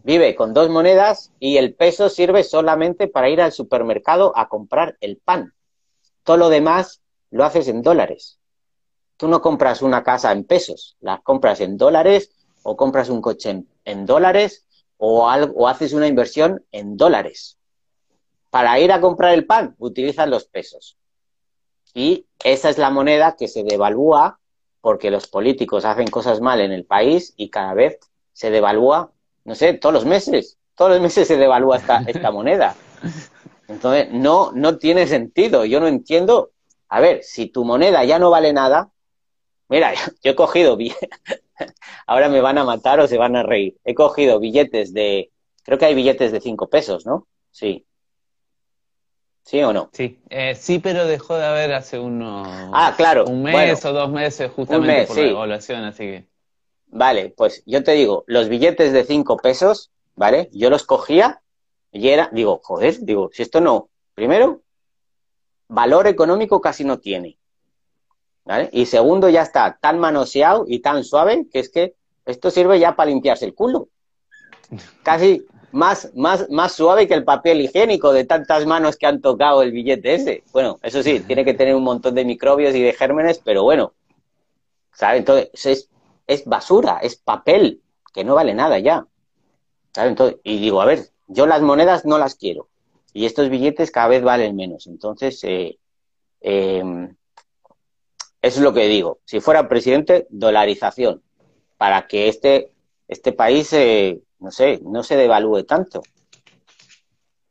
Vive 0.03 0.36
con 0.36 0.53
dos 0.53 0.69
monedas 0.69 1.32
y 1.39 1.55
el 1.55 1.74
peso 1.74 2.09
sirve 2.09 2.43
solamente 2.43 3.07
para 3.07 3.30
ir 3.30 3.39
al 3.39 3.53
supermercado 3.53 4.34
a 4.38 4.49
comprar 4.49 4.97
el 4.99 5.15
pan. 5.15 5.53
Todo 6.24 6.36
lo 6.36 6.49
demás 6.49 7.01
lo 7.32 7.43
haces 7.43 7.67
en 7.67 7.82
dólares. 7.82 8.39
Tú 9.17 9.27
no 9.27 9.41
compras 9.41 9.82
una 9.82 10.03
casa 10.03 10.32
en 10.32 10.43
pesos, 10.43 10.97
las 10.99 11.21
compras 11.21 11.61
en 11.61 11.77
dólares 11.77 12.32
o 12.63 12.75
compras 12.75 13.09
un 13.09 13.21
coche 13.21 13.63
en, 13.86 14.05
dólares 14.05 14.65
o, 14.97 15.29
algo, 15.29 15.53
o 15.55 15.67
haces 15.67 15.93
una 15.93 16.07
inversión 16.07 16.63
en 16.71 16.97
dólares. 16.97 17.57
Para 18.49 18.79
ir 18.79 18.91
a 18.91 19.01
comprar 19.01 19.34
el 19.34 19.45
pan 19.45 19.75
utilizas 19.79 20.27
los 20.27 20.45
pesos. 20.45 20.97
Y 21.93 22.27
esa 22.43 22.69
es 22.69 22.77
la 22.77 22.89
moneda 22.89 23.36
que 23.38 23.47
se 23.47 23.63
devalúa 23.63 24.39
porque 24.82 25.11
los 25.11 25.27
políticos 25.27 25.86
hacen 25.86 26.07
cosas 26.07 26.41
mal 26.41 26.59
en 26.61 26.71
el 26.71 26.86
país 26.86 27.34
y 27.38 27.49
cada 27.49 27.73
vez 27.73 27.99
se 28.34 28.49
devalúa, 28.49 29.11
no 29.45 29.55
sé, 29.55 29.73
todos 29.73 29.93
los 29.93 30.05
meses, 30.05 30.57
todos 30.75 30.91
los 30.91 31.01
meses 31.01 31.27
se 31.27 31.38
devalúa 31.38 31.77
esta, 31.77 32.03
esta 32.07 32.32
moneda. 32.32 32.75
Entonces, 33.67 34.11
no, 34.11 34.51
no 34.53 34.77
tiene 34.77 35.07
sentido. 35.07 35.65
Yo 35.65 35.79
no 35.79 35.88
entiendo. 35.88 36.51
A 36.92 37.00
ver, 37.00 37.24
si 37.24 37.48
tu 37.48 37.64
moneda 37.64 38.04
ya 38.04 38.20
no 38.20 38.30
vale 38.30 38.52
nada, 38.52 38.92
mira, 39.70 39.94
yo 40.24 40.32
he 40.32 40.36
cogido, 40.36 40.78
ahora 42.06 42.28
me 42.28 42.42
van 42.42 42.58
a 42.58 42.66
matar 42.66 43.00
o 43.00 43.08
se 43.08 43.18
van 43.18 43.36
a 43.38 43.44
reír. 43.44 43.78
He 43.86 43.96
cogido 43.96 44.39
billetes 44.39 44.94
de, 44.94 45.32
creo 45.64 45.78
que 45.80 45.86
hay 45.86 45.96
billetes 45.96 46.34
de 46.34 46.42
cinco 46.42 46.70
pesos, 46.70 47.06
¿no? 47.06 47.28
Sí. 47.50 47.86
¿Sí 49.44 49.64
o 49.64 49.72
no? 49.72 49.89
Sí, 49.94 50.20
eh, 50.30 50.54
sí, 50.54 50.80
pero 50.80 51.08
dejó 51.08 51.38
de 51.38 51.46
haber 51.46 51.74
hace 51.74 51.98
unos... 51.98 52.48
Ah, 52.74 52.94
claro. 52.96 53.26
Un 53.26 53.42
mes 53.42 53.84
o 53.86 53.94
dos 53.94 54.12
meses 54.12 54.52
justamente 54.52 55.08
por 55.08 55.18
la 55.18 55.24
evaluación, 55.24 55.84
así 55.86 56.04
que... 56.04 56.28
Vale, 56.88 57.34
pues 57.36 57.64
yo 57.66 57.84
te 57.86 57.94
digo, 57.94 58.26
los 58.28 58.50
billetes 58.50 58.92
de 58.92 59.06
cinco 59.06 59.38
pesos, 59.38 59.92
¿vale? 60.16 60.50
Yo 60.52 60.70
los 60.70 60.84
cogía 60.84 61.42
y 61.89 62.10
era, 62.10 62.30
digo, 62.34 62.60
joder, 62.62 62.98
digo, 63.00 63.30
si 63.32 63.44
esto 63.44 63.62
no, 63.62 63.89
primero, 64.14 64.62
valor 65.72 66.05
económico 66.07 66.59
casi 66.59 66.84
no 66.84 66.99
tiene. 66.99 67.38
Y 68.72 68.86
segundo, 68.86 69.30
ya 69.30 69.41
está 69.41 69.78
tan 69.80 69.99
manoseado 69.99 70.65
y 70.67 70.80
tan 70.80 71.03
suave 71.03 71.47
que 71.51 71.59
es 71.59 71.69
que 71.69 71.95
esto 72.26 72.51
sirve 72.51 72.80
ya 72.80 72.95
para 72.95 73.09
limpiarse 73.09 73.45
el 73.45 73.55
culo. 73.55 73.88
Casi, 75.03 75.45
más, 75.72 76.11
más, 76.15 76.49
más 76.49 76.74
suave 76.74 77.07
que 77.07 77.13
el 77.13 77.24
papel 77.24 77.61
higiénico 77.61 78.11
de 78.11 78.26
tantas 78.26 78.65
manos 78.65 78.97
que 78.97 79.05
han 79.05 79.22
tocado 79.22 79.61
el 79.61 79.72
billete 79.72 80.13
ese. 80.15 80.43
Bueno, 80.51 80.80
eso 80.84 81.01
sí, 81.01 81.22
tiene 81.22 81.45
que 81.45 81.53
tener 81.53 81.74
un 81.76 81.84
montón 81.84 82.15
de 82.15 82.26
microbios 82.26 82.76
y 82.76 82.82
de 82.82 82.91
gérmenes, 82.91 83.39
pero 83.39 83.63
bueno, 83.63 83.93
¿sabes? 84.93 85.19
Entonces, 85.19 85.65
es, 85.65 85.89
es 86.28 86.45
basura, 86.45 86.99
es 87.01 87.15
papel, 87.15 87.82
que 88.13 88.26
no 88.26 88.36
vale 88.36 88.53
nada 88.53 88.78
ya. 88.80 89.05
¿sabes? 89.93 90.09
Entonces, 90.09 90.39
y 90.43 90.59
digo, 90.59 90.82
a 90.82 90.86
ver, 90.86 91.07
yo 91.28 91.47
las 91.47 91.61
monedas 91.61 92.03
no 92.03 92.17
las 92.17 92.36
quiero. 92.36 92.67
Y 93.14 93.26
estos 93.26 93.49
billetes 93.49 93.91
cada 93.91 94.07
vez 94.07 94.24
valen 94.24 94.55
menos. 94.55 94.88
Entonces, 94.88 95.43
eh, 95.43 95.78
em, 96.39 97.16
eso 98.41 98.59
es 98.59 98.64
lo 98.64 98.74
que 98.74 98.88
digo. 98.88 99.20
Si 99.26 99.39
fuera 99.39 99.68
presidente, 99.68 100.28
dolarización. 100.30 101.22
Para 101.78 102.07
que 102.07 102.28
este, 102.28 102.72
este 103.07 103.32
país 103.32 103.72
eh, 103.74 104.22
no 104.41 104.51
sé, 104.51 104.82
no 104.84 105.03
se 105.03 105.16
devalúe 105.16 105.64
tanto. 105.64 106.01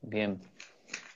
Bien. 0.02 0.40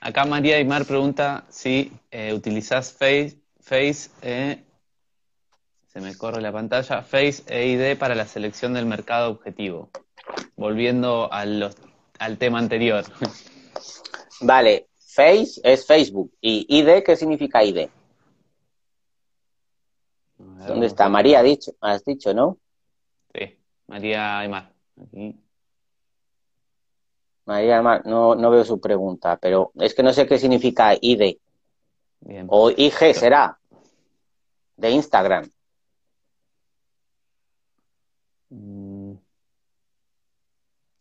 Acá 0.00 0.24
María 0.24 0.56
Aymar 0.56 0.84
pregunta 0.86 1.44
si 1.48 1.92
eh, 2.10 2.32
utilizas 2.32 2.92
Face, 2.92 3.38
Face 3.60 4.10
eh, 4.22 4.62
se 5.88 6.00
me 6.00 6.16
corre 6.16 6.40
la 6.40 6.52
pantalla, 6.52 7.02
Face 7.02 7.42
e 7.48 7.66
ID 7.66 7.98
para 7.98 8.14
la 8.14 8.26
selección 8.26 8.74
del 8.74 8.86
mercado 8.86 9.30
objetivo. 9.30 9.90
Volviendo 10.56 11.28
al 11.32 11.74
tema 12.38 12.58
anterior. 12.58 13.04
Vale, 14.40 14.88
Face 15.14 15.60
es 15.62 15.86
Facebook. 15.86 16.32
¿Y 16.40 16.66
ID 16.68 17.04
qué 17.04 17.16
significa 17.16 17.62
ID? 17.62 17.88
¿Dónde 20.38 20.86
está? 20.86 21.08
María, 21.08 21.42
dicho, 21.42 21.72
has 21.80 22.04
dicho, 22.04 22.34
¿no? 22.34 22.58
Sí, 23.32 23.56
María 23.86 24.40
Aymar. 24.40 24.72
Aquí. 25.00 25.38
María 27.44 27.82
no, 28.04 28.34
no 28.34 28.50
veo 28.50 28.64
su 28.64 28.80
pregunta, 28.80 29.36
pero 29.36 29.70
es 29.76 29.94
que 29.94 30.02
no 30.02 30.12
sé 30.12 30.26
qué 30.26 30.38
significa 30.38 30.94
ID. 31.00 31.36
O 32.48 32.70
IG 32.70 33.14
será, 33.14 33.58
de 34.76 34.90
Instagram. 34.90 35.48
Mm. 38.50 39.12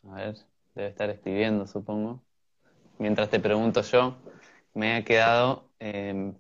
A 0.10 0.16
ver, 0.16 0.36
debe 0.76 0.90
estar 0.90 1.10
escribiendo, 1.10 1.66
supongo. 1.66 2.22
Mientras 3.04 3.30
te 3.30 3.42
pregunto 3.42 3.82
yo, 3.82 4.16
me 4.74 4.96
ha 4.96 5.04
quedado. 5.04 5.66
Em, 5.78 6.34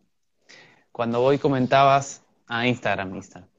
cuando 0.93 1.19
voy 1.19 1.37
comentabas 1.37 2.23
a 2.47 2.65
Instagram, 2.65 3.13
Instagram. 3.17 3.49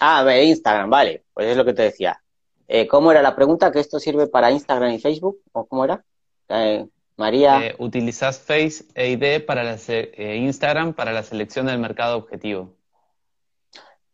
Ah, 0.00 0.22
ver, 0.22 0.42
Instagram, 0.44 0.88
vale. 0.88 1.22
Pues 1.34 1.48
es 1.48 1.56
lo 1.58 1.66
que 1.66 1.74
te 1.74 1.82
decía. 1.82 2.18
Eh, 2.66 2.86
¿Cómo 2.86 3.12
era 3.12 3.20
la 3.20 3.36
pregunta? 3.36 3.70
¿Que 3.70 3.80
esto 3.80 4.00
sirve 4.00 4.26
para 4.26 4.50
Instagram 4.50 4.92
y 4.92 5.00
Facebook? 5.00 5.42
¿O 5.52 5.66
cómo 5.66 5.84
era? 5.84 6.02
Eh, 6.48 6.86
María. 7.18 7.66
Eh, 7.66 7.74
¿Utilizas 7.78 8.38
Face 8.38 8.86
e 8.94 9.10
ID 9.10 9.44
para 9.44 9.62
la 9.62 9.76
Instagram 10.16 10.94
para 10.94 11.12
la 11.12 11.24
selección 11.24 11.66
del 11.66 11.78
mercado 11.78 12.16
objetivo? 12.16 12.74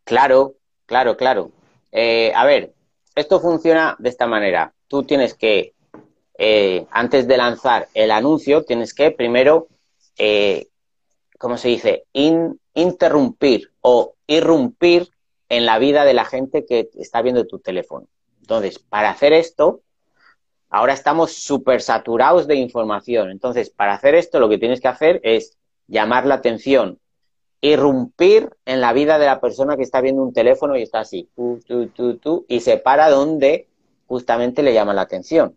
Claro, 0.03 0.57
claro, 0.85 1.17
claro. 1.17 1.53
a 1.93 2.45
ver, 2.45 2.75
esto 3.15 3.39
funciona 3.39 3.95
de 4.01 4.09
esta 4.09 4.27
manera. 4.27 4.75
Tú 4.89 5.05
tienes 5.05 5.35
que, 5.35 5.75
antes 6.91 7.29
de 7.29 7.37
lanzar 7.37 7.89
el 7.95 8.11
anuncio, 8.11 8.65
tienes 8.65 8.95
que 8.95 9.11
primero, 9.11 9.69
¿cómo 11.39 11.57
se 11.57 11.69
dice? 11.69 12.05
interrumpir 12.75 13.73
o 13.81 14.15
irrumpir 14.27 15.11
en 15.49 15.67
la 15.67 15.79
vida 15.79 16.05
de 16.05 16.15
la 16.15 16.25
gente 16.25 16.65
que 16.65 16.89
está 16.95 17.21
viendo 17.21 17.47
tu 17.47 17.59
teléfono. 17.59 18.07
Entonces, 18.41 18.79
para 18.79 19.11
hacer 19.11 19.33
esto, 19.33 19.81
ahora 20.71 20.95
estamos 20.95 21.33
súper 21.33 21.83
saturados 21.83 22.47
de 22.47 22.55
información. 22.55 23.31
Entonces, 23.31 23.71
para 23.71 23.95
hacer 23.95 24.15
esto, 24.15 24.39
lo 24.39 24.49
que 24.49 24.59
tienes 24.59 24.81
que 24.81 24.89
hacer 24.89 25.21
es 25.25 25.59
llamar 25.89 26.25
la 26.27 26.37
atención, 26.37 27.01
irrumpir 27.61 28.49
en 28.65 28.81
la 28.81 28.93
vida 28.93 29.19
de 29.19 29.27
la 29.27 29.41
persona 29.41 29.77
que 29.77 29.83
está 29.83 30.01
viendo 30.01 30.23
un 30.23 30.33
teléfono 30.33 30.77
y 30.77 30.83
está 30.83 31.01
así, 31.01 31.29
y 32.49 32.61
se 32.61 32.77
para 32.79 33.11
donde 33.11 33.67
justamente 34.07 34.63
le 34.63 34.73
llama 34.73 34.95
la 34.95 35.03
atención. 35.03 35.57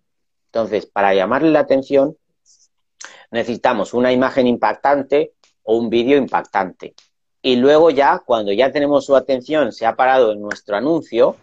Entonces, 0.54 0.86
para 0.86 1.16
llamarle 1.16 1.50
la 1.50 1.62
atención, 1.62 2.16
necesitamos 3.32 3.96
una 3.96 4.14
imagen 4.14 4.46
impactante 4.46 5.34
o 5.64 5.78
un 5.78 5.90
vídeo 5.90 6.16
impactante. 6.16 6.94
Y 7.42 7.56
luego 7.56 7.90
ya, 7.90 8.22
cuando 8.24 8.52
ya 8.52 8.72
tenemos 8.72 9.04
su 9.04 9.16
atención, 9.16 9.72
se 9.72 9.88
ha 9.88 9.96
parado 9.96 10.32
en 10.32 10.42
nuestro 10.42 10.76
anuncio, 10.76 11.38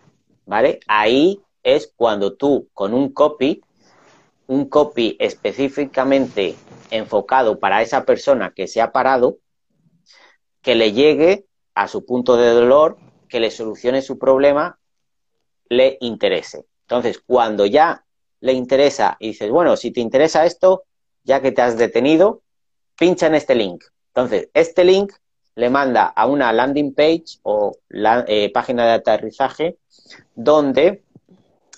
¿vale? 0.47 0.79
Ahí 0.87 1.41
es 1.65 1.93
cuando 1.97 2.35
tú 2.35 2.69
con 2.73 2.95
un 2.95 3.13
copy, 3.13 3.61
un 4.47 4.69
copy 4.69 5.17
específicamente 5.19 6.55
enfocado 6.93 7.59
para 7.59 7.83
esa 7.83 8.05
persona 8.05 8.53
que 8.55 8.69
se 8.69 8.81
ha 8.81 8.93
parado, 8.93 9.39
que 10.63 10.77
le 10.77 10.93
llegue 10.93 11.47
a 11.75 11.89
su 11.89 12.07
punto 12.07 12.37
de 12.37 12.51
dolor, 12.51 12.97
que 13.29 13.41
le 13.41 13.51
solucione 13.51 14.03
su 14.03 14.21
problema, 14.21 14.79
le 15.69 15.99
interese. 16.01 16.67
Entonces, 16.83 17.21
cuando 17.27 17.67
ya 17.67 18.05
le 18.41 18.53
interesa 18.53 19.17
y 19.21 19.29
dices, 19.29 19.51
bueno, 19.51 19.77
si 19.77 19.91
te 19.91 20.01
interesa 20.01 20.47
esto, 20.47 20.85
ya 21.25 21.41
que 21.41 21.53
te 21.53 21.63
has 21.63 21.77
detenido, 21.77 22.43
pincha 22.99 23.27
en 23.27 23.35
este 23.35 23.55
link. 23.55 23.85
Entonces, 24.09 24.49
este 24.55 24.85
link 24.85 25.13
le 25.55 25.71
manda 25.71 26.07
a 26.07 26.27
una 26.27 26.53
landing 26.53 26.95
page 26.95 27.39
o 27.43 27.77
la, 27.89 28.25
eh, 28.27 28.51
página 28.53 28.87
de 28.87 28.93
aterrizaje 28.93 29.77
donde 30.35 31.03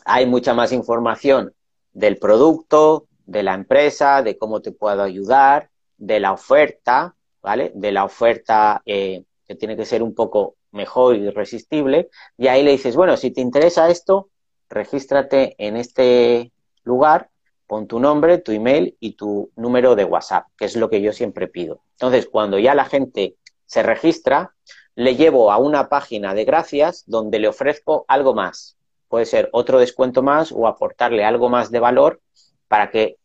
hay 0.04 0.26
mucha 0.26 0.54
más 0.54 0.72
información 0.72 1.52
del 1.92 2.16
producto, 2.18 3.06
de 3.26 3.42
la 3.42 3.54
empresa, 3.54 4.22
de 4.22 4.38
cómo 4.38 4.60
te 4.60 4.72
puedo 4.72 5.02
ayudar, 5.02 5.70
de 5.96 6.20
la 6.20 6.32
oferta, 6.32 7.14
¿vale? 7.42 7.72
De 7.74 7.92
la 7.92 8.04
oferta 8.04 8.82
eh, 8.86 9.24
que 9.46 9.54
tiene 9.54 9.76
que 9.76 9.84
ser 9.84 10.02
un 10.02 10.14
poco 10.14 10.56
mejor 10.72 11.16
y 11.16 11.26
irresistible. 11.26 12.08
Y 12.36 12.48
ahí 12.48 12.62
le 12.62 12.72
dices, 12.72 12.96
bueno, 12.96 13.16
si 13.16 13.30
te 13.30 13.40
interesa 13.40 13.90
esto, 13.90 14.30
regístrate 14.68 15.54
en 15.58 15.76
este 15.76 16.51
lugar, 16.84 17.30
pon 17.66 17.86
tu 17.86 17.98
nombre, 18.00 18.38
tu 18.38 18.52
email 18.52 18.96
y 19.00 19.12
tu 19.12 19.50
número 19.56 19.94
de 19.94 20.04
WhatsApp, 20.04 20.46
que 20.56 20.66
es 20.66 20.76
lo 20.76 20.90
que 20.90 21.00
yo 21.00 21.12
siempre 21.12 21.48
pido. 21.48 21.82
Entonces, 21.92 22.28
cuando 22.28 22.58
ya 22.58 22.74
la 22.74 22.84
gente 22.84 23.36
se 23.66 23.82
registra, 23.82 24.54
le 24.94 25.16
llevo 25.16 25.50
a 25.50 25.58
una 25.58 25.88
página 25.88 26.34
de 26.34 26.44
gracias 26.44 27.04
donde 27.06 27.38
le 27.38 27.48
ofrezco 27.48 28.04
algo 28.08 28.34
más. 28.34 28.76
Puede 29.08 29.26
ser 29.26 29.48
otro 29.52 29.78
descuento 29.78 30.22
más 30.22 30.52
o 30.52 30.66
aportarle 30.66 31.24
algo 31.24 31.48
más 31.48 31.70
de 31.70 31.80
valor 31.80 32.20
para 32.68 32.90
que 32.90 33.16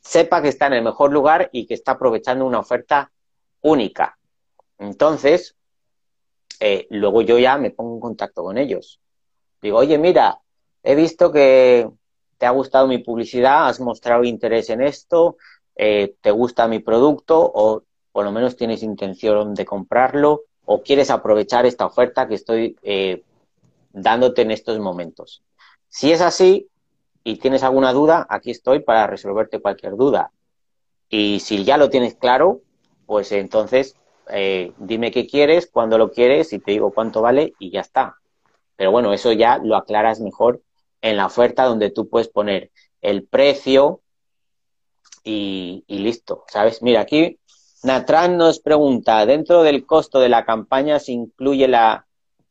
sepa 0.00 0.42
que 0.42 0.48
está 0.48 0.66
en 0.66 0.74
el 0.74 0.82
mejor 0.82 1.12
lugar 1.12 1.50
y 1.52 1.66
que 1.66 1.74
está 1.74 1.92
aprovechando 1.92 2.46
una 2.46 2.60
oferta 2.60 3.12
única. 3.60 4.18
Entonces, 4.78 5.56
eh, 6.60 6.86
luego 6.90 7.22
yo 7.22 7.38
ya 7.38 7.58
me 7.58 7.70
pongo 7.70 7.94
en 7.94 8.00
contacto 8.00 8.42
con 8.42 8.58
ellos. 8.58 9.00
Digo, 9.60 9.78
oye, 9.78 9.98
mira, 9.98 10.40
he 10.82 10.94
visto 10.94 11.30
que 11.32 11.90
te 12.40 12.46
ha 12.46 12.50
gustado 12.52 12.86
mi 12.86 12.96
publicidad, 12.96 13.68
has 13.68 13.80
mostrado 13.80 14.24
interés 14.24 14.70
en 14.70 14.80
esto, 14.80 15.36
eh, 15.76 16.14
te 16.22 16.30
gusta 16.30 16.66
mi 16.68 16.78
producto 16.78 17.38
o 17.38 17.82
por 18.12 18.24
lo 18.24 18.32
menos 18.32 18.56
tienes 18.56 18.82
intención 18.82 19.54
de 19.54 19.66
comprarlo 19.66 20.44
o 20.64 20.82
quieres 20.82 21.10
aprovechar 21.10 21.66
esta 21.66 21.84
oferta 21.84 22.26
que 22.26 22.36
estoy 22.36 22.78
eh, 22.82 23.22
dándote 23.92 24.40
en 24.40 24.52
estos 24.52 24.78
momentos. 24.78 25.42
Si 25.90 26.12
es 26.12 26.22
así 26.22 26.66
y 27.24 27.36
tienes 27.36 27.62
alguna 27.62 27.92
duda, 27.92 28.26
aquí 28.30 28.50
estoy 28.50 28.80
para 28.80 29.06
resolverte 29.06 29.60
cualquier 29.60 29.96
duda. 29.96 30.32
Y 31.10 31.40
si 31.40 31.62
ya 31.62 31.76
lo 31.76 31.90
tienes 31.90 32.14
claro, 32.14 32.62
pues 33.04 33.32
entonces 33.32 33.96
eh, 34.30 34.72
dime 34.78 35.10
qué 35.10 35.26
quieres, 35.26 35.66
cuándo 35.70 35.98
lo 35.98 36.10
quieres 36.10 36.54
y 36.54 36.58
te 36.58 36.70
digo 36.70 36.90
cuánto 36.90 37.20
vale 37.20 37.52
y 37.58 37.70
ya 37.70 37.82
está. 37.82 38.16
Pero 38.76 38.92
bueno, 38.92 39.12
eso 39.12 39.30
ya 39.32 39.58
lo 39.58 39.76
aclaras 39.76 40.20
mejor 40.20 40.62
en 41.02 41.16
la 41.16 41.26
oferta 41.26 41.64
donde 41.64 41.90
tú 41.90 42.08
puedes 42.08 42.28
poner 42.28 42.70
el 43.00 43.24
precio 43.24 44.02
y, 45.24 45.84
listo, 45.88 46.44
¿sabes? 46.48 46.82
Mira, 46.82 47.00
aquí 47.00 47.38
Natran 47.82 48.36
nos 48.36 48.60
pregunta, 48.60 49.24
¿dentro 49.26 49.62
del 49.62 49.86
costo 49.86 50.20
de 50.20 50.28
la 50.28 50.44
campaña 50.44 50.98
se 50.98 51.12
incluye 51.12 51.68
la, 51.68 52.06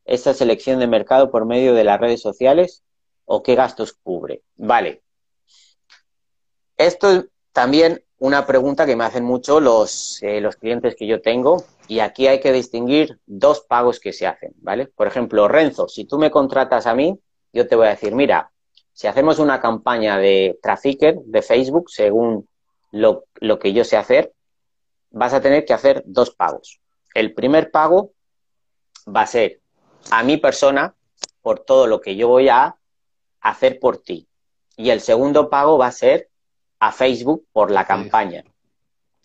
esa 0.05 0.33
selección 0.33 0.79
de 0.79 0.87
mercado 0.87 1.31
por 1.31 1.45
medio 1.45 1.73
de 1.73 1.83
las 1.83 1.99
redes 1.99 2.21
sociales 2.21 2.83
o 3.25 3.43
qué 3.43 3.55
gastos 3.55 3.93
cubre? 3.93 4.43
Vale. 4.55 5.01
Esto 6.77 7.25
también 7.51 8.03
una 8.19 8.45
pregunta 8.45 8.85
que 8.85 8.95
me 8.95 9.03
hacen 9.03 9.23
mucho 9.23 9.59
los, 9.59 10.21
eh, 10.23 10.41
los 10.41 10.55
clientes 10.57 10.95
que 10.95 11.07
yo 11.07 11.21
tengo 11.21 11.63
y 11.87 11.99
aquí 11.99 12.27
hay 12.27 12.39
que 12.39 12.51
distinguir 12.51 13.19
dos 13.25 13.61
pagos 13.61 13.99
que 13.99 14.13
se 14.13 14.27
hacen, 14.27 14.53
¿vale? 14.57 14.87
Por 14.87 15.07
ejemplo, 15.07 15.47
Renzo, 15.47 15.87
si 15.87 16.05
tú 16.05 16.17
me 16.19 16.31
contratas 16.31 16.85
a 16.85 16.93
mí, 16.93 17.19
yo 17.53 17.67
te 17.67 17.75
voy 17.75 17.87
a 17.87 17.91
decir, 17.91 18.13
mira, 18.13 18.51
si 18.93 19.07
hacemos 19.07 19.39
una 19.39 19.61
campaña 19.61 20.17
de 20.17 20.59
trafficker 20.61 21.19
de 21.19 21.41
Facebook, 21.41 21.89
según 21.89 22.47
lo, 22.91 23.25
lo 23.35 23.59
que 23.59 23.73
yo 23.73 23.83
sé 23.83 23.97
hacer, 23.97 24.33
vas 25.11 25.33
a 25.33 25.41
tener 25.41 25.65
que 25.65 25.73
hacer 25.73 26.03
dos 26.05 26.31
pagos. 26.31 26.79
El 27.13 27.33
primer 27.33 27.71
pago 27.71 28.11
va 29.07 29.21
a 29.21 29.27
ser 29.27 29.61
a 30.11 30.23
mi 30.23 30.37
persona 30.37 30.95
por 31.41 31.59
todo 31.59 31.87
lo 31.87 32.01
que 32.01 32.15
yo 32.15 32.27
voy 32.27 32.49
a 32.49 32.75
hacer 33.41 33.79
por 33.79 33.97
ti. 33.97 34.27
Y 34.75 34.91
el 34.91 35.01
segundo 35.01 35.49
pago 35.49 35.77
va 35.77 35.87
a 35.87 35.91
ser 35.91 36.29
a 36.79 36.91
Facebook 36.91 37.45
por 37.51 37.71
la 37.71 37.85
campaña. 37.85 38.43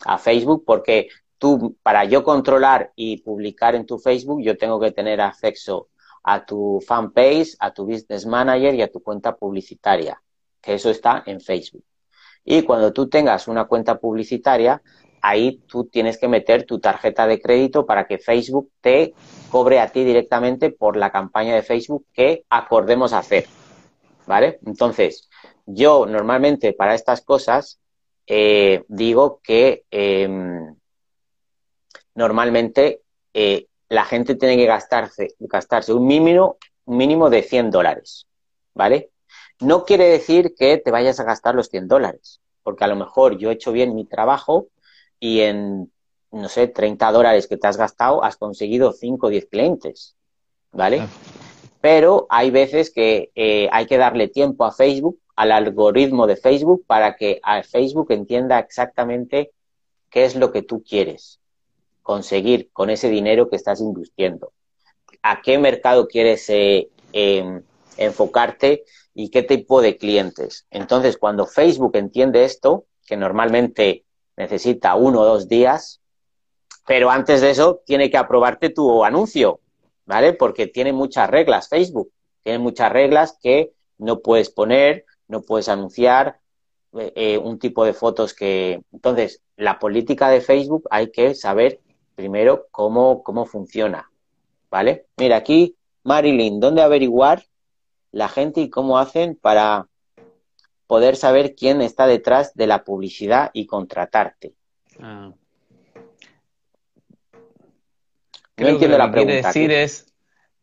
A 0.05 0.17
Facebook 0.17 0.63
porque 0.65 1.09
tú, 1.37 1.77
para 1.83 2.05
yo 2.05 2.23
controlar 2.23 2.91
y 2.95 3.17
publicar 3.17 3.75
en 3.75 3.85
tu 3.85 3.97
Facebook, 3.97 4.41
yo 4.41 4.57
tengo 4.57 4.79
que 4.79 4.91
tener 4.91 5.21
acceso 5.21 5.89
a 6.27 6.43
tu 6.43 6.81
fanpage, 6.85 7.55
a 7.59 7.71
tu 7.71 7.85
business 7.85 8.25
manager 8.25 8.73
y 8.73 8.81
a 8.81 8.91
tu 8.91 9.01
cuenta 9.01 9.35
publicitaria, 9.35 10.19
que 10.59 10.73
eso 10.73 10.89
está 10.89 11.21
en 11.27 11.39
Facebook. 11.39 11.83
Y 12.43 12.63
cuando 12.63 12.91
tú 12.91 13.07
tengas 13.07 13.47
una 13.47 13.65
cuenta 13.65 13.99
publicitaria, 13.99 14.81
ahí 15.21 15.61
tú 15.67 15.85
tienes 15.85 16.17
que 16.17 16.27
meter 16.27 16.65
tu 16.65 16.79
tarjeta 16.79 17.27
de 17.27 17.39
crédito 17.39 17.85
para 17.85 18.07
que 18.07 18.17
Facebook 18.17 18.71
te 18.81 19.13
cobre 19.51 19.79
a 19.79 19.87
ti 19.89 20.03
directamente 20.03 20.71
por 20.71 20.97
la 20.97 21.11
campaña 21.11 21.53
de 21.53 21.61
Facebook 21.61 22.07
que 22.11 22.43
acordemos 22.49 23.13
hacer. 23.13 23.45
¿Vale? 24.25 24.59
Entonces, 24.65 25.29
yo 25.67 26.07
normalmente 26.07 26.73
para 26.73 26.95
estas 26.95 27.21
cosas 27.21 27.79
eh, 28.25 28.83
digo 28.87 29.39
que 29.43 29.83
em, 29.91 30.75
normalmente 32.15 33.01
eh, 33.31 33.67
la 33.89 34.05
gente 34.05 34.35
tiene 34.35 34.57
que 34.57 34.65
gastarse, 34.65 35.35
gastarse 35.39 35.93
un 35.93 36.05
mínimo, 36.05 36.57
un 36.85 36.97
mínimo 36.97 37.29
de 37.29 37.43
100 37.43 37.71
dólares, 37.71 38.27
¿vale? 38.73 39.11
No 39.59 39.85
quiere 39.85 40.09
decir 40.09 40.55
que 40.55 40.77
te 40.77 40.91
vayas 40.91 41.19
a 41.19 41.23
gastar 41.23 41.55
los 41.55 41.69
100 41.69 41.87
dólares, 41.87 42.41
porque 42.63 42.83
a 42.83 42.87
lo 42.87 42.95
mejor 42.95 43.37
yo 43.37 43.49
he 43.49 43.53
hecho 43.53 43.71
bien 43.71 43.95
mi 43.95 44.05
trabajo 44.05 44.67
y 45.19 45.41
en, 45.41 45.91
no 46.31 46.49
sé, 46.49 46.67
30 46.67 47.11
dólares 47.11 47.47
que 47.47 47.57
te 47.57 47.67
has 47.67 47.77
gastado 47.77 48.23
has 48.23 48.37
conseguido 48.37 48.91
5 48.91 49.27
o 49.27 49.29
10 49.29 49.45
clientes, 49.45 50.15
¿vale? 50.71 51.07
Pero 51.79 52.25
hay 52.29 52.49
veces 52.49 52.89
que 52.89 53.31
eh, 53.35 53.69
hay 53.71 53.85
que 53.85 53.97
darle 53.97 54.27
tiempo 54.27 54.65
a 54.65 54.71
Facebook 54.71 55.19
al 55.35 55.51
algoritmo 55.51 56.27
de 56.27 56.37
Facebook 56.37 56.83
para 56.87 57.15
que 57.15 57.39
Facebook 57.69 58.11
entienda 58.11 58.57
exactamente 58.57 59.51
qué 60.09 60.25
es 60.25 60.35
lo 60.35 60.51
que 60.51 60.63
tú 60.63 60.83
quieres 60.83 61.39
conseguir 62.05 62.69
con 62.71 62.91
ese 62.91 63.09
dinero 63.09 63.49
que 63.49 63.55
estás 63.55 63.81
invirtiendo. 63.81 64.53
¿A 65.23 65.41
qué 65.41 65.57
mercado 65.57 66.07
quieres 66.07 66.47
eh, 66.51 66.87
em, 67.11 67.63
enfocarte 67.97 68.83
y 69.15 69.31
qué 69.31 69.41
tipo 69.41 69.81
de 69.81 69.97
clientes? 69.97 70.67
Entonces, 70.69 71.17
cuando 71.17 71.47
Facebook 71.47 71.95
entiende 71.95 72.45
esto, 72.45 72.85
que 73.07 73.17
normalmente 73.17 74.05
necesita 74.37 74.93
uno 74.93 75.21
o 75.21 75.25
dos 75.25 75.49
días, 75.49 75.99
pero 76.85 77.09
antes 77.09 77.41
de 77.41 77.49
eso 77.49 77.81
tiene 77.87 78.11
que 78.11 78.17
aprobarte 78.17 78.69
tu 78.69 79.03
anuncio, 79.03 79.61
¿vale? 80.05 80.33
Porque 80.33 80.67
tiene 80.67 80.93
muchas 80.93 81.27
reglas 81.27 81.69
Facebook, 81.69 82.11
tiene 82.43 82.59
muchas 82.59 82.91
reglas 82.91 83.35
que 83.41 83.71
no 83.97 84.19
puedes 84.19 84.51
poner, 84.51 85.05
no 85.27 85.41
puedes 85.41 85.69
anunciar 85.69 86.39
eh, 86.93 87.13
eh, 87.15 87.37
un 87.39 87.57
tipo 87.57 87.83
de 87.83 87.93
fotos 87.93 88.35
que... 88.35 88.83
Entonces, 88.91 89.41
la 89.57 89.79
política 89.79 90.29
de 90.29 90.41
Facebook 90.41 90.87
hay 90.91 91.09
que 91.09 91.33
saber 91.33 91.79
primero 92.15 92.67
cómo, 92.71 93.23
cómo 93.23 93.45
funciona, 93.45 94.09
¿vale? 94.69 95.07
Mira, 95.17 95.37
aquí, 95.37 95.75
Marilyn, 96.03 96.59
¿dónde 96.59 96.81
averiguar 96.81 97.43
la 98.11 98.29
gente 98.29 98.61
y 98.61 98.69
cómo 98.69 98.97
hacen 98.97 99.35
para 99.35 99.87
poder 100.87 101.15
saber 101.15 101.55
quién 101.55 101.81
está 101.81 102.07
detrás 102.07 102.53
de 102.55 102.67
la 102.67 102.83
publicidad 102.83 103.51
y 103.53 103.65
contratarte? 103.65 104.53
Ah. 104.99 105.33
no 108.57 108.67
entiendo 108.67 108.97
la 108.97 109.11
pregunta. 109.11 109.51
Quiere 109.51 109.69
decir 109.69 109.71
es 109.71 110.13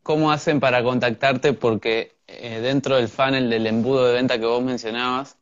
cómo 0.03 0.33
hacen 0.33 0.61
para 0.61 0.83
contactarte 0.83 1.53
porque 1.53 2.17
eh, 2.27 2.61
dentro 2.61 2.97
del 2.97 3.09
funnel 3.09 3.51
del 3.51 3.67
embudo 3.67 4.07
de 4.07 4.15
venta 4.15 4.39
que 4.39 4.47
vos 4.47 4.63
mencionabas, 4.63 5.37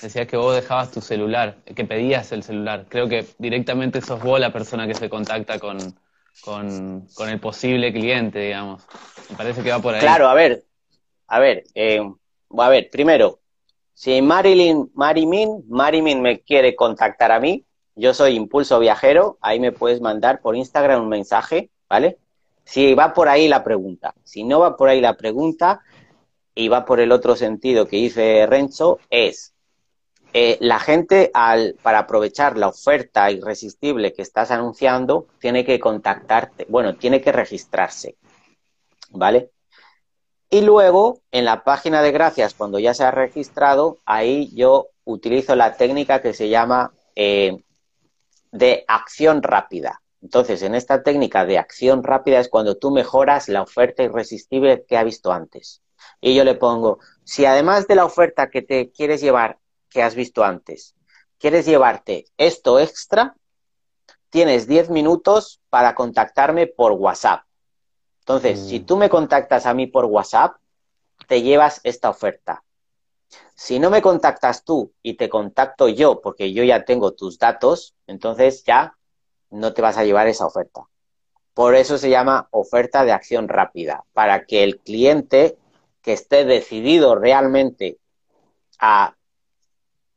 decías 0.00 0.26
que 0.26 0.36
vos 0.36 0.54
dejabas 0.54 0.90
tu 0.90 1.00
celular, 1.00 1.56
que 1.64 1.84
pedías 1.84 2.32
el 2.32 2.42
celular. 2.42 2.86
Creo 2.88 3.08
que 3.08 3.26
directamente 3.38 4.00
sos 4.00 4.22
vos 4.22 4.40
la 4.40 4.52
persona 4.52 4.86
que 4.86 4.94
se 4.94 5.08
contacta 5.08 5.58
con, 5.58 5.78
con, 6.42 7.28
el 7.28 7.40
posible 7.40 7.92
cliente, 7.92 8.38
digamos. 8.38 8.82
Me 9.30 9.36
parece 9.36 9.62
que 9.62 9.70
va 9.70 9.80
por 9.80 9.94
ahí. 9.94 10.00
Claro, 10.00 10.28
a 10.28 10.34
ver, 10.34 10.64
a 11.26 11.38
ver, 11.38 11.64
eh, 11.74 12.00
a 12.58 12.68
ver, 12.68 12.88
primero, 12.90 13.40
si 13.94 14.22
Marilyn, 14.22 14.90
Marimin, 14.94 15.64
Marimin 15.68 16.22
me 16.22 16.40
quiere 16.40 16.74
contactar 16.74 17.32
a 17.32 17.40
mí, 17.40 17.64
yo 17.94 18.14
soy 18.14 18.36
Impulso 18.36 18.78
Viajero, 18.78 19.38
ahí 19.42 19.60
me 19.60 19.72
puedes 19.72 20.00
mandar 20.00 20.40
por 20.40 20.56
Instagram 20.56 21.02
un 21.02 21.08
mensaje, 21.08 21.70
¿vale? 21.88 22.18
Si 22.64 22.94
va 22.94 23.12
por 23.12 23.28
ahí 23.28 23.48
la 23.48 23.64
pregunta. 23.64 24.14
Si 24.24 24.44
no 24.44 24.60
va 24.60 24.76
por 24.76 24.88
ahí 24.88 25.00
la 25.00 25.16
pregunta, 25.16 25.82
y 26.54 26.68
va 26.68 26.84
por 26.84 27.00
el 27.00 27.12
otro 27.12 27.36
sentido 27.36 27.86
que 27.86 27.96
dice 27.96 28.46
Renzo, 28.46 28.98
es 29.10 29.51
eh, 30.32 30.58
la 30.60 30.78
gente 30.78 31.30
al, 31.34 31.76
para 31.82 32.00
aprovechar 32.00 32.56
la 32.56 32.68
oferta 32.68 33.30
irresistible 33.30 34.12
que 34.12 34.22
estás 34.22 34.50
anunciando, 34.50 35.26
tiene 35.40 35.64
que 35.64 35.78
contactarte, 35.78 36.66
bueno, 36.68 36.96
tiene 36.96 37.20
que 37.20 37.32
registrarse, 37.32 38.16
¿vale? 39.10 39.50
Y 40.50 40.60
luego, 40.60 41.20
en 41.30 41.44
la 41.44 41.64
página 41.64 42.02
de 42.02 42.12
gracias, 42.12 42.54
cuando 42.54 42.78
ya 42.78 42.94
se 42.94 43.04
ha 43.04 43.10
registrado, 43.10 43.98
ahí 44.04 44.50
yo 44.54 44.88
utilizo 45.04 45.56
la 45.56 45.76
técnica 45.76 46.20
que 46.20 46.34
se 46.34 46.48
llama 46.48 46.92
eh, 47.16 47.62
de 48.50 48.84
acción 48.86 49.42
rápida. 49.42 50.02
Entonces, 50.20 50.62
en 50.62 50.74
esta 50.74 51.02
técnica 51.02 51.44
de 51.44 51.58
acción 51.58 52.02
rápida 52.02 52.38
es 52.38 52.48
cuando 52.48 52.76
tú 52.76 52.90
mejoras 52.90 53.48
la 53.48 53.62
oferta 53.62 54.02
irresistible 54.02 54.84
que 54.86 54.96
ha 54.96 55.04
visto 55.04 55.32
antes 55.32 55.82
y 56.20 56.34
yo 56.34 56.44
le 56.44 56.54
pongo, 56.54 57.00
si 57.24 57.44
además 57.44 57.86
de 57.88 57.96
la 57.96 58.04
oferta 58.04 58.48
que 58.48 58.62
te 58.62 58.90
quieres 58.90 59.20
llevar, 59.20 59.58
que 59.92 60.02
has 60.02 60.14
visto 60.14 60.42
antes, 60.44 60.94
quieres 61.38 61.66
llevarte 61.66 62.26
esto 62.36 62.78
extra, 62.78 63.36
tienes 64.30 64.66
10 64.66 64.90
minutos 64.90 65.60
para 65.68 65.94
contactarme 65.94 66.66
por 66.66 66.92
WhatsApp. 66.92 67.42
Entonces, 68.20 68.60
si 68.60 68.80
mm. 68.80 68.86
tú 68.86 68.96
me 68.96 69.10
contactas 69.10 69.66
a 69.66 69.74
mí 69.74 69.86
por 69.86 70.04
WhatsApp, 70.06 70.56
te 71.26 71.42
llevas 71.42 71.80
esta 71.84 72.10
oferta. 72.10 72.62
Si 73.54 73.78
no 73.78 73.90
me 73.90 74.02
contactas 74.02 74.64
tú 74.64 74.92
y 75.02 75.14
te 75.14 75.28
contacto 75.28 75.88
yo, 75.88 76.20
porque 76.20 76.52
yo 76.52 76.64
ya 76.64 76.84
tengo 76.84 77.12
tus 77.12 77.38
datos, 77.38 77.94
entonces 78.06 78.64
ya 78.64 78.96
no 79.50 79.72
te 79.72 79.82
vas 79.82 79.98
a 79.98 80.04
llevar 80.04 80.28
esa 80.28 80.46
oferta. 80.46 80.88
Por 81.54 81.74
eso 81.74 81.98
se 81.98 82.08
llama 82.08 82.48
oferta 82.50 83.04
de 83.04 83.12
acción 83.12 83.48
rápida, 83.48 84.04
para 84.12 84.46
que 84.46 84.64
el 84.64 84.78
cliente 84.78 85.58
que 86.00 86.12
esté 86.12 86.44
decidido 86.44 87.14
realmente 87.14 87.98
a, 88.78 89.14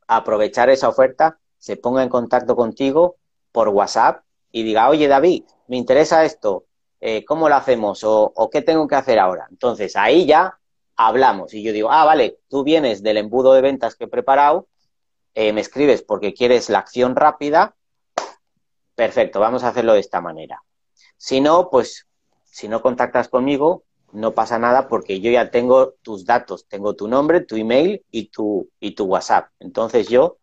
aprovechar 0.06 0.70
esa 0.70 0.88
oferta, 0.88 1.38
se 1.58 1.76
ponga 1.76 2.02
en 2.02 2.08
contacto 2.08 2.54
contigo 2.54 3.16
por 3.52 3.68
WhatsApp 3.68 4.22
y 4.52 4.62
diga, 4.62 4.88
oye 4.88 5.08
David, 5.08 5.44
me 5.68 5.76
interesa 5.76 6.24
esto, 6.24 6.66
eh, 7.00 7.24
¿cómo 7.24 7.48
lo 7.48 7.56
hacemos? 7.56 8.00
O, 8.04 8.50
qué 8.50 8.62
tengo 8.62 8.86
que 8.86 8.94
hacer 8.94 9.18
ahora? 9.18 9.46
Entonces 9.50 9.96
ahí 9.96 10.26
ya 10.26 10.58
hablamos 10.96 11.54
y 11.54 11.62
yo 11.62 11.72
digo, 11.72 11.90
ah, 11.90 12.04
vale, 12.04 12.38
tú 12.48 12.62
vienes 12.62 13.02
del 13.02 13.18
embudo 13.18 13.52
de 13.54 13.62
ventas 13.62 13.96
que 13.96 14.04
he 14.04 14.08
preparado, 14.08 14.68
eh, 15.34 15.52
me 15.52 15.60
escribes 15.60 16.02
porque 16.02 16.34
quieres 16.34 16.70
la 16.70 16.78
acción 16.78 17.16
rápida, 17.16 17.74
perfecto, 18.94 19.40
vamos 19.40 19.64
a 19.64 19.68
hacerlo 19.68 19.94
de 19.94 20.00
esta 20.00 20.20
manera. 20.20 20.62
Si 21.16 21.40
no, 21.40 21.68
pues 21.70 22.06
si 22.44 22.68
no 22.68 22.80
contactas 22.80 23.28
conmigo, 23.28 23.84
no 24.16 24.34
pasa 24.34 24.58
nada 24.58 24.88
porque 24.88 25.20
yo 25.20 25.30
ya 25.30 25.50
tengo 25.50 25.94
tus 26.00 26.24
datos, 26.24 26.66
tengo 26.68 26.96
tu 26.96 27.06
nombre, 27.06 27.42
tu 27.42 27.56
email 27.56 28.02
y 28.10 28.28
tu, 28.28 28.70
y 28.80 28.92
tu 28.92 29.04
WhatsApp. 29.04 29.50
Entonces 29.60 30.08
yo, 30.08 30.38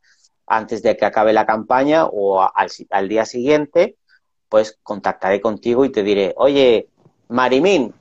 antes 0.45 0.83
de 0.83 0.95
que 0.95 1.05
acabe 1.05 1.33
la 1.33 1.47
campaña 1.47 2.05
o 2.05 2.47
al, 2.53 3.09
día 3.09 3.25
siguiente, 3.25 3.97
pues 4.47 4.77
contactaré 4.83 5.41
contigo 5.41 5.85
y 5.85 5.89
te 5.89 6.03
diré, 6.03 6.35
oye, 6.37 6.87
Marimín, 7.29 7.95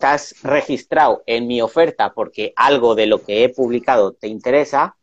has 0.00 0.36
registrado 0.42 1.24
en 1.26 1.48
mi 1.48 1.60
oferta 1.60 2.12
porque 2.14 2.52
algo 2.54 2.94
de 2.94 3.06
lo 3.06 3.22
que 3.22 3.42
he 3.42 3.48
publicado 3.48 4.12
te 4.12 4.28
interesa, 4.28 4.96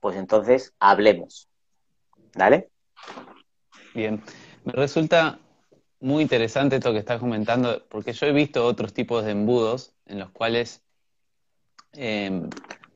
pues 0.00 0.16
entonces 0.16 0.74
hablemos. 0.80 1.48
¿Vale? 2.34 2.68
Bien. 3.94 4.22
Me 4.64 4.72
resulta 4.72 5.38
muy 6.00 6.22
interesante 6.22 6.76
esto 6.76 6.92
que 6.92 6.98
estás 6.98 7.20
comentando, 7.20 7.84
porque 7.88 8.12
yo 8.12 8.26
he 8.26 8.32
visto 8.32 8.66
otros 8.66 8.92
tipos 8.92 9.24
de 9.24 9.32
embudos 9.32 9.94
en 10.06 10.18
los 10.18 10.30
cuales, 10.30 10.82
em, 11.92 12.48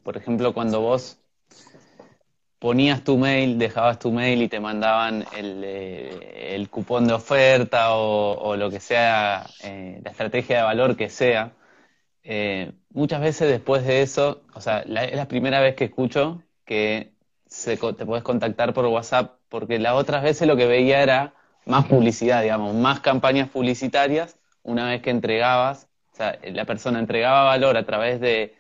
por 0.03 0.17
ejemplo, 0.17 0.55
cuando 0.55 0.81
vos 0.81 1.19
ponías 2.59 3.05
tu 3.05 3.19
mail, 3.19 3.59
dejabas 3.59 3.99
tu 3.99 4.11
mail 4.11 4.43
y 4.43 4.49
te 4.49 4.59
mandaban 4.59 5.27
el, 5.37 5.63
eh, 5.65 6.67
cupón 6.71 7.07
de 7.07 7.13
oferta 7.13 7.95
o, 7.95 8.57
lo 8.57 8.71
que 8.71 8.81
sea, 8.81 9.47
eh, 9.63 10.01
la 10.03 10.11
estrategia 10.11 10.59
de 10.59 10.63
valor 10.63 10.97
que 10.97 11.11
sea, 11.11 11.53
eh, 12.23 12.73
muchas 12.91 13.21
veces 13.21 13.49
después 13.51 13.85
de 13.85 14.03
eso, 14.03 14.43
o 14.55 14.61
sea, 14.61 14.81
es 14.81 15.17
la 15.17 15.29
primera 15.29 15.61
vez 15.61 15.77
que 15.77 15.85
escucho 15.85 16.43
que 16.65 17.13
se, 17.47 17.77
te 17.77 18.07
puedes 18.07 18.25
contactar 18.25 18.73
por 18.75 18.87
WhatsApp, 18.87 19.39
porque 19.49 19.79
las 19.79 19.95
otras 19.95 20.23
veces 20.23 20.49
lo 20.49 20.57
que 20.57 20.67
veía 20.67 21.03
era 21.03 21.35
más 21.67 21.87
publicidad, 21.87 22.43
digamos, 22.43 22.75
más 22.75 23.01
campañas 23.01 23.49
publicitarias 23.49 24.37
una 24.63 24.89
vez 24.89 25.03
que 25.03 25.11
entregabas, 25.11 25.89
o 26.13 26.17
sea, 26.17 26.39
la 26.43 26.65
persona 26.65 26.99
entregaba 26.99 27.45
valor 27.45 27.77
a 27.77 27.85
través 27.85 28.21
de, 28.21 28.55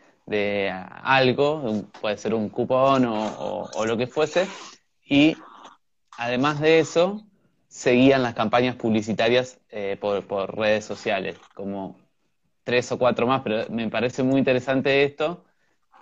algo, 1.03 1.85
puede 2.01 2.17
ser 2.17 2.35
un 2.35 2.49
cupón 2.49 3.05
o, 3.07 3.85
lo 3.87 3.97
que 3.97 4.07
fuese, 4.07 4.47
y 5.05 5.37
además 6.17 6.61
de 6.61 6.79
eso, 6.79 7.23
seguían 7.69 8.23
las 8.23 8.35
campañas 8.35 8.77
publicitarias 8.77 9.59
eh, 9.71 9.97
por, 10.01 10.27
por, 10.27 10.57
redes 10.57 10.85
sociales, 10.85 11.37
como 11.55 11.97
tres 12.63 12.91
o 12.93 12.99
cuatro 12.99 13.27
más, 13.27 13.43
pero 13.43 13.67
me 13.71 13.89
parece 13.91 14.23
muy 14.23 14.39
interesante 14.39 15.05
esto 15.05 15.45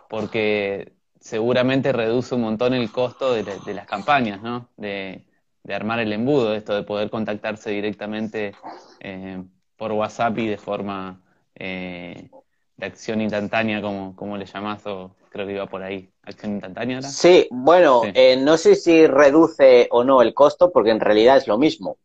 porque 0.08 0.92
seguramente 1.18 1.92
reduce 1.92 2.34
un 2.34 2.42
montón 2.42 2.74
el 2.74 2.90
costo 2.92 3.32
de, 3.32 3.42
de 3.42 3.74
las 3.74 3.86
campañas, 3.86 4.42
¿no? 4.42 4.68
De, 4.76 5.24
de 5.64 5.74
armar 5.74 6.00
el 6.00 6.12
embudo, 6.12 6.54
esto 6.54 6.74
de 6.74 6.82
poder 6.82 7.10
contactarse 7.10 7.70
directamente 7.70 8.54
eh, 9.00 9.42
por 9.76 9.92
WhatsApp 9.92 10.38
y 10.38 10.48
de 10.48 10.58
forma 10.58 11.20
eh, 11.54 12.30
de 12.76 12.86
acción 12.86 13.20
instantánea, 13.20 13.80
como, 13.80 14.16
como 14.16 14.36
le 14.36 14.46
llamás, 14.46 14.84
o 14.86 15.14
creo 15.28 15.46
que 15.46 15.52
iba 15.52 15.66
por 15.66 15.82
ahí. 15.82 16.10
¿Acción 16.22 16.52
instantánea 16.52 16.98
era? 16.98 17.08
Sí, 17.08 17.48
bueno, 17.50 18.02
eh, 18.14 18.36
no 18.36 18.56
sé 18.56 18.74
si 18.74 19.06
reduce 19.06 19.88
o 19.90 20.04
no 20.04 20.22
el 20.22 20.34
costo, 20.34 20.72
porque 20.72 20.90
en 20.90 21.00
realidad 21.00 21.36
es 21.36 21.46
lo 21.46 21.58
mismo, 21.58 21.98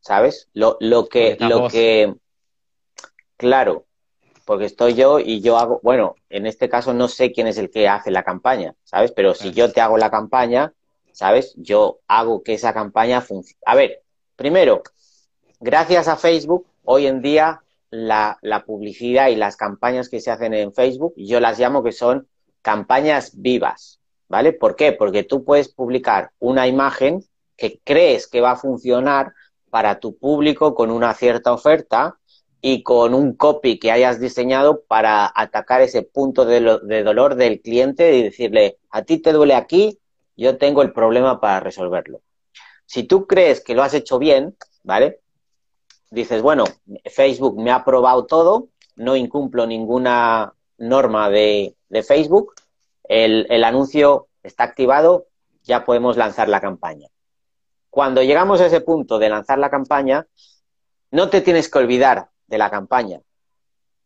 ¿sabes? 0.00 0.48
Lo, 0.54 0.76
lo 0.80 1.06
que, 1.08 1.36
lo 1.38 1.68
que, 1.68 2.14
claro, 3.36 3.84
porque 4.46 4.64
estoy 4.64 4.94
yo 4.94 5.18
y 5.18 5.40
yo 5.40 5.58
hago, 5.58 5.80
bueno, 5.82 6.14
en 6.30 6.46
este 6.46 6.68
caso 6.68 6.94
no 6.94 7.08
sé 7.08 7.32
quién 7.32 7.46
es 7.46 7.58
el 7.58 7.68
que 7.68 7.88
hace 7.88 8.10
la 8.10 8.22
campaña, 8.22 8.74
¿sabes? 8.84 9.12
Pero 9.12 9.34
si 9.34 9.52
yo 9.52 9.72
te 9.72 9.80
hago 9.80 9.98
la 9.98 10.10
campaña, 10.10 10.72
¿sabes? 11.16 11.54
Yo 11.56 12.00
hago 12.08 12.42
que 12.42 12.52
esa 12.52 12.74
campaña 12.74 13.22
funcione. 13.22 13.58
A 13.64 13.74
ver, 13.74 14.02
primero, 14.36 14.82
gracias 15.60 16.08
a 16.08 16.16
Facebook, 16.16 16.66
hoy 16.84 17.06
en 17.06 17.22
día 17.22 17.62
la, 17.88 18.38
publicidad 18.66 19.28
y 19.28 19.36
las 19.36 19.56
campañas 19.56 20.10
que 20.10 20.20
se 20.20 20.30
hacen 20.30 20.52
en 20.52 20.74
Facebook, 20.74 21.14
yo 21.16 21.40
las 21.40 21.58
llamo 21.58 21.82
que 21.82 21.92
son 21.92 22.28
campañas 22.60 23.32
vivas, 23.34 23.98
¿vale? 24.28 24.52
¿Por 24.52 24.76
qué? 24.76 24.92
Porque 24.92 25.22
tú 25.22 25.42
puedes 25.42 25.70
publicar 25.70 26.32
una 26.38 26.66
imagen 26.68 27.24
que 27.56 27.80
crees 27.82 28.26
que 28.26 28.42
va 28.42 28.50
a 28.50 28.56
funcionar 28.56 29.32
para 29.70 30.00
tu 30.00 30.18
público 30.18 30.74
con 30.74 30.90
una 30.90 31.14
cierta 31.14 31.50
oferta 31.50 32.18
y 32.60 32.82
con 32.82 33.14
un 33.14 33.34
copy 33.34 33.78
que 33.78 33.90
hayas 33.90 34.20
diseñado 34.20 34.82
para 34.86 35.32
atacar 35.34 35.80
ese 35.80 36.02
punto 36.02 36.44
de, 36.44 36.78
de 36.82 37.02
dolor 37.02 37.36
del 37.36 37.62
cliente 37.62 38.18
y 38.18 38.22
decirle, 38.24 38.76
a 38.90 39.00
ti 39.00 39.16
te 39.16 39.32
duele 39.32 39.54
aquí, 39.54 39.98
yo 40.36 40.58
tengo 40.58 40.82
el 40.82 40.92
problema 40.92 41.40
para 41.40 41.60
resolverlo. 41.60 42.20
Si 42.84 43.02
tú 43.04 43.26
crees 43.26 43.60
que 43.60 43.74
lo 43.74 43.82
has 43.82 43.94
hecho 43.94 44.18
bien, 44.18 44.56
¿vale? 44.84 45.20
Dices, 46.10 46.40
bueno, 46.40 46.64
Facebook 47.04 47.60
me 47.60 47.72
ha 47.72 47.84
probado 47.84 48.26
todo, 48.26 48.68
no 48.94 49.16
incumplo 49.16 49.66
ninguna 49.66 50.54
norma 50.78 51.28
de, 51.30 51.74
Facebook, 52.06 52.54
el, 53.04 53.64
anuncio 53.64 54.28
está 54.42 54.64
activado, 54.64 55.26
ya 55.62 55.84
podemos 55.84 56.16
lanzar 56.16 56.48
la 56.48 56.60
campaña. 56.60 57.08
Cuando 57.90 58.22
llegamos 58.22 58.60
a 58.60 58.66
ese 58.66 58.80
punto 58.80 59.18
de 59.18 59.30
lanzar 59.30 59.58
la 59.58 59.70
campaña, 59.70 60.26
no 61.10 61.28
te 61.28 61.40
tienes 61.40 61.68
que 61.68 61.78
olvidar 61.78 62.28
de 62.46 62.58
la 62.58 62.70
campaña. 62.70 63.20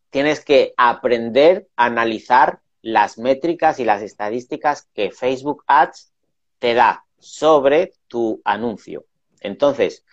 Tienes 0.09 0.43
que 0.43 0.73
aprender 0.77 1.67
a 1.75 1.85
analizar 1.85 2.61
las 2.81 3.17
métricas 3.17 3.79
y 3.79 3.85
las 3.85 4.01
estadísticas 4.01 4.87
que 4.93 5.11
Facebook 5.11 5.63
Ads 5.67 6.10
te 6.61 6.75
da 6.75 7.03
sobre 7.17 7.93
tu 8.07 8.39
anuncio. 8.45 9.05
Entonces, 9.39 10.05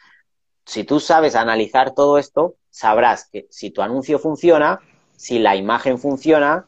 si 0.64 0.82
tú 0.84 0.98
sabes 0.98 1.34
analizar 1.34 1.94
todo 1.94 2.16
esto, 2.16 2.56
sabrás 2.70 3.28
que 3.30 3.46
si 3.50 3.70
tu 3.70 3.82
anuncio 3.82 4.18
funciona, 4.18 4.80
si 5.14 5.38
la 5.38 5.56
imagen 5.56 5.98
funciona, 5.98 6.66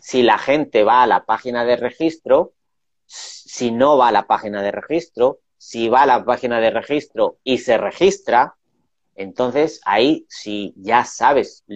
si 0.00 0.22
la 0.22 0.38
gente 0.38 0.82
va 0.82 1.02
a 1.02 1.06
la 1.06 1.26
página 1.26 1.66
de 1.66 1.76
registro, 1.76 2.54
si 3.04 3.70
no 3.70 3.98
va 3.98 4.08
a 4.08 4.12
la 4.12 4.26
página 4.26 4.62
de 4.62 4.72
registro, 4.72 5.40
si 5.58 5.90
va 5.90 6.02
a 6.02 6.06
la 6.06 6.24
página 6.24 6.58
de 6.58 6.70
registro 6.70 7.36
y 7.44 7.58
se 7.58 7.76
registra, 7.76 8.56
entonces 9.14 9.82
ahí 9.84 10.24
si 10.30 10.72
ya 10.76 11.04
sabes 11.04 11.66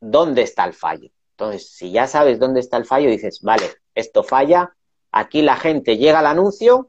dónde 0.00 0.40
está 0.40 0.64
el 0.64 0.72
fallo. 0.72 1.10
Entonces, 1.32 1.68
si 1.70 1.90
ya 1.90 2.06
sabes 2.06 2.38
dónde 2.38 2.60
está 2.60 2.78
el 2.78 2.86
fallo, 2.86 3.10
dices, 3.10 3.40
vale, 3.42 3.66
esto 3.94 4.22
falla, 4.22 4.74
Aquí 5.12 5.42
la 5.42 5.56
gente 5.56 5.98
llega 5.98 6.20
al 6.20 6.26
anuncio, 6.26 6.88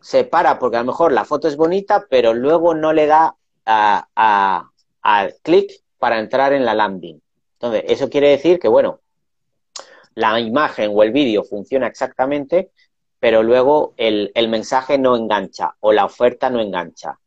se 0.00 0.24
para 0.24 0.58
porque 0.58 0.76
a 0.76 0.80
lo 0.80 0.86
mejor 0.86 1.12
la 1.12 1.24
foto 1.24 1.48
es 1.48 1.56
bonita, 1.56 2.06
pero 2.08 2.32
luego 2.32 2.74
no 2.74 2.92
le 2.92 3.06
da 3.06 3.36
al 3.64 5.34
clic 5.42 5.72
para 5.98 6.18
entrar 6.18 6.52
en 6.52 6.64
la 6.64 6.74
landing. 6.74 7.20
Entonces, 7.54 7.84
eso 7.88 8.08
quiere 8.08 8.30
decir 8.30 8.58
que, 8.58 8.68
bueno, 8.68 9.00
la 10.14 10.40
imagen 10.40 10.92
o 10.94 11.02
el 11.02 11.12
vídeo 11.12 11.44
funciona 11.44 11.86
exactamente, 11.86 12.70
pero 13.18 13.42
luego 13.42 13.94
el, 13.96 14.32
mensaje 14.48 14.96
no 14.96 15.16
engancha 15.16 15.76
o 15.80 15.92
la 15.92 16.04
oferta 16.04 16.50
no 16.50 16.60
engancha. 16.60 17.18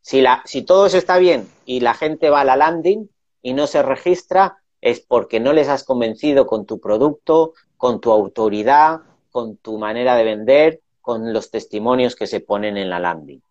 Si, 0.00 0.20
la, 0.20 0.42
si 0.44 0.62
todo 0.62 0.86
eso 0.86 0.98
está 0.98 1.18
bien 1.18 1.48
y 1.64 1.80
la 1.80 1.94
gente 1.94 2.28
va 2.28 2.40
a 2.40 2.44
la 2.44 2.56
landing 2.56 3.08
y 3.40 3.52
no 3.52 3.66
se 3.66 3.82
registra, 3.82 4.58
es 4.80 5.00
porque 5.00 5.38
no 5.38 5.52
les 5.52 5.68
has 5.68 5.84
convencido 5.84 6.46
con 6.46 6.66
tu 6.66 6.80
producto, 6.80 7.52
con 7.76 8.00
tu 8.00 8.10
autoridad, 8.10 9.02
con 9.32 9.56
tu 9.56 9.78
manera 9.78 10.14
de 10.14 10.24
vender, 10.24 10.80
con 11.00 11.32
los 11.32 11.50
testimonios 11.50 12.14
que 12.14 12.28
se 12.28 12.40
ponen 12.40 12.76
en 12.76 12.88
la 12.88 13.00
landing. 13.00 13.42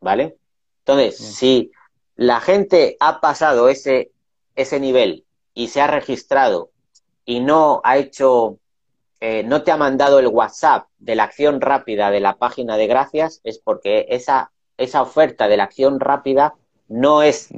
¿Vale? 0.00 0.36
Entonces, 0.78 1.18
si 1.18 1.72
la 2.16 2.40
gente 2.40 2.96
ha 3.00 3.20
pasado 3.20 3.68
ese, 3.68 4.10
ese 4.54 4.80
nivel 4.80 5.24
y 5.52 5.68
se 5.68 5.80
ha 5.80 5.86
registrado 5.86 6.70
y 7.24 7.40
no 7.40 7.80
ha 7.84 7.96
hecho, 7.98 8.58
eh, 9.20 9.42
no 9.44 9.62
te 9.62 9.70
ha 9.70 9.76
mandado 9.76 10.18
el 10.18 10.28
WhatsApp 10.28 10.88
de 10.98 11.14
la 11.14 11.24
acción 11.24 11.60
rápida 11.60 12.10
de 12.10 12.20
la 12.20 12.36
página 12.36 12.76
de 12.76 12.86
gracias, 12.86 13.40
es 13.44 13.58
porque 13.58 14.06
esa, 14.10 14.52
esa 14.76 15.02
oferta 15.02 15.48
de 15.48 15.56
la 15.56 15.64
acción 15.64 16.00
rápida 16.00 16.54
no 16.88 17.22
es 17.22 17.48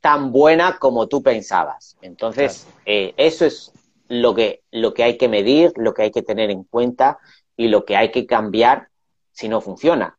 tan 0.00 0.30
buena 0.30 0.78
como 0.78 1.08
tú 1.08 1.22
pensabas. 1.22 1.96
Entonces, 2.02 2.66
eh, 2.84 3.14
eso 3.16 3.44
es 3.44 3.72
lo 4.08 4.34
que, 4.34 4.62
lo 4.70 4.94
que 4.94 5.02
hay 5.02 5.16
que 5.16 5.28
medir, 5.28 5.72
lo 5.76 5.94
que 5.94 6.02
hay 6.02 6.10
que 6.10 6.22
tener 6.22 6.50
en 6.50 6.64
cuenta 6.64 7.18
y 7.56 7.68
lo 7.68 7.84
que 7.84 7.96
hay 7.96 8.10
que 8.10 8.26
cambiar 8.26 8.88
si 9.32 9.48
no 9.48 9.60
funciona. 9.60 10.18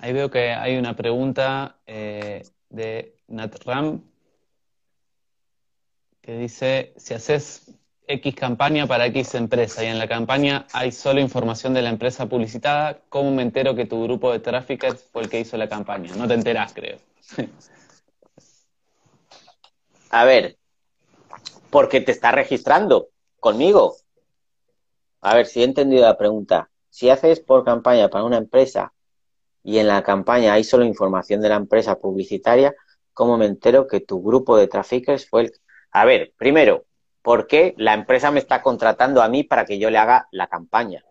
Ahí 0.00 0.12
veo 0.12 0.30
que 0.30 0.52
hay 0.52 0.76
una 0.76 0.96
pregunta 0.96 1.78
eh, 1.86 2.42
de 2.70 3.16
Natram 3.28 4.02
que 6.20 6.38
dice, 6.38 6.92
si 6.96 7.14
haces 7.14 7.72
X 8.06 8.34
campaña 8.34 8.86
para 8.86 9.06
X 9.06 9.34
empresa 9.34 9.84
y 9.84 9.88
en 9.88 9.98
la 9.98 10.08
campaña 10.08 10.66
hay 10.72 10.92
solo 10.92 11.20
información 11.20 11.74
de 11.74 11.82
la 11.82 11.90
empresa 11.90 12.26
publicitada, 12.26 13.00
¿cómo 13.08 13.30
me 13.32 13.42
entero 13.42 13.74
que 13.74 13.86
tu 13.86 14.02
grupo 14.04 14.32
de 14.32 14.40
traffickers 14.40 15.02
fue 15.12 15.22
el 15.22 15.28
que 15.28 15.40
hizo 15.40 15.56
la 15.56 15.68
campaña? 15.68 16.14
No 16.16 16.28
te 16.28 16.34
enterás, 16.34 16.72
creo. 16.72 16.98
A 20.10 20.24
ver, 20.24 20.58
porque 21.72 22.02
te 22.02 22.12
está 22.12 22.32
registrando 22.32 23.08
conmigo. 23.40 23.96
A 25.22 25.34
ver, 25.34 25.46
si 25.46 25.62
he 25.62 25.64
entendido 25.64 26.02
la 26.02 26.18
pregunta. 26.18 26.68
Si 26.90 27.08
haces 27.08 27.40
por 27.40 27.64
campaña 27.64 28.10
para 28.10 28.24
una 28.24 28.36
empresa 28.36 28.92
y 29.64 29.78
en 29.78 29.88
la 29.88 30.02
campaña 30.02 30.52
hay 30.52 30.64
solo 30.64 30.84
información 30.84 31.40
de 31.40 31.48
la 31.48 31.54
empresa 31.56 31.98
publicitaria, 31.98 32.74
¿cómo 33.14 33.38
me 33.38 33.46
entero 33.46 33.86
que 33.86 34.00
tu 34.00 34.22
grupo 34.22 34.58
de 34.58 34.68
traffickers 34.68 35.26
fue 35.26 35.40
el... 35.44 35.52
A 35.92 36.04
ver, 36.04 36.34
primero, 36.36 36.84
¿por 37.22 37.46
qué 37.46 37.72
la 37.78 37.94
empresa 37.94 38.30
me 38.30 38.40
está 38.40 38.60
contratando 38.60 39.22
a 39.22 39.30
mí 39.30 39.42
para 39.42 39.64
que 39.64 39.78
yo 39.78 39.88
le 39.88 39.96
haga 39.96 40.28
la 40.30 40.48
campaña? 40.48 41.02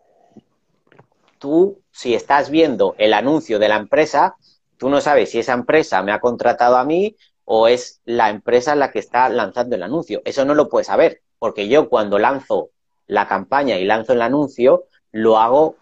Tú, 1.40 1.82
si 1.90 2.14
estás 2.14 2.52
viendo 2.52 2.94
el 3.00 3.16
anuncio 3.16 3.58
de 3.58 3.68
la 3.68 3.78
empresa, 3.78 4.36
tú 4.78 4.90
no 4.90 5.02
sabes 5.02 5.32
si 5.32 5.40
esa 5.40 5.54
empresa 5.54 6.04
me 6.04 6.12
ha 6.12 6.20
contratado 6.20 6.78
a 6.78 6.84
mí 6.84 7.16
o 7.46 7.68
es 7.68 8.02
la 8.06 8.30
empresa 8.30 8.76
la 8.76 8.92
que 8.92 9.00
está 9.00 9.30
lanzando 9.30 9.76
el 9.76 9.84
anuncio. 9.84 10.22
Eso 10.26 10.46
no 10.46 10.56
lo 10.56 10.70
puedes 10.70 10.88
saber, 10.88 11.22
porque 11.40 11.68
yo 11.68 11.90
cuando 11.90 12.20
lanzo 12.20 12.70
la 13.08 13.28
campaña 13.28 13.78
y 13.78 13.86
lanzo 13.86 14.14
el 14.14 14.22
anuncio, 14.22 14.86
lo 15.12 15.38
hago, 15.38 15.76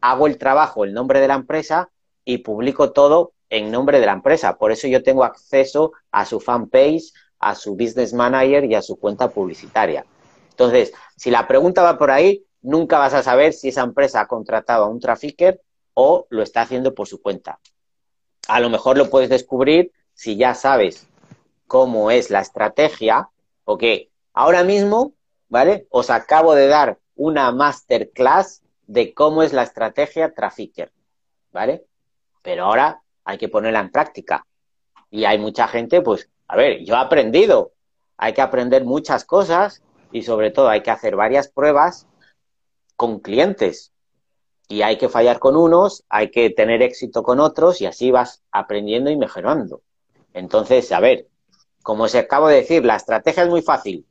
hago 0.00 0.26
el 0.26 0.38
trabajo, 0.38 0.84
el 0.84 0.92
nombre 0.92 1.20
de 1.20 1.28
la 1.28 1.34
empresa 1.34 1.90
y 2.24 2.38
publico 2.38 2.92
todo 2.92 3.32
en 3.50 3.70
nombre 3.70 4.00
de 4.00 4.06
la 4.06 4.12
empresa. 4.12 4.56
Por 4.56 4.72
eso 4.72 4.88
yo 4.88 5.02
tengo 5.02 5.24
acceso 5.24 5.92
a 6.10 6.24
su 6.24 6.40
fanpage, 6.40 7.12
a 7.38 7.54
su 7.54 7.74
business 7.74 8.12
manager 8.12 8.64
y 8.64 8.74
a 8.74 8.82
su 8.82 8.96
cuenta 8.96 9.30
publicitaria. 9.30 10.04
Entonces, 10.50 10.92
si 11.16 11.30
la 11.30 11.46
pregunta 11.46 11.82
va 11.82 11.98
por 11.98 12.10
ahí, 12.10 12.44
nunca 12.62 12.98
vas 12.98 13.14
a 13.14 13.22
saber 13.22 13.52
si 13.52 13.68
esa 13.68 13.82
empresa 13.82 14.20
ha 14.20 14.26
contratado 14.26 14.84
a 14.84 14.88
un 14.88 15.00
trafficker 15.00 15.60
o 15.94 16.26
lo 16.30 16.42
está 16.42 16.62
haciendo 16.62 16.94
por 16.94 17.06
su 17.06 17.20
cuenta. 17.20 17.58
A 18.48 18.60
lo 18.60 18.70
mejor 18.70 18.96
lo 18.96 19.10
puedes 19.10 19.28
descubrir 19.28 19.92
si 20.16 20.36
ya 20.36 20.54
sabes 20.54 21.06
cómo 21.66 22.10
es 22.10 22.30
la 22.30 22.40
estrategia, 22.40 23.28
porque 23.64 24.10
ahora 24.32 24.64
mismo, 24.64 25.12
¿vale? 25.48 25.86
Os 25.90 26.10
acabo 26.10 26.54
de 26.54 26.66
dar 26.66 26.98
una 27.14 27.52
masterclass 27.52 28.62
de 28.86 29.12
cómo 29.12 29.42
es 29.42 29.52
la 29.52 29.62
estrategia 29.62 30.32
trafficker, 30.32 30.90
¿vale? 31.52 31.84
Pero 32.42 32.64
ahora 32.64 33.02
hay 33.24 33.36
que 33.36 33.48
ponerla 33.48 33.80
en 33.80 33.90
práctica. 33.90 34.46
Y 35.10 35.26
hay 35.26 35.38
mucha 35.38 35.68
gente, 35.68 36.00
pues, 36.00 36.30
a 36.48 36.56
ver, 36.56 36.82
yo 36.84 36.94
he 36.94 36.98
aprendido, 36.98 37.72
hay 38.16 38.32
que 38.32 38.42
aprender 38.42 38.84
muchas 38.84 39.24
cosas 39.24 39.82
y 40.12 40.22
sobre 40.22 40.50
todo 40.50 40.68
hay 40.68 40.82
que 40.82 40.90
hacer 40.90 41.14
varias 41.14 41.48
pruebas 41.48 42.06
con 42.96 43.20
clientes. 43.20 43.92
Y 44.68 44.80
hay 44.80 44.96
que 44.96 45.10
fallar 45.10 45.38
con 45.40 45.56
unos, 45.56 46.04
hay 46.08 46.30
que 46.30 46.48
tener 46.48 46.80
éxito 46.80 47.22
con 47.22 47.38
otros 47.38 47.82
y 47.82 47.86
así 47.86 48.10
vas 48.10 48.42
aprendiendo 48.50 49.10
y 49.10 49.16
mejorando. 49.16 49.82
Entonces, 50.36 50.92
a 50.92 51.00
ver, 51.00 51.28
como 51.82 52.04
os 52.04 52.14
acabo 52.14 52.48
de 52.48 52.56
decir, 52.56 52.84
la 52.84 52.96
estrategia 52.96 53.44
es 53.44 53.48
muy 53.48 53.62
fácil. 53.62 54.06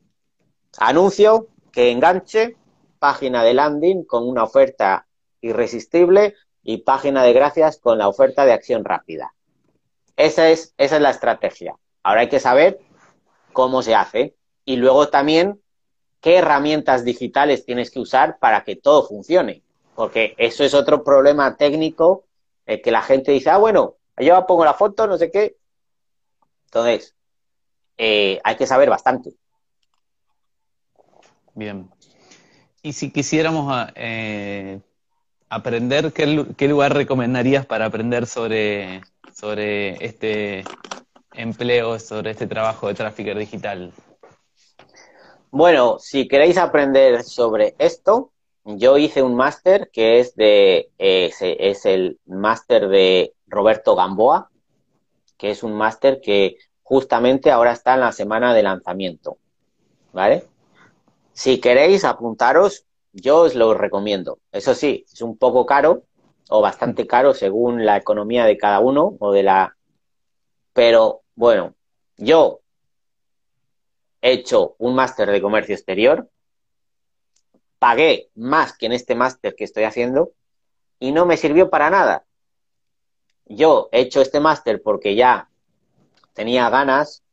Anuncio 0.80 1.50
que 1.72 1.92
enganche, 1.92 2.58
página 2.98 3.44
de 3.44 3.54
landing 3.54 4.06
con 4.06 4.28
una 4.28 4.44
oferta 4.44 5.06
irresistible 5.42 6.34
y 6.64 6.78
página 6.78 7.22
de 7.22 7.32
gracias 7.32 7.78
con 7.78 8.00
la 8.00 8.08
oferta 8.08 8.44
de 8.44 8.54
acción 8.54 8.84
rápida. 8.84 9.36
Esa 10.18 10.50
es, 10.50 10.74
esa 10.80 10.96
es 10.96 11.02
la 11.04 11.12
estrategia. 11.12 11.76
Ahora 12.02 12.22
hay 12.22 12.30
que 12.30 12.40
saber 12.40 12.80
cómo 13.54 13.84
se 13.84 13.94
hace 13.94 14.36
y 14.66 14.78
luego 14.78 15.10
también 15.10 15.62
qué 16.22 16.38
herramientas 16.38 17.06
digitales 17.06 17.66
tienes 17.66 17.92
que 17.92 18.00
usar 18.00 18.40
para 18.40 18.64
que 18.64 18.76
todo 18.76 19.08
funcione. 19.08 19.62
Porque 19.94 20.34
eso 20.40 20.64
es 20.64 20.74
otro 20.74 21.04
problema 21.04 21.56
técnico 21.56 22.24
eh, 22.66 22.82
que 22.82 22.90
la 22.90 23.04
gente 23.04 23.32
dice, 23.32 23.52
ah, 23.52 23.58
bueno, 23.58 23.98
yo 24.18 24.44
pongo 24.48 24.66
la 24.66 24.74
foto, 24.74 25.06
no 25.06 25.20
sé 25.20 25.30
qué. 25.30 25.58
Entonces, 26.66 27.16
eh, 27.98 28.40
hay 28.44 28.56
que 28.56 28.68
saber 28.68 28.90
bastante. 28.90 29.32
Bien. 31.54 31.90
Y 32.82 32.94
si 32.94 33.12
quisiéramos 33.12 33.68
ah, 33.74 33.92
eh, 33.96 34.82
aprender, 35.50 36.12
¿qué, 36.14 36.68
lugar 36.68 36.94
recomendarías 36.94 37.66
para 37.66 37.86
aprender 37.86 38.28
sobre, 38.28 39.02
sobre 39.34 40.04
este 40.06 40.64
empleo, 41.34 41.98
sobre 42.00 42.32
este 42.32 42.48
trabajo 42.48 42.88
de 42.88 42.94
tráfico 42.94 43.34
digital? 43.34 43.92
Bueno, 45.50 45.98
si 46.00 46.28
queréis 46.28 46.58
aprender 46.58 47.24
sobre 47.24 47.76
esto, 47.80 48.34
yo 48.66 48.98
hice 48.98 49.22
un 49.22 49.36
máster 49.36 49.90
que 49.94 50.20
es 50.20 50.36
de 50.36 50.90
es, 50.98 51.86
el 51.86 52.20
máster 52.26 52.90
de 52.90 53.34
Roberto 53.48 53.96
Gamboa, 53.96 54.50
que 55.46 55.52
es 55.52 55.62
un 55.62 55.74
máster 55.74 56.22
que 56.22 56.58
justamente 56.82 57.52
ahora 57.52 57.72
está 57.72 57.94
en 57.94 58.00
la 58.00 58.12
semana 58.12 58.52
de 58.56 58.64
lanzamiento. 58.64 59.38
¿Vale? 60.12 60.48
Si 61.34 61.60
queréis 61.60 62.04
apuntaros, 62.04 62.88
yo 63.14 63.42
os 63.42 63.54
lo 63.54 63.76
recomiendo. 63.76 64.40
Eso 64.52 64.74
sí, 64.74 65.06
es 65.14 65.22
un 65.22 65.38
poco 65.38 65.68
caro 65.68 66.02
o 66.50 66.62
bastante 66.62 67.06
caro 67.06 67.36
según 67.36 67.86
la 67.86 67.96
economía 67.96 68.46
de 68.46 68.58
cada 68.58 68.80
uno 68.80 69.18
o 69.20 69.32
de 69.32 69.44
la... 69.44 69.78
Pero 70.74 71.22
bueno, 71.36 71.76
yo 72.18 72.62
he 74.24 74.32
hecho 74.32 74.74
un 74.80 74.96
máster 74.96 75.30
de 75.30 75.44
comercio 75.44 75.76
exterior, 75.76 76.28
pagué 77.78 78.32
más 78.34 78.76
que 78.76 78.88
en 78.88 78.94
este 78.94 79.14
máster 79.14 79.54
que 79.56 79.66
estoy 79.66 79.84
haciendo 79.84 80.32
y 80.98 81.12
no 81.12 81.28
me 81.28 81.38
sirvió 81.38 81.70
para 81.70 81.92
nada. 81.92 82.26
Yo 83.46 83.90
he 83.92 84.02
hecho 84.02 84.22
este 84.22 84.40
máster 84.40 84.82
porque 84.82 85.16
ya 85.16 85.50
tenía 86.34 86.70
ganas 86.70 87.24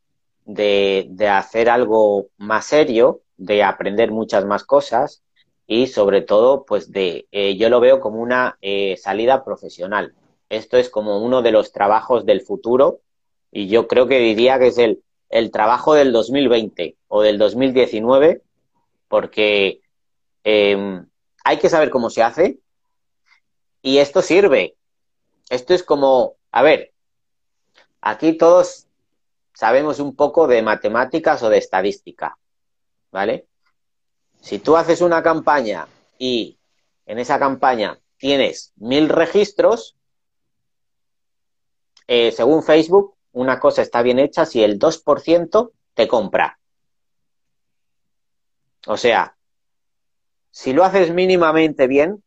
de, 0.45 1.09
hacer 1.31 1.71
algo 1.71 2.27
más 2.37 2.67
serio, 2.67 3.23
de 3.37 3.63
aprender 3.63 4.11
muchas 4.11 4.45
más 4.45 4.65
cosas 4.65 5.23
y 5.67 5.87
sobre 5.87 6.23
todo, 6.23 6.65
pues 6.65 6.93
de, 6.93 7.27
eh, 7.33 7.57
yo 7.57 7.69
lo 7.69 7.81
veo 7.81 8.01
como 8.01 8.21
una 8.21 8.59
eh, 8.61 8.97
salida 8.97 9.45
profesional. 9.45 10.15
Esto 10.49 10.77
es 10.77 10.91
como 10.91 11.25
uno 11.25 11.43
de 11.43 11.53
los 11.53 11.73
trabajos 11.73 12.27
del 12.27 12.43
futuro 12.43 13.01
y 13.51 13.69
yo 13.69 13.89
creo 13.89 14.07
que 14.07 14.19
diría 14.19 14.59
que 14.59 14.69
es 14.69 14.79
el, 14.79 15.03
el 15.31 15.51
trabajo 15.51 15.95
del 15.95 16.13
2020 16.13 16.97
o 17.09 17.23
del 17.23 17.39
2019 17.39 18.43
porque 19.09 19.81
em, 20.45 21.07
hay 21.45 21.59
que 21.59 21.69
saber 21.69 21.91
cómo 21.91 22.11
se 22.11 22.23
hace 22.23 22.59
y 23.83 23.99
esto 23.99 24.23
sirve. 24.23 24.77
Esto 25.53 25.75
es 25.75 25.83
como, 25.83 26.37
a 26.51 26.63
ver, 26.63 26.95
aquí 28.01 28.39
todos 28.39 28.87
sabemos 29.53 29.99
un 29.99 30.17
poco 30.17 30.47
de 30.47 30.63
matemáticas 30.63 31.43
o 31.43 31.51
de 31.51 31.59
estadística, 31.59 32.39
¿vale? 33.11 33.47
Si 34.41 34.61
tú 34.61 34.79
haces 34.79 35.03
una 35.03 35.23
campaña 35.23 35.87
y 36.19 36.59
en 37.05 37.19
esa 37.19 37.39
campaña 37.39 38.01
tienes 38.17 38.73
mil 38.77 39.11
registros, 39.11 39.95
eh, 42.07 42.33
según 42.33 42.63
Facebook, 42.63 43.17
una 43.33 43.61
cosa 43.61 43.83
está 43.83 44.01
bien 44.01 44.21
hecha 44.21 44.47
si 44.47 44.65
el 44.65 44.79
2% 44.79 45.73
te 45.93 46.09
compra. 46.09 46.59
O 48.87 48.97
sea, 48.97 49.37
si 50.51 50.73
lo 50.73 50.83
haces 50.83 51.13
mínimamente 51.13 51.87
bien, 51.89 52.25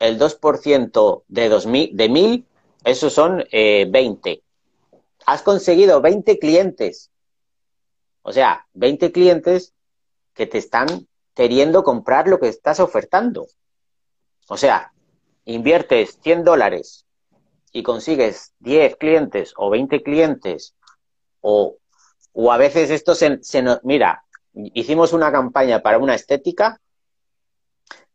el 0.00 0.18
2% 0.18 1.24
de, 1.28 1.48
2000, 1.48 1.96
de 1.96 2.08
1000, 2.10 2.47
esos 2.84 3.12
son 3.12 3.44
20. 3.50 4.30
Eh, 4.30 4.42
Has 5.26 5.42
conseguido 5.42 6.00
20 6.00 6.38
clientes. 6.38 7.10
O 8.22 8.32
sea, 8.32 8.66
20 8.74 9.12
clientes 9.12 9.74
que 10.34 10.46
te 10.46 10.58
están 10.58 11.06
queriendo 11.34 11.84
comprar 11.84 12.28
lo 12.28 12.38
que 12.38 12.48
estás 12.48 12.80
ofertando. 12.80 13.46
O 14.48 14.56
sea, 14.56 14.92
inviertes 15.44 16.18
100 16.22 16.44
dólares 16.44 17.06
y 17.72 17.82
consigues 17.82 18.54
10 18.60 18.96
clientes 18.96 19.52
o 19.56 19.70
20 19.70 20.02
clientes 20.02 20.74
o, 21.40 21.76
o 22.32 22.52
a 22.52 22.56
veces 22.56 22.90
esto 22.90 23.14
se, 23.14 23.42
se 23.42 23.62
nos... 23.62 23.80
Mira, 23.84 24.24
hicimos 24.54 25.12
una 25.12 25.30
campaña 25.30 25.82
para 25.82 25.98
una 25.98 26.14
estética, 26.14 26.80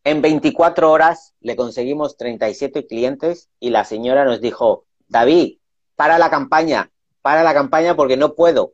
en 0.03 0.21
24 0.21 0.91
horas 0.91 1.33
le 1.39 1.55
conseguimos 1.55 2.17
37 2.17 2.87
clientes 2.87 3.49
y 3.59 3.69
la 3.69 3.85
señora 3.85 4.25
nos 4.25 4.41
dijo, 4.41 4.85
David, 5.07 5.57
para 5.95 6.17
la 6.17 6.29
campaña, 6.29 6.91
para 7.21 7.43
la 7.43 7.53
campaña 7.53 7.95
porque 7.95 8.17
no 8.17 8.33
puedo, 8.33 8.73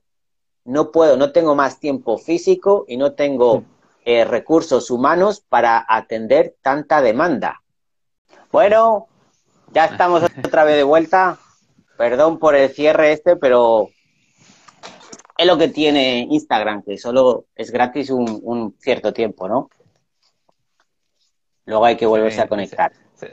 no 0.66 0.92
puedo, 0.92 1.18
no 1.18 1.32
tengo 1.32 1.56
más 1.56 1.80
tiempo 1.80 2.18
físico 2.18 2.86
y 2.88 2.98
no 2.98 3.14
tengo 3.14 3.64
eh, 4.06 4.26
recursos 4.26 4.90
humanos 4.90 5.42
para 5.48 5.86
atender 5.88 6.56
tanta 6.62 7.02
demanda. 7.02 7.62
Bueno, 8.52 9.08
ya 9.72 9.86
estamos 9.86 10.24
otra 10.46 10.64
vez 10.64 10.76
de 10.78 10.84
vuelta. 10.84 11.38
Perdón 11.98 12.40
por 12.40 12.56
el 12.56 12.70
cierre 12.70 13.12
este, 13.12 13.36
pero 13.36 13.90
es 15.38 15.48
lo 15.48 15.58
que 15.58 15.68
tiene 15.68 16.28
Instagram, 16.30 16.82
que 16.84 16.98
solo 16.98 17.46
es 17.56 17.72
gratis 17.72 18.10
un, 18.10 18.76
cierto 18.80 19.14
tiempo, 19.14 19.48
¿no? 19.48 19.70
Luego 21.70 21.86
hay 21.86 21.98
que 21.98 22.08
volverse 22.08 22.42
a 22.42 22.48
conectar. 22.48 22.92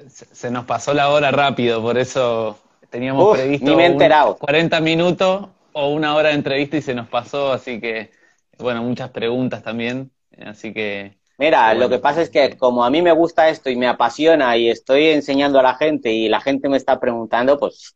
Se, 0.09 0.51
nos 0.51 0.67
pasó 0.67 0.93
la 0.93 1.09
hora 1.09 1.31
rápido, 1.31 1.81
por 1.81 1.97
eso 1.97 2.59
teníamos 2.91 3.35
previsto 3.35 3.65
ni 3.65 3.75
me 3.75 3.85
he 3.85 3.87
enterado. 3.87 4.37
40 4.37 4.79
minutos 4.83 5.49
o 5.73 5.89
una 5.89 6.15
hora 6.15 6.29
de 6.29 6.35
entrevista 6.35 6.77
y 6.77 6.83
se 6.83 6.95
nos 6.95 7.09
pasó, 7.09 7.53
así 7.53 7.81
que, 7.81 8.11
bueno, 8.59 8.83
muchas 8.83 9.09
preguntas 9.09 9.63
también, 9.63 10.11
así 10.45 10.75
que... 10.75 11.17
Mira, 11.39 11.73
lo 11.73 11.89
que 11.89 11.99
pasa 11.99 12.21
es 12.21 12.29
que 12.29 12.59
como 12.59 12.85
a 12.85 12.91
mí 12.91 13.01
me 13.01 13.13
gusta 13.13 13.49
esto 13.49 13.71
y 13.71 13.77
me 13.77 13.87
apasiona 13.89 14.55
y 14.59 14.69
estoy 14.69 15.07
enseñando 15.09 15.59
a 15.59 15.63
la 15.63 15.75
gente 15.75 16.13
y 16.13 16.29
la 16.29 16.43
gente 16.43 16.69
me 16.69 16.77
está 16.77 17.01
preguntando, 17.01 17.59
pues 17.59 17.95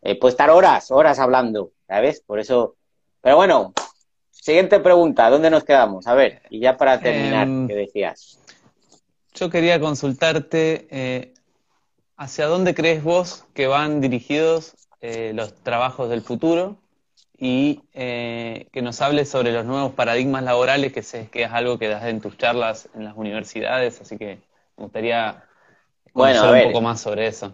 eh, 0.00 0.18
puedo 0.18 0.30
estar 0.30 0.48
horas, 0.48 0.90
horas 0.90 1.18
hablando, 1.18 1.72
¿sabes? 1.86 2.22
Por 2.26 2.38
eso... 2.38 2.76
Pero 3.20 3.36
bueno, 3.36 3.74
siguiente 4.30 4.80
pregunta, 4.80 5.28
¿dónde 5.28 5.50
nos 5.50 5.64
quedamos? 5.64 6.06
A 6.06 6.14
ver, 6.14 6.40
y 6.48 6.60
ya 6.60 6.78
para 6.78 6.98
terminar, 6.98 7.46
em, 7.46 7.68
¿qué 7.68 7.74
decías? 7.74 8.38
Yo 9.34 9.50
quería 9.50 9.80
consultarte, 9.80 10.86
eh, 10.90 11.34
¿hacia 12.16 12.46
dónde 12.46 12.74
crees 12.74 13.02
vos 13.02 13.44
que 13.54 13.66
van 13.66 14.00
dirigidos 14.00 14.74
eh, 15.00 15.32
los 15.34 15.54
trabajos 15.62 16.08
del 16.10 16.22
futuro? 16.22 16.78
y 17.44 17.80
eh, 17.92 18.68
que 18.70 18.82
nos 18.82 19.00
hables 19.00 19.28
sobre 19.28 19.50
los 19.50 19.64
nuevos 19.66 19.94
paradigmas 19.94 20.44
laborales, 20.44 20.92
que 20.92 21.02
sé 21.02 21.28
que 21.28 21.42
es 21.42 21.50
algo 21.50 21.76
que 21.76 21.88
das 21.88 22.04
en 22.04 22.20
tus 22.20 22.38
charlas 22.38 22.88
en 22.94 23.02
las 23.02 23.16
universidades, 23.16 24.00
así 24.00 24.16
que 24.16 24.38
me 24.76 24.84
gustaría 24.84 25.42
conocer 26.12 26.66
un 26.66 26.70
poco 26.70 26.80
más 26.82 27.00
sobre 27.00 27.26
eso. 27.26 27.52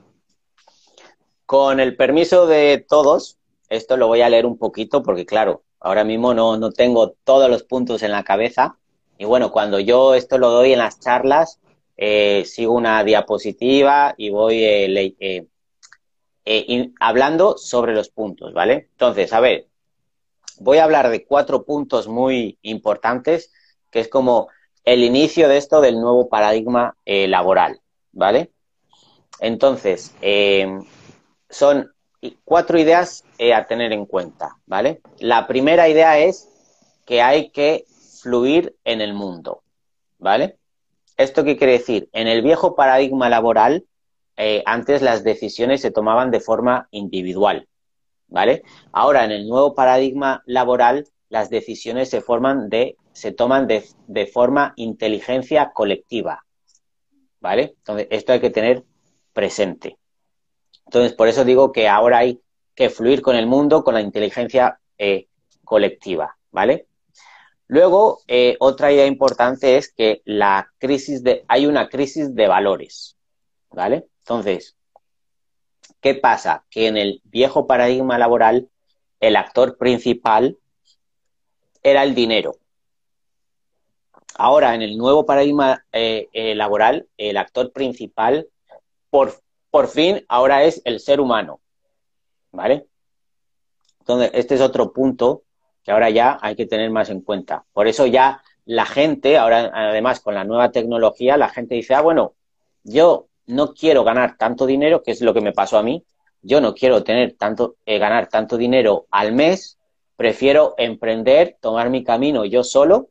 Con 1.46 1.80
el 1.80 1.96
permiso 1.96 2.46
de 2.46 2.84
todos, 2.86 3.38
esto 3.70 3.96
lo 3.96 4.08
voy 4.08 4.20
a 4.20 4.28
leer 4.28 4.44
un 4.44 4.58
poquito 4.58 5.02
porque, 5.02 5.24
claro, 5.24 5.62
ahora 5.80 6.04
mismo 6.04 6.34
no, 6.34 6.58
no 6.58 6.70
tengo 6.70 7.14
todos 7.24 7.48
los 7.48 7.62
puntos 7.62 8.02
en 8.02 8.12
la 8.12 8.24
cabeza. 8.24 8.76
Y 9.16 9.24
bueno, 9.24 9.50
cuando 9.50 9.80
yo 9.80 10.14
esto 10.14 10.36
lo 10.36 10.50
doy 10.50 10.74
en 10.74 10.80
las 10.80 11.00
charlas, 11.00 11.60
eh, 11.98 12.44
sigo 12.46 12.72
una 12.72 13.04
diapositiva 13.04 14.14
y 14.16 14.30
voy 14.30 14.64
eh, 14.64 15.46
hablando 17.00 17.58
sobre 17.58 17.92
los 17.92 18.08
puntos, 18.08 18.54
¿vale? 18.54 18.88
Entonces, 18.92 19.32
a 19.34 19.40
ver, 19.40 19.66
voy 20.60 20.78
a 20.78 20.84
hablar 20.84 21.10
de 21.10 21.24
cuatro 21.24 21.64
puntos 21.64 22.08
muy 22.08 22.58
importantes, 22.62 23.52
que 23.90 24.00
es 24.00 24.08
como 24.08 24.48
el 24.84 25.04
inicio 25.04 25.48
de 25.48 25.58
esto 25.58 25.80
del 25.80 26.00
nuevo 26.00 26.28
paradigma 26.28 26.96
eh, 27.04 27.28
laboral, 27.28 27.80
¿vale? 28.12 28.52
Entonces, 29.40 30.14
eh, 30.22 30.80
son 31.50 31.92
cuatro 32.44 32.78
ideas 32.78 33.24
eh, 33.38 33.54
a 33.54 33.66
tener 33.66 33.92
en 33.92 34.06
cuenta, 34.06 34.56
¿vale? 34.66 35.00
La 35.18 35.46
primera 35.46 35.88
idea 35.88 36.18
es 36.18 36.48
que 37.06 37.22
hay 37.22 37.50
que 37.50 37.84
fluir 38.22 38.76
en 38.84 39.00
el 39.00 39.14
mundo, 39.14 39.62
¿vale? 40.18 40.57
¿Esto 41.18 41.44
qué 41.44 41.58
quiere 41.58 41.74
decir? 41.74 42.08
En 42.12 42.28
el 42.28 42.40
viejo 42.42 42.74
paradigma 42.74 43.28
laboral, 43.28 43.84
antes 44.64 45.02
las 45.02 45.24
decisiones 45.24 45.80
se 45.80 45.90
tomaban 45.90 46.30
de 46.30 46.40
forma 46.40 46.88
individual, 46.92 47.68
¿vale? 48.28 48.62
Ahora, 48.92 49.24
en 49.24 49.32
el 49.32 49.48
nuevo 49.48 49.74
paradigma 49.74 50.42
laboral, 50.46 51.08
las 51.28 51.50
decisiones 51.50 52.08
se, 52.08 52.20
forman 52.20 52.68
de, 52.68 52.96
se 53.12 53.32
toman 53.32 53.66
de, 53.66 53.84
de 54.06 54.26
forma 54.26 54.72
inteligencia 54.76 55.72
colectiva, 55.74 56.44
¿vale? 57.40 57.74
Entonces, 57.78 58.06
esto 58.10 58.32
hay 58.32 58.40
que 58.40 58.50
tener 58.50 58.84
presente. 59.32 59.98
Entonces, 60.86 61.12
por 61.14 61.28
eso 61.28 61.44
digo 61.44 61.72
que 61.72 61.88
ahora 61.88 62.18
hay 62.18 62.40
que 62.74 62.90
fluir 62.90 63.22
con 63.22 63.36
el 63.36 63.46
mundo 63.46 63.84
con 63.84 63.94
la 63.94 64.00
inteligencia 64.00 64.80
eh, 64.96 65.26
colectiva, 65.64 66.38
¿vale? 66.50 66.87
Luego, 67.68 68.20
eh, 68.26 68.56
otra 68.60 68.92
idea 68.92 69.06
importante 69.06 69.76
es 69.76 69.92
que 69.92 70.22
la 70.24 70.72
crisis 70.78 71.22
de, 71.22 71.44
hay 71.48 71.66
una 71.66 71.88
crisis 71.88 72.34
de 72.34 72.48
valores, 72.48 73.16
¿vale? 73.70 74.08
Entonces, 74.20 74.78
¿Qué 76.00 76.14
pasa? 76.14 76.64
Que 76.70 76.86
en 76.86 76.96
el 76.96 77.20
viejo 77.24 77.66
paradigma 77.66 78.18
laboral 78.18 78.68
el 79.20 79.36
actor 79.36 79.76
principal 79.76 80.56
era 81.82 82.04
el 82.04 82.14
dinero. 82.14 82.56
Ahora, 84.36 84.74
en 84.74 84.82
el 84.82 84.96
nuevo 84.96 85.26
paradigma 85.26 85.84
eh, 85.92 86.28
eh, 86.32 86.54
laboral, 86.54 87.08
el 87.16 87.36
actor 87.36 87.72
principal, 87.72 88.48
por, 89.10 89.42
por 89.70 89.88
fin, 89.88 90.24
ahora 90.28 90.62
es 90.62 90.80
el 90.84 91.00
ser 91.00 91.20
humano. 91.20 91.60
¿Vale? 92.52 92.86
Entonces, 94.00 94.30
este 94.34 94.54
es 94.54 94.60
otro 94.60 94.92
punto 94.92 95.42
que 95.88 95.92
ahora 95.92 96.10
ya 96.10 96.38
hay 96.42 96.54
que 96.54 96.66
tener 96.66 96.90
más 96.90 97.08
en 97.08 97.22
cuenta. 97.22 97.64
Por 97.72 97.88
eso 97.88 98.04
ya 98.04 98.42
la 98.66 98.84
gente, 98.84 99.38
ahora 99.38 99.72
además 99.72 100.20
con 100.20 100.34
la 100.34 100.44
nueva 100.44 100.70
tecnología, 100.70 101.38
la 101.38 101.48
gente 101.48 101.76
dice, 101.76 101.94
ah, 101.94 102.02
bueno, 102.02 102.34
yo 102.84 103.28
no 103.46 103.72
quiero 103.72 104.04
ganar 104.04 104.36
tanto 104.36 104.66
dinero, 104.66 105.02
que 105.02 105.12
es 105.12 105.22
lo 105.22 105.32
que 105.32 105.40
me 105.40 105.54
pasó 105.54 105.78
a 105.78 105.82
mí. 105.82 106.04
Yo 106.42 106.60
no 106.60 106.74
quiero 106.74 107.04
tener 107.04 107.36
tanto, 107.38 107.76
eh, 107.86 107.98
ganar 107.98 108.28
tanto 108.28 108.58
dinero 108.58 109.06
al 109.10 109.32
mes, 109.32 109.78
prefiero 110.14 110.74
emprender, 110.76 111.56
tomar 111.58 111.88
mi 111.88 112.04
camino 112.04 112.44
yo 112.44 112.64
solo 112.64 113.08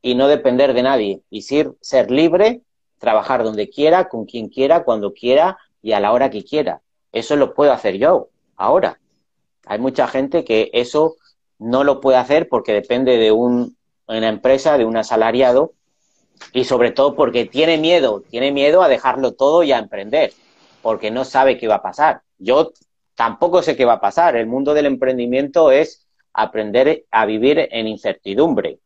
y 0.00 0.14
no 0.14 0.28
depender 0.28 0.72
de 0.72 0.84
nadie. 0.84 1.22
Y 1.30 1.42
ser, 1.42 1.72
ser 1.80 2.12
libre, 2.12 2.60
trabajar 3.00 3.42
donde 3.42 3.70
quiera, 3.70 4.08
con 4.08 4.24
quien 4.24 4.50
quiera, 4.50 4.84
cuando 4.84 5.14
quiera 5.14 5.58
y 5.82 5.94
a 5.94 5.98
la 5.98 6.12
hora 6.12 6.30
que 6.30 6.44
quiera. 6.44 6.80
Eso 7.10 7.34
lo 7.34 7.54
puedo 7.54 7.72
hacer 7.72 7.98
yo 7.98 8.28
ahora. 8.54 9.00
Hay 9.66 9.80
mucha 9.80 10.06
gente 10.06 10.44
que 10.44 10.70
eso 10.72 11.16
no 11.60 11.84
lo 11.84 12.00
puede 12.00 12.18
hacer 12.18 12.48
porque 12.48 12.72
depende 12.72 13.18
de 13.18 13.30
un, 13.30 13.76
una 14.08 14.28
empresa, 14.28 14.78
de 14.78 14.84
un 14.84 14.96
asalariado, 14.96 15.74
y 16.52 16.64
sobre 16.64 16.90
todo 16.90 17.14
porque 17.14 17.44
tiene 17.44 17.76
miedo, 17.76 18.22
tiene 18.28 18.50
miedo 18.50 18.82
a 18.82 18.88
dejarlo 18.88 19.32
todo 19.32 19.62
y 19.62 19.72
a 19.72 19.78
emprender, 19.78 20.32
porque 20.82 21.10
no 21.10 21.24
sabe 21.24 21.58
qué 21.58 21.68
va 21.68 21.76
a 21.76 21.82
pasar. 21.82 22.22
Yo 22.38 22.72
tampoco 23.14 23.62
sé 23.62 23.76
qué 23.76 23.84
va 23.84 23.94
a 23.94 24.00
pasar. 24.00 24.36
El 24.36 24.46
mundo 24.46 24.72
del 24.72 24.86
emprendimiento 24.86 25.70
es 25.70 26.06
aprender 26.32 27.04
a 27.10 27.26
vivir 27.26 27.68
en 27.70 27.86
incertidumbre. 27.86 28.78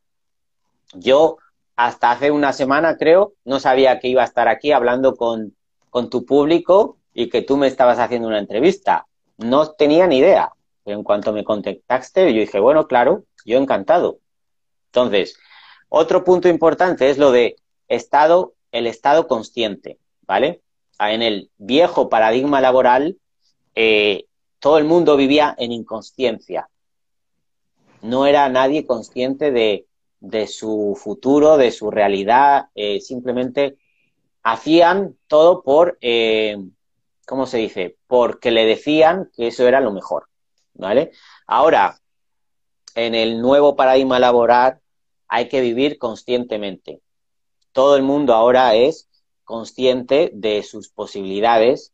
Yo 0.95 1.39
hasta 1.77 2.11
hace 2.11 2.33
una 2.33 2.53
semana, 2.53 2.97
creo, 2.97 3.35
no 3.45 3.61
sabía 3.61 4.01
que 4.01 4.09
iba 4.09 4.23
a 4.23 4.27
estar 4.27 4.49
aquí 4.49 4.73
hablando 4.73 5.15
con, 5.15 5.55
con 5.91 6.11
tu 6.11 6.25
público 6.25 6.99
y 7.13 7.29
que 7.29 7.43
tú 7.43 7.57
me 7.57 7.69
estabas 7.69 8.01
haciendo 8.01 8.27
una 8.27 8.41
entrevista. 8.41 9.07
No 9.39 9.71
tenía 9.71 10.09
ni 10.09 10.19
idea. 10.19 10.51
En 10.85 11.03
cuanto 11.03 11.33
me 11.33 11.45
contactaste, 11.45 12.33
yo 12.33 12.41
dije, 12.41 12.61
bueno, 12.61 12.87
claro, 12.87 13.25
yo 13.45 13.59
encantado. 13.59 14.19
Entonces, 14.87 15.39
otro 15.89 16.25
punto 16.25 16.49
importante 16.49 17.11
es 17.11 17.19
lo 17.19 17.33
de 17.33 17.57
estado, 17.89 18.55
el 18.73 18.87
estado 18.87 19.27
consciente, 19.29 19.99
¿vale? 20.23 20.63
Ah, 20.99 21.13
en 21.13 21.23
el 21.23 21.51
viejo 21.57 22.09
paradigma 22.09 22.61
laboral, 22.61 23.17
eh, 23.75 24.27
todo 24.59 24.79
el 24.79 24.85
mundo 24.85 25.17
vivía 25.17 25.55
en 25.59 25.73
inconsciencia. 25.73 26.69
No 28.03 28.27
era 28.27 28.49
nadie 28.49 28.87
consciente 28.87 29.51
de, 29.51 29.87
su 30.47 30.99
futuro, 31.01 31.57
de 31.57 31.71
su 31.71 31.91
realidad, 31.91 32.69
eh, 32.75 33.01
simplemente 33.01 33.77
hacían 34.43 35.17
todo 35.27 35.63
por, 35.63 35.99
eh, 36.01 36.57
¿cómo 37.27 37.47
se 37.47 37.59
dice? 37.59 37.97
Porque 38.07 38.51
le 38.51 38.67
decían 38.67 39.31
que 39.35 39.49
eso 39.49 39.67
era 39.67 39.81
lo 39.81 39.93
mejor, 39.93 40.29
¿vale? 40.75 41.13
Ahora, 41.47 41.99
en 42.95 43.15
el 43.15 43.41
nuevo 43.41 43.77
paradigma 43.77 44.19
laboral, 44.19 44.81
hay 45.29 45.49
que 45.49 45.61
vivir 45.61 45.99
conscientemente. 45.99 47.01
Todo 47.73 47.97
el 47.97 48.03
mundo 48.03 48.35
ahora 48.35 48.75
es 48.75 49.09
consciente 49.45 50.31
de 50.33 50.63
sus 50.63 50.89
posibilidades 50.89 51.93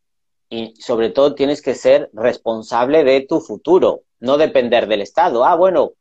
y 0.49 0.75
sobre 0.81 1.11
todo 1.11 1.35
tienes 1.35 1.63
que 1.63 1.75
ser 1.75 2.11
responsable 2.13 3.05
de 3.05 3.23
tu 3.23 3.41
futuro, 3.41 4.03
no 4.19 4.37
depender 4.37 4.89
del 4.89 5.01
Estado. 5.01 5.45
Ah, 5.45 5.55
bueno, 5.55 5.93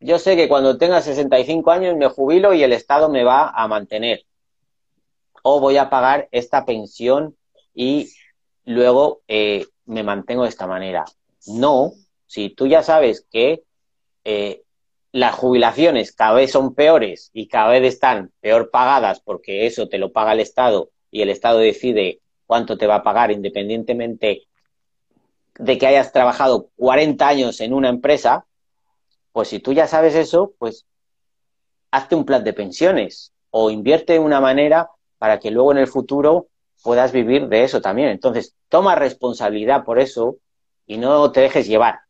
yo 0.00 0.18
sé 0.18 0.34
que 0.34 0.48
cuando 0.48 0.78
tenga 0.78 1.02
65 1.02 1.70
años 1.70 1.96
me 1.96 2.08
jubilo 2.08 2.54
y 2.54 2.62
el 2.62 2.72
Estado 2.72 3.08
me 3.08 3.22
va 3.22 3.50
a 3.50 3.68
mantener. 3.68 4.24
O 5.42 5.60
voy 5.60 5.76
a 5.76 5.90
pagar 5.90 6.28
esta 6.32 6.64
pensión 6.64 7.36
y 7.74 8.10
luego 8.64 9.20
eh, 9.28 9.66
me 9.84 10.02
mantengo 10.02 10.42
de 10.42 10.48
esta 10.48 10.66
manera. 10.66 11.04
No, 11.46 11.92
si 12.30 12.48
tú 12.48 12.68
ya 12.68 12.84
sabes 12.84 13.26
que 13.28 13.64
eh, 14.22 14.62
las 15.10 15.34
jubilaciones 15.34 16.12
cada 16.12 16.34
vez 16.34 16.52
son 16.52 16.76
peores 16.76 17.30
y 17.32 17.48
cada 17.48 17.70
vez 17.70 17.82
están 17.82 18.30
peor 18.38 18.70
pagadas 18.70 19.18
porque 19.18 19.66
eso 19.66 19.88
te 19.88 19.98
lo 19.98 20.12
paga 20.12 20.34
el 20.34 20.38
Estado 20.38 20.90
y 21.10 21.22
el 21.22 21.28
Estado 21.28 21.58
decide 21.58 22.20
cuánto 22.46 22.78
te 22.78 22.86
va 22.86 22.94
a 22.94 23.02
pagar 23.02 23.32
independientemente 23.32 24.46
de 25.58 25.76
que 25.76 25.86
hayas 25.88 26.12
trabajado 26.12 26.68
40 26.76 27.26
años 27.26 27.60
en 27.60 27.74
una 27.74 27.88
empresa, 27.88 28.46
pues 29.32 29.48
si 29.48 29.58
tú 29.58 29.72
ya 29.72 29.88
sabes 29.88 30.14
eso, 30.14 30.54
pues 30.56 30.86
hazte 31.90 32.14
un 32.14 32.24
plan 32.24 32.44
de 32.44 32.52
pensiones 32.52 33.32
o 33.50 33.72
invierte 33.72 34.12
de 34.12 34.18
una 34.20 34.40
manera 34.40 34.88
para 35.18 35.40
que 35.40 35.50
luego 35.50 35.72
en 35.72 35.78
el 35.78 35.88
futuro 35.88 36.46
puedas 36.84 37.10
vivir 37.10 37.48
de 37.48 37.64
eso 37.64 37.80
también. 37.80 38.10
Entonces, 38.10 38.54
toma 38.68 38.94
responsabilidad 38.94 39.84
por 39.84 39.98
eso 39.98 40.36
y 40.86 40.96
no 40.96 41.32
te 41.32 41.40
dejes 41.40 41.66
llevar. 41.66 42.02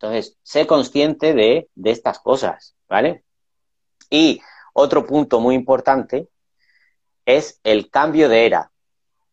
Entonces, 0.00 0.38
sé 0.44 0.64
consciente 0.68 1.34
de, 1.34 1.68
estas 1.82 2.20
cosas, 2.20 2.76
¿vale? 2.88 3.24
Y 4.08 4.40
otro 4.72 5.04
punto 5.04 5.40
muy 5.40 5.56
importante 5.56 6.28
es 7.26 7.60
el 7.64 7.90
cambio 7.90 8.28
de 8.28 8.46
era, 8.46 8.70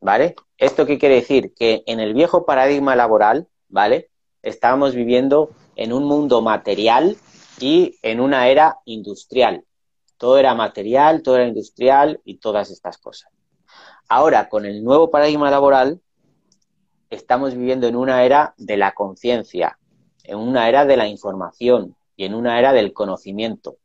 ¿vale? 0.01 0.33
¿Esto 0.57 0.87
qué 0.87 0.97
quiere 0.97 1.15
decir? 1.15 1.53
Que 1.53 1.83
en 1.85 1.99
el 1.99 2.15
viejo 2.15 2.47
paradigma 2.47 2.95
laboral, 2.95 3.47
¿vale? 3.69 4.09
Estábamos 4.41 4.95
viviendo 4.95 5.51
en 5.75 5.93
un 5.93 6.05
mundo 6.05 6.41
material 6.41 7.15
y 7.59 7.99
en 8.01 8.19
una 8.19 8.47
era 8.47 8.79
industrial. 8.85 9.65
Todo 10.17 10.39
era 10.39 10.55
material, 10.55 11.21
todo 11.21 11.35
era 11.35 11.47
industrial 11.47 12.21
y 12.25 12.37
todas 12.39 12.71
estas 12.71 12.97
cosas. 12.97 13.31
Ahora, 14.09 14.49
con 14.49 14.65
el 14.65 14.83
nuevo 14.83 15.11
paradigma 15.11 15.51
laboral, 15.51 16.01
estamos 17.11 17.53
viviendo 17.53 17.85
en 17.85 17.95
una 17.95 18.23
era 18.25 18.55
de 18.57 18.77
la 18.77 18.93
conciencia, 18.93 19.77
en 20.27 20.37
una 20.37 20.69
era 20.69 20.85
de 20.85 20.97
la 20.97 21.07
información 21.07 21.95
y 22.15 22.25
en 22.25 22.33
una 22.33 22.59
era 22.59 22.73
del 22.73 22.93
conocimiento. 22.93 23.77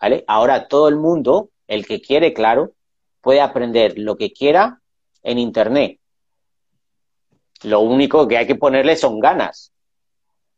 ¿vale? 0.00 0.24
Ahora 0.26 0.68
todo 0.68 0.88
el 0.88 0.96
mundo, 0.96 1.50
el 1.66 1.86
que 1.86 2.00
quiere, 2.00 2.32
claro, 2.32 2.72
puede 3.20 3.40
aprender 3.40 3.98
lo 3.98 4.16
que 4.16 4.32
quiera 4.32 4.80
en 5.22 5.38
Internet. 5.38 5.98
Lo 7.62 7.80
único 7.80 8.28
que 8.28 8.38
hay 8.38 8.46
que 8.46 8.54
ponerle 8.54 8.96
son 8.96 9.18
ganas. 9.18 9.72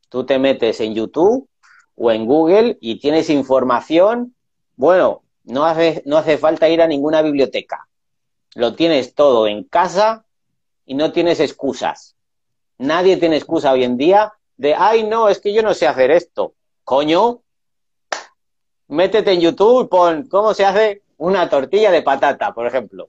Tú 0.08 0.26
te 0.26 0.38
metes 0.38 0.80
en 0.80 0.94
YouTube 0.94 1.48
o 1.96 2.10
en 2.10 2.26
Google 2.26 2.78
y 2.80 2.98
tienes 2.98 3.30
información, 3.30 4.34
bueno, 4.76 5.22
no 5.44 5.64
hace, 5.64 6.02
no 6.06 6.18
hace 6.18 6.36
falta 6.38 6.68
ir 6.68 6.82
a 6.82 6.86
ninguna 6.86 7.22
biblioteca. 7.22 7.88
Lo 8.54 8.74
tienes 8.74 9.14
todo 9.14 9.46
en 9.46 9.64
casa 9.64 10.24
y 10.84 10.94
no 10.94 11.12
tienes 11.12 11.40
excusas. 11.40 12.16
Nadie 12.78 13.16
tiene 13.16 13.36
excusa 13.36 13.72
hoy 13.72 13.84
en 13.84 13.96
día 13.96 14.32
de, 14.60 14.74
ay, 14.74 15.04
no, 15.04 15.30
es 15.30 15.40
que 15.40 15.54
yo 15.54 15.62
no 15.62 15.72
sé 15.72 15.86
hacer 15.86 16.10
esto. 16.10 16.52
Coño, 16.84 17.40
métete 18.88 19.32
en 19.32 19.40
YouTube 19.40 19.84
y 19.84 19.88
pon 19.88 20.28
cómo 20.28 20.52
se 20.52 20.66
hace 20.66 21.02
una 21.16 21.48
tortilla 21.48 21.90
de 21.90 22.02
patata, 22.02 22.52
por 22.52 22.66
ejemplo. 22.66 23.08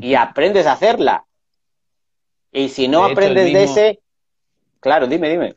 Y 0.00 0.14
aprendes 0.14 0.66
a 0.66 0.72
hacerla. 0.72 1.26
Y 2.52 2.68
si 2.68 2.86
no 2.86 3.04
aprendes 3.04 3.52
de 3.52 3.64
ese, 3.64 4.00
claro, 4.78 5.08
dime, 5.08 5.28
dime. 5.28 5.56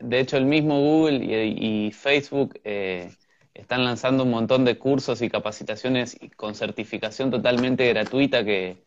De 0.00 0.18
hecho, 0.18 0.36
el 0.36 0.46
mismo 0.46 0.80
Google 0.80 1.24
y, 1.24 1.92
Facebook 1.92 2.60
eh, 2.64 3.12
están 3.54 3.84
lanzando 3.84 4.24
un 4.24 4.30
montón 4.30 4.64
de 4.64 4.78
cursos 4.78 5.22
y 5.22 5.30
capacitaciones 5.30 6.18
con 6.34 6.56
certificación 6.56 7.30
totalmente 7.30 7.88
gratuita 7.88 8.44
que, 8.44 8.78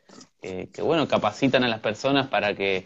que, 0.42 0.82
bueno, 0.82 1.08
capacitan 1.08 1.64
a 1.64 1.70
las 1.70 1.80
personas 1.80 2.28
para 2.28 2.54
que 2.54 2.86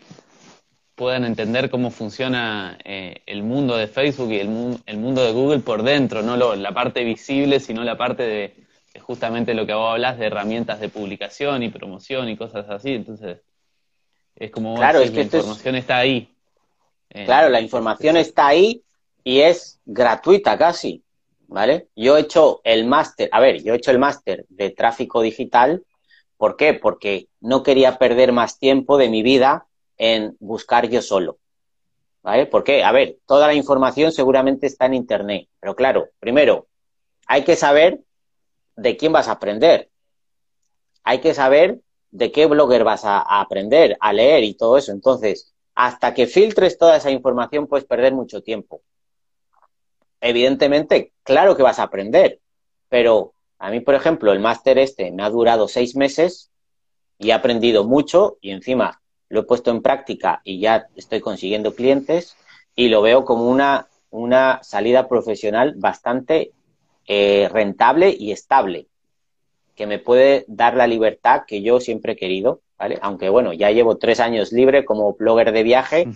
puedan 0.95 1.25
entender 1.25 1.69
cómo 1.69 1.91
funciona 1.91 2.77
eh, 2.83 3.21
el 3.25 3.43
mundo 3.43 3.75
de 3.75 3.87
Facebook 3.87 4.31
y 4.31 4.39
el, 4.39 4.79
el, 4.85 4.97
mundo 4.97 5.23
de 5.23 5.33
Google 5.33 5.59
por 5.59 5.83
dentro, 5.83 6.21
no 6.21 6.37
lo, 6.37 6.55
la 6.55 6.73
parte 6.73 7.03
visible, 7.03 7.59
sino 7.59 7.83
la 7.83 7.97
parte 7.97 8.23
de, 8.23 8.55
justamente 9.01 9.53
lo 9.53 9.65
que 9.65 9.73
vos 9.73 9.91
hablas 9.91 10.17
de 10.17 10.27
herramientas 10.27 10.79
de 10.79 10.89
publicación 10.89 11.63
y 11.63 11.69
promoción 11.69 12.29
y 12.29 12.37
cosas 12.37 12.69
así. 12.69 12.93
Entonces, 12.93 13.39
es 14.35 14.51
como 14.51 14.75
claro, 14.75 14.99
es 15.01 15.11
que 15.11 15.17
la 15.17 15.23
información 15.23 15.75
está 15.75 15.97
ahí. 15.97 16.33
Eh, 17.09 17.25
claro, 17.25 17.49
la 17.49 17.61
información 17.61 18.17
está 18.17 18.47
ahí 18.47 18.81
y 19.23 19.41
es 19.41 19.79
gratuita 19.85 20.57
casi, 20.57 21.03
¿vale? 21.47 21.87
Yo 21.95 22.17
he 22.17 22.21
hecho 22.21 22.61
el 22.63 22.85
máster, 22.85 23.29
a 23.31 23.39
ver, 23.39 23.61
yo 23.63 23.73
he 23.73 23.77
hecho 23.77 23.91
el 23.91 23.99
máster 23.99 24.45
de 24.49 24.69
tráfico 24.69 25.21
digital. 25.21 25.83
¿Por 26.37 26.57
qué? 26.57 26.73
Porque 26.73 27.27
no 27.39 27.63
quería 27.63 27.97
perder 27.97 28.31
más 28.31 28.59
tiempo 28.59 28.97
de 28.97 29.09
mi 29.09 29.23
vida 29.23 29.67
en 29.97 30.35
buscar 30.39 30.89
yo 30.89 31.01
solo. 31.01 31.37
¿Vale? 32.21 32.47
Porque, 32.47 32.83
a 32.83 32.91
ver, 32.91 33.17
toda 33.27 33.47
la 33.47 33.53
información 33.53 34.11
seguramente 34.11 34.65
está 34.65 34.87
en 34.87 34.95
Internet, 34.95 35.47
pero 35.59 35.75
claro, 35.75 36.09
primero, 36.19 36.67
hay 37.27 37.43
que 37.43 37.55
saber 37.55 37.99
de 38.75 38.97
quién 38.97 39.11
vas 39.11 39.27
a 39.27 39.33
aprender. 39.33 39.89
Hay 41.03 41.19
que 41.19 41.33
saber 41.33 41.81
de 42.11 42.31
qué 42.31 42.45
blogger 42.45 42.83
vas 42.83 43.05
a, 43.05 43.19
aprender, 43.19 43.97
a 43.99 44.13
leer 44.13 44.43
y 44.43 44.55
todo 44.55 44.77
eso. 44.77 44.91
Entonces, 44.91 45.53
hasta 45.75 46.13
que 46.13 46.27
filtres 46.27 46.77
toda 46.77 46.97
esa 46.97 47.11
información 47.11 47.67
puedes 47.67 47.85
perder 47.85 48.13
mucho 48.13 48.41
tiempo. 48.41 48.81
Evidentemente, 50.21 51.13
claro 51.23 51.55
que 51.55 51.63
vas 51.63 51.77
a 51.77 51.83
aprender, 51.83 52.39
pero 52.89 53.33
a 53.59 53.69
mí, 53.69 53.81
por 53.81 53.95
ejemplo, 53.95 54.31
el 54.31 54.39
máster 54.39 54.77
este 54.77 55.11
me 55.11 55.23
ha 55.23 55.29
durado 55.29 55.67
seis 55.67 55.95
meses 55.95 56.51
y 57.19 57.29
he 57.29 57.33
aprendido 57.33 57.83
mucho 57.83 58.37
y 58.41 58.51
encima 58.51 59.01
lo 59.29 59.41
he 59.41 59.43
puesto 59.43 59.71
en 59.71 59.81
práctica 59.81 60.41
y 60.43 60.59
ya 60.59 60.87
estoy 60.95 61.21
consiguiendo 61.21 61.75
clientes 61.75 62.35
y 62.75 62.89
lo 62.89 63.01
veo 63.01 63.25
como 63.25 63.49
una, 63.49 63.87
una 64.09 64.59
salida 64.63 65.07
profesional 65.07 65.73
bastante 65.77 66.51
eh, 67.07 67.49
rentable 67.51 68.15
y 68.17 68.31
estable, 68.31 68.87
que 69.75 69.87
me 69.87 69.99
puede 69.99 70.45
dar 70.47 70.75
la 70.75 70.87
libertad 70.87 71.43
que 71.47 71.61
yo 71.61 71.79
siempre 71.79 72.13
he 72.13 72.17
querido, 72.17 72.61
¿vale? 72.77 72.99
Aunque 73.01 73.29
bueno, 73.29 73.53
ya 73.53 73.71
llevo 73.71 73.97
tres 73.97 74.19
años 74.19 74.51
libre 74.51 74.85
como 74.85 75.13
blogger 75.13 75.51
de 75.51 75.63
viaje, 75.63 76.07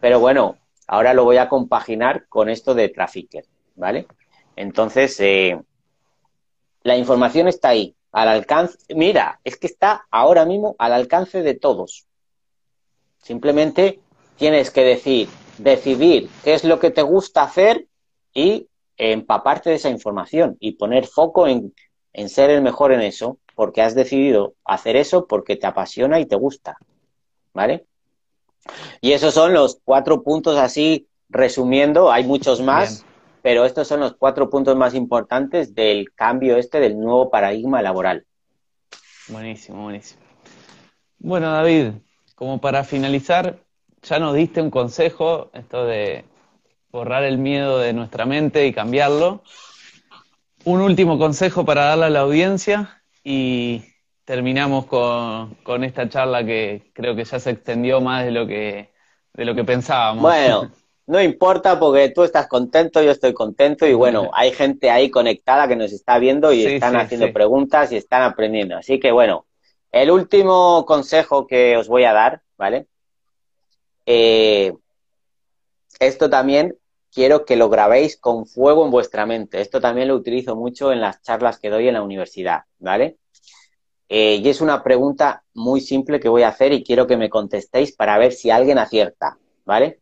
pero 0.00 0.20
bueno, 0.20 0.56
ahora 0.86 1.14
lo 1.14 1.24
voy 1.24 1.36
a 1.36 1.48
compaginar 1.48 2.26
con 2.28 2.48
esto 2.48 2.74
de 2.74 2.88
Trafficker, 2.88 3.44
¿vale? 3.76 4.06
Entonces, 4.56 5.18
eh, 5.20 5.60
la 6.82 6.96
información 6.96 7.48
está 7.48 7.70
ahí, 7.70 7.94
al 8.12 8.28
alcance, 8.28 8.78
mira, 8.94 9.40
es 9.44 9.56
que 9.56 9.66
está 9.66 10.06
ahora 10.10 10.44
mismo 10.44 10.76
al 10.78 10.92
alcance 10.92 11.42
de 11.42 11.54
todos. 11.54 12.06
Simplemente 13.22 14.00
tienes 14.36 14.70
que 14.70 14.82
decir, 14.82 15.28
decidir 15.58 16.28
qué 16.42 16.54
es 16.54 16.64
lo 16.64 16.78
que 16.78 16.90
te 16.90 17.02
gusta 17.02 17.44
hacer 17.44 17.86
y 18.34 18.66
empaparte 18.96 19.70
de 19.70 19.76
esa 19.76 19.88
información 19.88 20.56
y 20.60 20.72
poner 20.72 21.06
foco 21.06 21.46
en, 21.46 21.72
en 22.12 22.28
ser 22.28 22.50
el 22.50 22.62
mejor 22.62 22.92
en 22.92 23.00
eso, 23.00 23.38
porque 23.54 23.82
has 23.82 23.94
decidido 23.94 24.54
hacer 24.64 24.96
eso 24.96 25.26
porque 25.26 25.56
te 25.56 25.66
apasiona 25.66 26.20
y 26.20 26.26
te 26.26 26.36
gusta. 26.36 26.76
¿Vale? 27.54 27.86
Y 29.00 29.12
esos 29.12 29.34
son 29.34 29.52
los 29.52 29.80
cuatro 29.84 30.22
puntos 30.22 30.56
así, 30.56 31.06
resumiendo, 31.28 32.10
hay 32.10 32.24
muchos 32.24 32.60
más, 32.60 33.04
pero 33.42 33.64
estos 33.64 33.88
son 33.88 34.00
los 34.00 34.14
cuatro 34.14 34.50
puntos 34.50 34.76
más 34.76 34.94
importantes 34.94 35.74
del 35.74 36.12
cambio 36.14 36.56
este 36.56 36.80
del 36.80 36.98
nuevo 36.98 37.30
paradigma 37.30 37.82
laboral. 37.82 38.24
Buenísimo, 39.28 39.82
buenísimo. 39.84 40.22
Bueno, 41.18 41.50
David, 41.52 41.94
como 42.42 42.60
para 42.60 42.82
finalizar, 42.82 43.60
ya 44.02 44.18
nos 44.18 44.34
diste 44.34 44.60
un 44.60 44.68
consejo, 44.68 45.52
esto 45.54 45.86
de 45.86 46.24
borrar 46.90 47.22
el 47.22 47.38
miedo 47.38 47.78
de 47.78 47.92
nuestra 47.92 48.26
mente 48.26 48.66
y 48.66 48.72
cambiarlo. 48.72 49.44
Un 50.64 50.80
último 50.80 51.20
consejo 51.20 51.64
para 51.64 51.84
darle 51.84 52.06
a 52.06 52.10
la 52.10 52.18
audiencia 52.18 53.00
y 53.22 53.84
terminamos 54.24 54.86
con, 54.86 55.84
esta 55.84 56.08
charla 56.08 56.44
que 56.44 56.90
creo 56.92 57.14
que 57.14 57.22
ya 57.22 57.38
se 57.38 57.50
extendió 57.50 58.00
más 58.00 58.24
de 58.24 58.32
lo 58.32 58.44
que, 58.44 58.90
de 59.34 59.44
lo 59.44 59.54
que 59.54 59.62
pensábamos. 59.62 60.22
Bueno, 60.22 60.72
no 61.06 61.22
importa 61.22 61.78
porque 61.78 62.08
tú 62.08 62.24
estás 62.24 62.48
contento, 62.48 63.00
yo 63.04 63.12
estoy 63.12 63.34
contento 63.34 63.86
y 63.86 63.94
bueno, 63.94 64.32
hay 64.34 64.50
gente 64.50 64.90
ahí 64.90 65.10
conectada 65.10 65.68
que 65.68 65.76
nos 65.76 65.92
está 65.92 66.18
viendo 66.18 66.52
y 66.52 66.66
están 66.66 66.96
haciendo 66.96 67.32
preguntas 67.32 67.92
y 67.92 67.96
están 67.98 68.22
aprendiendo. 68.22 68.76
Así 68.76 68.98
que 68.98 69.12
bueno, 69.12 69.46
el 69.92 70.10
último 70.10 70.84
consejo 70.86 71.46
que 71.46 71.76
os 71.76 71.86
voy 71.86 72.04
a 72.04 72.12
dar, 72.12 72.42
¿vale? 72.56 72.88
Eh, 74.06 74.72
esto 76.00 76.28
también 76.30 76.76
quiero 77.12 77.44
que 77.44 77.56
lo 77.56 77.68
grabéis 77.68 78.16
con 78.16 78.46
fuego 78.46 78.84
en 78.84 78.90
vuestra 78.90 79.26
mente. 79.26 79.60
Esto 79.60 79.80
también 79.80 80.08
lo 80.08 80.16
utilizo 80.16 80.56
mucho 80.56 80.92
en 80.92 81.00
las 81.00 81.22
charlas 81.22 81.58
que 81.58 81.70
doy 81.70 81.88
en 81.88 81.94
la 81.94 82.02
universidad, 82.02 82.62
¿vale? 82.78 83.18
Eh, 84.08 84.40
y 84.42 84.48
es 84.48 84.60
una 84.60 84.82
pregunta 84.82 85.44
muy 85.54 85.80
simple 85.80 86.20
que 86.20 86.28
voy 86.28 86.42
a 86.42 86.48
hacer 86.48 86.72
y 86.72 86.82
quiero 86.82 87.06
que 87.06 87.16
me 87.16 87.30
contestéis 87.30 87.92
para 87.94 88.18
ver 88.18 88.32
si 88.32 88.50
alguien 88.50 88.78
acierta, 88.78 89.38
¿vale? 89.64 90.00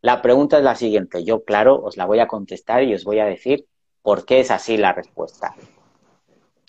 La 0.00 0.22
pregunta 0.22 0.58
es 0.58 0.64
la 0.64 0.74
siguiente. 0.74 1.24
Yo, 1.24 1.44
claro, 1.44 1.82
os 1.82 1.96
la 1.96 2.06
voy 2.06 2.20
a 2.20 2.26
contestar 2.26 2.82
y 2.82 2.94
os 2.94 3.04
voy 3.04 3.18
a 3.18 3.26
decir 3.26 3.66
por 4.02 4.24
qué 4.24 4.40
es 4.40 4.50
así 4.50 4.76
la 4.76 4.92
respuesta. 4.92 5.54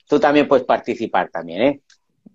Tú 0.08 0.20
también 0.20 0.48
puedes 0.48 0.66
participar 0.66 1.30
también, 1.30 1.62
¿eh? 1.62 1.82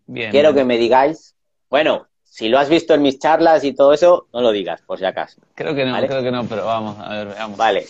Quiero 0.06 0.54
que 0.54 0.64
me 0.64 0.76
digáis, 0.76 1.34
bueno, 1.70 2.08
si 2.22 2.48
lo 2.48 2.58
has 2.58 2.68
visto 2.68 2.94
en 2.94 3.02
mis 3.02 3.18
charlas 3.18 3.62
y 3.64 3.74
todo 3.74 3.92
eso, 3.92 4.26
no 4.32 4.40
lo 4.40 4.52
digas, 4.52 4.82
por 4.82 4.98
si 4.98 5.04
acaso. 5.04 5.40
Creo 5.54 5.74
que 5.74 5.84
no, 5.84 5.96
creo 5.98 6.22
que 6.22 6.30
no, 6.30 6.46
pero 6.46 6.64
vamos, 6.64 6.96
a 6.98 7.10
ver, 7.10 7.28
veamos. 7.28 7.58
Vale. 7.58 7.86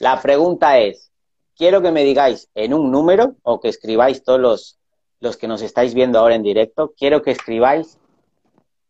La 0.00 0.20
pregunta 0.20 0.78
es, 0.78 1.10
quiero 1.56 1.82
que 1.82 1.92
me 1.92 2.04
digáis 2.04 2.48
en 2.54 2.74
un 2.74 2.90
número, 2.90 3.36
o 3.42 3.60
que 3.60 3.68
escribáis 3.68 4.24
todos 4.24 4.40
los, 4.40 4.78
los 5.20 5.36
que 5.36 5.48
nos 5.48 5.62
estáis 5.62 5.94
viendo 5.94 6.18
ahora 6.18 6.34
en 6.34 6.42
directo, 6.42 6.94
quiero 6.96 7.22
que 7.22 7.32
escribáis 7.32 7.98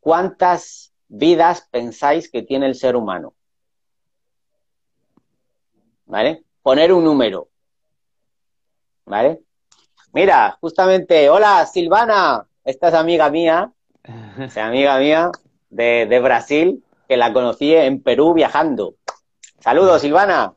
cuántas 0.00 0.92
vidas 1.08 1.66
pensáis 1.70 2.30
que 2.30 2.42
tiene 2.42 2.66
el 2.66 2.74
ser 2.74 2.96
humano. 2.96 3.34
¿Vale? 6.04 6.44
Poner 6.62 6.92
un 6.92 7.04
número. 7.04 7.48
¿Vale? 9.04 9.42
Mira, 10.16 10.56
justamente, 10.62 11.28
hola 11.28 11.66
Silvana, 11.66 12.46
esta 12.64 12.88
es 12.88 12.94
amiga 12.94 13.28
mía, 13.28 13.70
es 14.38 14.56
amiga 14.56 14.98
mía 14.98 15.30
de, 15.68 16.20
Brasil, 16.20 16.82
que 17.06 17.18
la 17.18 17.34
conocí 17.34 17.74
en 17.74 18.02
Perú 18.02 18.32
viajando. 18.32 18.94
Saludos, 19.60 20.00
Silvana. 20.00 20.54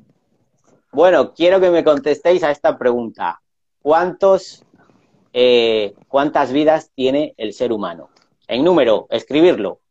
Bueno, 0.93 1.33
quiero 1.33 1.59
que 1.59 1.71
me 1.71 1.83
contestéis 1.83 2.41
a 2.43 2.51
esta 2.51 2.77
pregunta. 2.77 3.41
¿Cuántos, 3.81 4.63
eh, 5.33 5.93
¿Cuántas 6.07 6.53
vidas 6.53 6.91
tiene 6.95 7.33
el 7.35 7.51
ser 7.51 7.73
humano? 7.73 8.11
En 8.47 8.63
número, 8.63 9.07
escribirlo. 9.09 9.81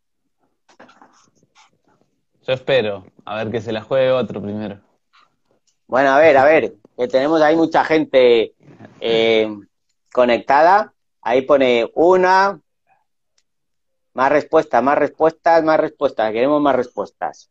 Yo 2.47 2.55
espero. 2.55 3.05
A 3.27 3.37
ver 3.37 3.51
que 3.51 3.61
se 3.61 3.73
la 3.73 3.83
juegue 3.83 4.12
otro 4.12 4.41
primero. 4.41 4.81
Bueno, 5.87 6.09
a 6.12 6.19
ver, 6.19 6.39
a 6.39 6.45
ver, 6.47 6.73
que 6.99 7.07
tenemos 7.07 7.40
ahí 7.40 7.55
mucha 7.55 7.84
gente 7.84 8.55
eh, 9.01 9.57
conectada. 10.12 10.94
Ahí 11.22 11.42
pone 11.42 11.88
una. 11.94 12.61
Más 14.14 14.32
respuestas, 14.32 14.82
más 14.82 14.99
respuestas, 14.99 15.62
más 15.62 15.78
respuestas. 15.78 16.32
Queremos 16.32 16.61
más 16.61 16.74
respuestas. 16.74 17.51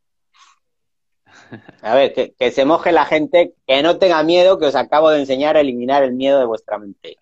A 1.82 1.96
ver, 1.96 2.14
que, 2.14 2.52
se 2.52 2.66
moje 2.66 2.92
la 2.92 3.06
gente, 3.06 3.54
que 3.66 3.82
no 3.82 3.98
tenga 3.98 4.22
miedo, 4.24 4.60
que 4.60 4.66
os 4.66 4.76
acabo 4.76 5.12
de 5.12 5.22
enseñar 5.22 5.56
a 5.56 5.62
eliminar 5.62 6.04
el 6.04 6.12
miedo 6.12 6.40
de 6.40 6.46
vuestra 6.46 6.78
mente. 6.78 7.16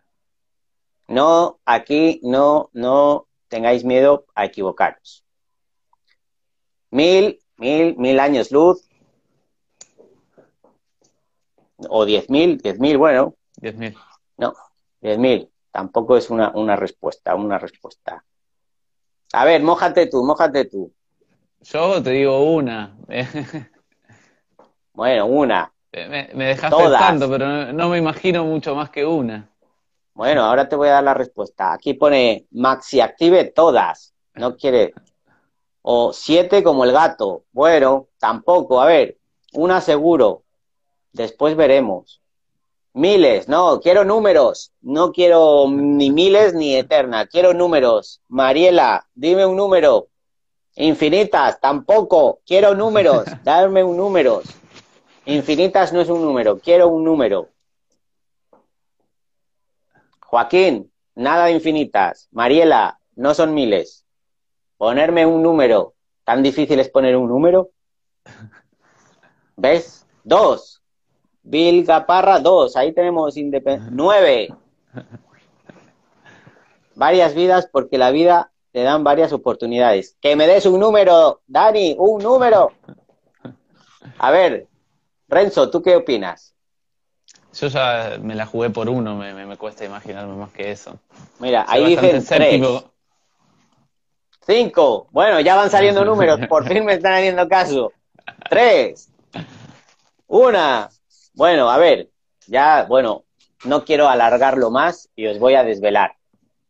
No, 1.08 1.60
aquí 1.64 2.20
no, 2.24 2.72
no 2.74 3.28
tengáis 3.50 3.84
miedo 3.84 4.26
a 4.34 4.46
equivocaros. 4.46 5.24
Mil, 6.90 7.40
mil, 7.58 7.96
mil 7.98 8.20
años 8.20 8.52
luz. 8.52 8.85
O 11.90 12.06
diez 12.06 12.30
mil, 12.30 12.58
diez 12.58 12.80
mil, 12.80 12.98
bueno. 12.98 13.36
Diez 13.58 13.76
mil. 13.76 13.96
No, 14.38 14.54
diez 15.02 15.18
mil. 15.18 15.50
Tampoco 15.72 16.18
es 16.18 16.30
una, 16.30 16.52
una 16.56 16.76
respuesta, 16.76 17.36
una 17.36 17.58
respuesta. 17.58 18.24
A 19.34 19.46
ver, 19.46 19.62
mójate 19.62 20.08
tú, 20.08 20.24
mójate 20.24 20.66
tú. 20.66 20.92
Yo 21.62 22.02
te 22.02 22.12
digo 22.12 22.54
una. 22.54 22.96
Bueno, 24.96 25.26
una. 25.26 25.72
Me, 25.92 26.30
me 26.34 26.46
dejaste 26.46 26.90
tanto, 26.90 27.30
pero 27.30 27.74
no, 27.74 27.90
me 27.90 27.98
imagino 27.98 28.46
mucho 28.46 28.76
más 28.76 28.90
que 28.90 29.06
una. 29.06 29.50
Bueno, 30.14 30.44
ahora 30.44 30.70
te 30.70 30.78
voy 30.78 30.88
a 30.88 30.94
dar 30.94 31.04
la 31.04 31.14
respuesta. 31.14 31.74
Aquí 31.74 31.94
pone 31.94 32.48
maxi 32.52 33.02
active 33.02 33.52
todas. 33.52 34.14
No 34.36 34.56
quiere. 34.56 34.94
O 35.82 36.14
siete 36.14 36.64
como 36.64 36.86
el 36.86 36.94
gato. 36.94 37.44
Bueno, 37.52 38.08
tampoco. 38.18 38.82
A 38.82 38.86
ver, 38.86 39.18
una 39.54 39.82
seguro. 39.82 40.44
Después 41.16 41.56
veremos. 41.56 42.22
Miles, 42.92 43.48
no, 43.48 43.80
quiero 43.80 44.04
números. 44.04 44.74
No 44.82 45.14
quiero 45.14 45.66
ni 45.70 46.12
miles 46.12 46.54
ni 46.54 46.76
eterna. 46.76 47.26
Quiero 47.26 47.54
números. 47.54 48.22
Mariela, 48.28 49.08
dime 49.16 49.46
un 49.46 49.56
número. 49.56 50.10
Infinitas, 50.76 51.62
tampoco. 51.62 52.42
Quiero 52.46 52.76
números. 52.76 53.24
Dame 53.46 53.82
un 53.82 53.96
número. 53.96 54.42
Infinitas 55.26 55.94
no 55.94 56.02
es 56.02 56.10
un 56.10 56.22
número, 56.22 56.60
quiero 56.60 56.90
un 56.90 57.06
número. 57.06 57.48
Joaquín, 60.20 60.92
nada 61.16 61.46
de 61.46 61.54
infinitas. 61.54 62.28
Mariela, 62.32 63.00
no 63.16 63.34
son 63.34 63.54
miles. 63.54 64.06
Ponerme 64.78 65.26
un 65.26 65.42
número. 65.42 65.94
¿Tan 66.26 66.44
difícil 66.44 66.78
es 66.82 66.90
poner 66.90 67.16
un 67.16 67.30
número? 67.30 67.70
¿Ves? 69.56 70.06
Dos. 70.26 70.82
Bill 71.46 71.86
Gaparra, 71.86 72.40
dos. 72.40 72.76
Ahí 72.76 72.92
tenemos 72.92 73.38
independencia. 73.38 73.92
Nueve. 73.96 74.54
Varias 76.96 77.36
vidas 77.36 77.70
porque 77.72 77.98
la 77.98 78.12
vida 78.12 78.52
te 78.72 78.84
dan 78.84 79.04
varias 79.04 79.32
oportunidades. 79.32 80.18
Que 80.20 80.36
me 80.36 80.48
des 80.48 80.66
un 80.66 80.80
número, 80.80 81.42
Dani, 81.48 81.96
un 81.98 82.22
número. 82.22 82.74
A 84.18 84.32
ver, 84.32 84.68
Renzo, 85.28 85.70
¿tú 85.70 85.82
qué 85.82 85.96
opinas? 85.96 86.54
Yo 87.54 87.68
ya 87.68 88.18
me 88.22 88.36
la 88.36 88.46
jugué 88.46 88.70
por 88.70 88.90
uno, 88.90 89.16
me, 89.16 89.58
cuesta 89.58 89.86
imaginarme 89.86 90.36
más 90.36 90.52
que 90.52 90.72
eso. 90.72 91.00
Mira, 91.40 91.66
ahí 91.68 91.86
dicen 91.86 92.26
tres. 92.26 92.62
Cinco. 94.46 95.08
Bueno, 95.12 95.40
ya 95.40 95.56
van 95.56 95.70
saliendo 95.70 96.04
números. 96.06 96.40
Por 96.48 96.68
fin 96.68 96.86
me 96.86 96.94
están 96.94 97.14
haciendo 97.14 97.48
caso. 97.48 97.94
Tres. 98.50 99.10
Una. 100.28 100.90
Bueno, 101.36 101.70
a 101.70 101.78
ver. 101.78 102.10
Ya, 102.48 102.86
bueno, 102.88 103.26
no 103.66 103.84
quiero 103.84 104.08
alargarlo 104.08 104.72
más 104.72 105.10
y 105.16 105.28
os 105.28 105.38
voy 105.38 105.56
a 105.56 105.64
desvelar. 105.64 106.16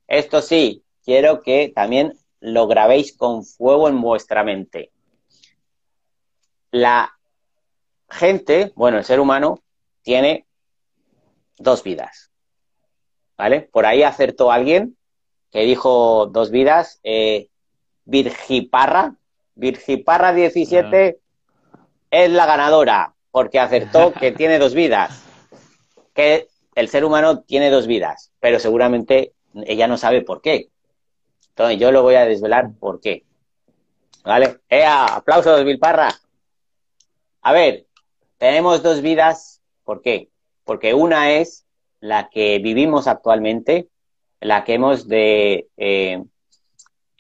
Esto 0.08 0.42
sí, 0.42 0.84
quiero 1.04 1.42
que 1.42 1.72
también 1.74 2.18
lo 2.40 2.68
grabéis 2.68 3.16
con 3.16 3.44
fuego 3.44 3.88
en 3.90 4.02
vuestra 4.02 4.44
mente. 4.44 4.92
La 6.72 7.14
gente, 8.10 8.74
bueno, 8.76 8.98
el 8.98 9.04
ser 9.04 9.20
humano 9.20 9.60
tiene 10.02 10.48
dos 11.58 11.84
vidas. 11.84 12.32
¿Vale? 13.38 13.62
Por 13.62 13.86
ahí 13.86 14.04
acertó 14.04 14.52
alguien 14.52 14.98
que 15.52 15.62
dijo 15.62 16.28
dos 16.28 16.52
vidas, 16.52 17.00
eh, 17.04 17.50
Virgiparra, 18.06 19.16
Virgiparra 19.56 20.34
17 20.34 21.20
es 22.12 22.32
la 22.32 22.46
ganadora, 22.46 23.15
porque 23.36 23.60
acertó 23.60 24.14
que 24.20 24.32
tiene 24.32 24.60
dos 24.60 24.74
vidas. 24.74 25.22
Que 26.14 26.48
el 26.74 26.88
ser 26.88 27.04
humano 27.04 27.42
tiene 27.42 27.70
dos 27.70 27.86
vidas, 27.86 28.32
pero 28.40 28.60
seguramente 28.60 29.34
ella 29.66 29.90
no 29.90 29.98
sabe 29.98 30.22
por 30.22 30.42
qué. 30.42 30.70
Entonces 31.50 31.78
yo 31.78 31.92
lo 31.92 32.02
voy 32.02 32.16
a 32.16 32.24
desvelar 32.24 32.72
por 32.80 33.02
qué. 33.02 33.26
¿Vale? 34.24 34.62
¡Ea! 34.70 35.18
¡Aplausos, 35.18 35.66
Vilparra! 35.66 36.16
A 37.42 37.52
ver, 37.52 37.88
tenemos 38.38 38.82
dos 38.82 39.02
vidas, 39.02 39.62
¿por 39.84 40.02
qué? 40.02 40.30
Porque 40.64 40.94
una 40.94 41.34
es 41.34 41.66
la 42.00 42.30
que 42.30 42.60
vivimos 42.60 43.06
actualmente, 43.06 43.90
la 44.40 44.64
que 44.64 44.76
hemos 44.76 45.10
de, 45.10 45.68
eh, 45.76 46.24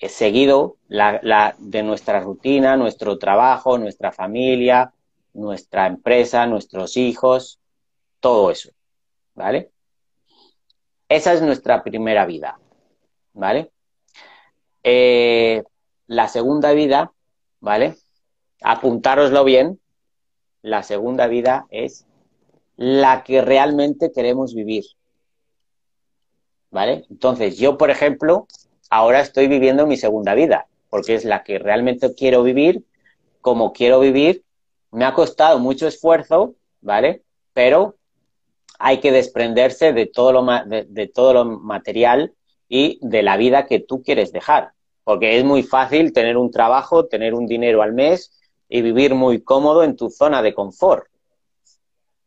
seguido, 0.07 0.77
la, 0.87 1.55
de 1.57 1.83
nuestra 1.83 2.21
rutina, 2.21 2.77
nuestro 2.77 3.17
trabajo, 3.17 3.77
nuestra 3.77 4.13
familia, 4.13 4.93
nuestra 5.35 5.87
empresa, 5.87 6.47
nuestros 6.47 6.97
hijos, 6.97 7.59
todo 8.19 8.51
eso, 8.51 8.71
¿vale? 9.35 9.71
Esa 11.07 11.33
es 11.33 11.41
nuestra 11.41 11.83
primera 11.83 12.25
vida, 12.25 12.59
¿vale? 13.33 13.71
Eh, 14.83 15.63
la 16.07 16.27
segunda 16.27 16.71
vida, 16.71 17.11
¿vale? 17.59 17.95
Apuntároslo 18.61 19.43
bien, 19.43 19.79
la 20.61 20.81
segunda 20.83 21.27
vida 21.27 21.67
es 21.69 22.05
la 22.77 23.23
que 23.23 23.41
realmente 23.41 24.11
queremos 24.11 24.53
vivir. 24.53 24.85
¿Vale? 26.71 27.05
Entonces, 27.09 27.57
yo, 27.57 27.77
por 27.77 27.89
ejemplo, 27.89 28.47
ahora 28.89 29.21
estoy 29.21 29.47
viviendo 29.47 29.87
mi 29.87 29.97
segunda 29.97 30.33
vida, 30.33 30.67
porque 30.89 31.15
es 31.15 31.25
la 31.25 31.43
que 31.43 31.59
realmente 31.59 32.13
quiero 32.15 32.43
vivir, 32.43 32.83
como 33.41 33.73
quiero 33.73 33.99
vivir. 33.99 34.44
Me 34.95 35.03
ha 35.03 35.13
costado 35.13 35.59
mucho 35.59 35.87
esfuerzo, 35.87 36.55
¿vale? 36.79 37.23
Pero 37.51 37.95
hay 38.79 39.01
que 39.01 39.11
desprenderse 39.11 39.91
de 39.91 40.05
todo 40.05 40.31
lo, 40.31 40.45
de 40.65 41.11
todo 41.13 41.33
lo 41.33 41.43
material 41.43 42.33
y 42.69 42.97
de 43.01 43.21
la 43.21 43.35
vida 43.35 43.65
que 43.65 43.81
tú 43.81 44.01
quieres 44.01 44.31
dejar. 44.31 44.71
Porque 45.03 45.37
es 45.37 45.43
muy 45.43 45.63
fácil 45.63 46.13
tener 46.13 46.37
un 46.37 46.49
trabajo, 46.49 47.07
tener 47.07 47.33
un 47.33 47.45
dinero 47.45 47.81
al 47.81 47.91
mes 47.91 48.39
y 48.69 48.81
vivir 48.81 49.15
muy 49.15 49.41
cómodo 49.41 49.83
en 49.83 49.97
tu 49.97 50.09
zona 50.09 50.41
de 50.41 50.53
confort. 50.53 51.07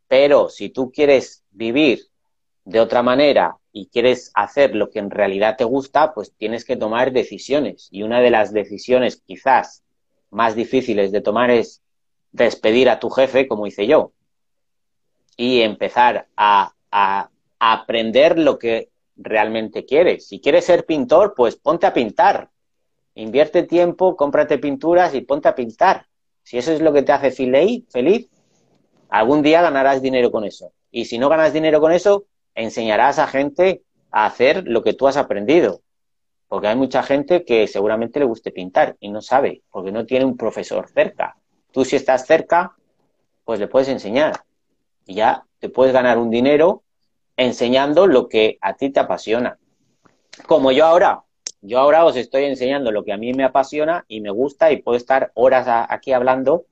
Pero 0.07 0.49
si 0.49 0.69
tú 0.69 0.91
quieres 0.91 1.43
vivir 1.49 2.01
de 2.65 2.81
otra 2.81 3.01
manera 3.01 3.57
y 3.71 3.87
quieres 3.87 4.29
hacer 4.35 4.75
lo 4.75 4.91
que 4.91 4.99
en 4.99 5.09
realidad 5.09 5.55
te 5.57 5.63
gusta, 5.63 6.13
pues 6.13 6.35
tienes 6.37 6.65
que 6.65 6.77
tomar 6.77 7.13
decisiones. 7.13 7.87
Y 7.89 8.03
una 8.03 8.21
de 8.21 8.29
las 8.29 8.53
decisiones 8.53 9.23
quizás 9.25 9.81
más 10.29 10.53
difíciles 10.53 11.11
de 11.11 11.21
tomar 11.21 11.49
es 11.49 11.81
despedir 12.31 12.89
a 12.89 12.99
tu 12.99 13.09
jefe, 13.09 13.47
como 13.47 13.67
hice 13.67 13.87
yo, 13.87 14.11
y 15.37 15.61
empezar 15.61 16.27
a, 16.35 16.73
aprender 17.61 18.39
lo 18.39 18.57
que 18.57 18.89
realmente 19.17 19.85
quieres. 19.85 20.27
Si 20.27 20.39
quieres 20.39 20.65
ser 20.65 20.85
pintor, 20.85 21.33
pues 21.35 21.57
ponte 21.57 21.85
a 21.85 21.93
pintar. 21.93 22.49
Invierte 23.15 23.63
tiempo, 23.63 24.15
cómprate 24.15 24.57
pinturas 24.57 25.13
y 25.13 25.21
ponte 25.21 25.49
a 25.49 25.55
pintar. 25.55 26.07
Si 26.41 26.57
eso 26.57 26.71
es 26.71 26.79
lo 26.79 26.93
que 26.93 27.03
te 27.03 27.11
hace 27.11 27.31
feliz, 27.31 28.29
algún 29.09 29.41
día 29.41 29.61
ganarás 29.61 30.01
dinero 30.01 30.31
con 30.31 30.45
eso. 30.45 30.71
Y 30.89 31.05
si 31.05 31.17
no 31.17 31.27
ganas 31.29 31.53
dinero 31.53 31.81
con 31.81 31.91
eso, 31.91 32.25
enseñarás 32.55 33.19
a 33.19 33.27
gente 33.27 33.83
a 34.11 34.25
hacer 34.25 34.63
lo 34.67 34.81
que 34.81 34.93
tú 34.93 35.07
has 35.07 35.17
aprendido. 35.17 35.81
Porque 36.47 36.67
hay 36.67 36.75
mucha 36.75 37.03
gente 37.03 37.45
que 37.45 37.67
seguramente 37.67 38.19
le 38.19 38.25
guste 38.25 38.51
pintar 38.51 38.95
y 38.99 39.09
no 39.09 39.21
sabe, 39.21 39.61
porque 39.69 39.91
no 39.91 40.05
tiene 40.05 40.25
un 40.25 40.37
profesor 40.37 40.87
cerca. 40.89 41.37
Si 41.85 41.95
estás 41.95 42.25
cerca, 42.25 42.75
pues 43.45 43.59
le 43.59 43.67
puedes 43.67 43.89
enseñar. 43.89 44.43
Y 45.05 45.15
ya 45.15 45.43
te 45.59 45.69
puedes 45.69 45.93
ganar 45.93 46.17
un 46.17 46.29
dinero 46.29 46.83
enseñando 47.35 48.07
lo 48.07 48.27
que 48.27 48.57
a 48.61 48.75
ti 48.75 48.89
te 48.89 48.99
apasiona. 48.99 49.57
Como 50.45 50.71
yo 50.71 50.85
ahora, 50.85 51.23
yo 51.61 51.79
ahora 51.79 52.05
os 52.05 52.15
estoy 52.15 52.45
enseñando 52.45 52.91
lo 52.91 53.03
que 53.03 53.13
a 53.13 53.17
mí 53.17 53.33
me 53.33 53.43
apasiona 53.43 54.05
y 54.07 54.21
me 54.21 54.29
gusta 54.29 54.71
y 54.71 54.81
puedo 54.81 54.97
estar 54.97 55.31
horas 55.33 55.65
aquí 55.89 56.13
hablando 56.13 56.65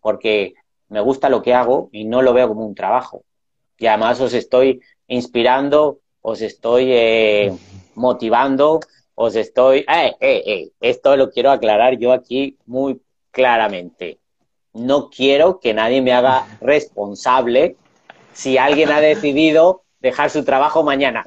porque 0.00 0.54
me 0.88 1.00
gusta 1.00 1.28
lo 1.28 1.42
que 1.42 1.54
hago 1.54 1.88
y 1.92 2.04
no 2.04 2.22
lo 2.22 2.32
veo 2.32 2.48
como 2.48 2.66
un 2.66 2.74
trabajo. 2.74 3.24
Y 3.78 3.86
además 3.86 4.20
os 4.20 4.34
estoy 4.34 4.80
inspirando, 5.08 6.00
os 6.20 6.40
estoy 6.42 6.92
eh, 6.92 7.52
motivando, 7.94 8.80
os 9.14 9.36
estoy... 9.36 9.80
Eh, 9.80 10.14
eh, 10.20 10.42
eh, 10.46 10.70
esto 10.80 11.16
lo 11.16 11.30
quiero 11.30 11.50
aclarar 11.50 11.98
yo 11.98 12.12
aquí 12.12 12.58
muy 12.66 13.00
claramente. 13.30 14.18
No 14.74 15.08
quiero 15.08 15.60
que 15.60 15.72
nadie 15.72 16.02
me 16.02 16.12
haga 16.12 16.46
responsable 16.60 17.76
si 18.32 18.58
alguien 18.58 18.90
ha 18.90 19.00
decidido 19.00 19.82
dejar 20.00 20.30
su 20.30 20.44
trabajo 20.44 20.82
mañana. 20.82 21.24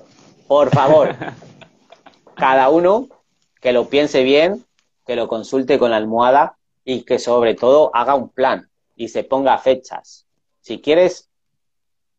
Por 0.47 0.69
favor, 0.69 1.15
cada 2.35 2.69
uno 2.69 3.07
que 3.61 3.71
lo 3.71 3.89
piense 3.89 4.23
bien, 4.23 4.65
que 5.05 5.15
lo 5.15 5.27
consulte 5.27 5.79
con 5.79 5.91
la 5.91 5.97
almohada 5.97 6.57
y 6.83 7.03
que 7.03 7.19
sobre 7.19 7.55
todo 7.55 7.89
haga 7.93 8.15
un 8.15 8.29
plan 8.29 8.69
y 8.95 9.07
se 9.07 9.23
ponga 9.23 9.57
fechas. 9.57 10.27
Si 10.61 10.79
quieres 10.79 11.29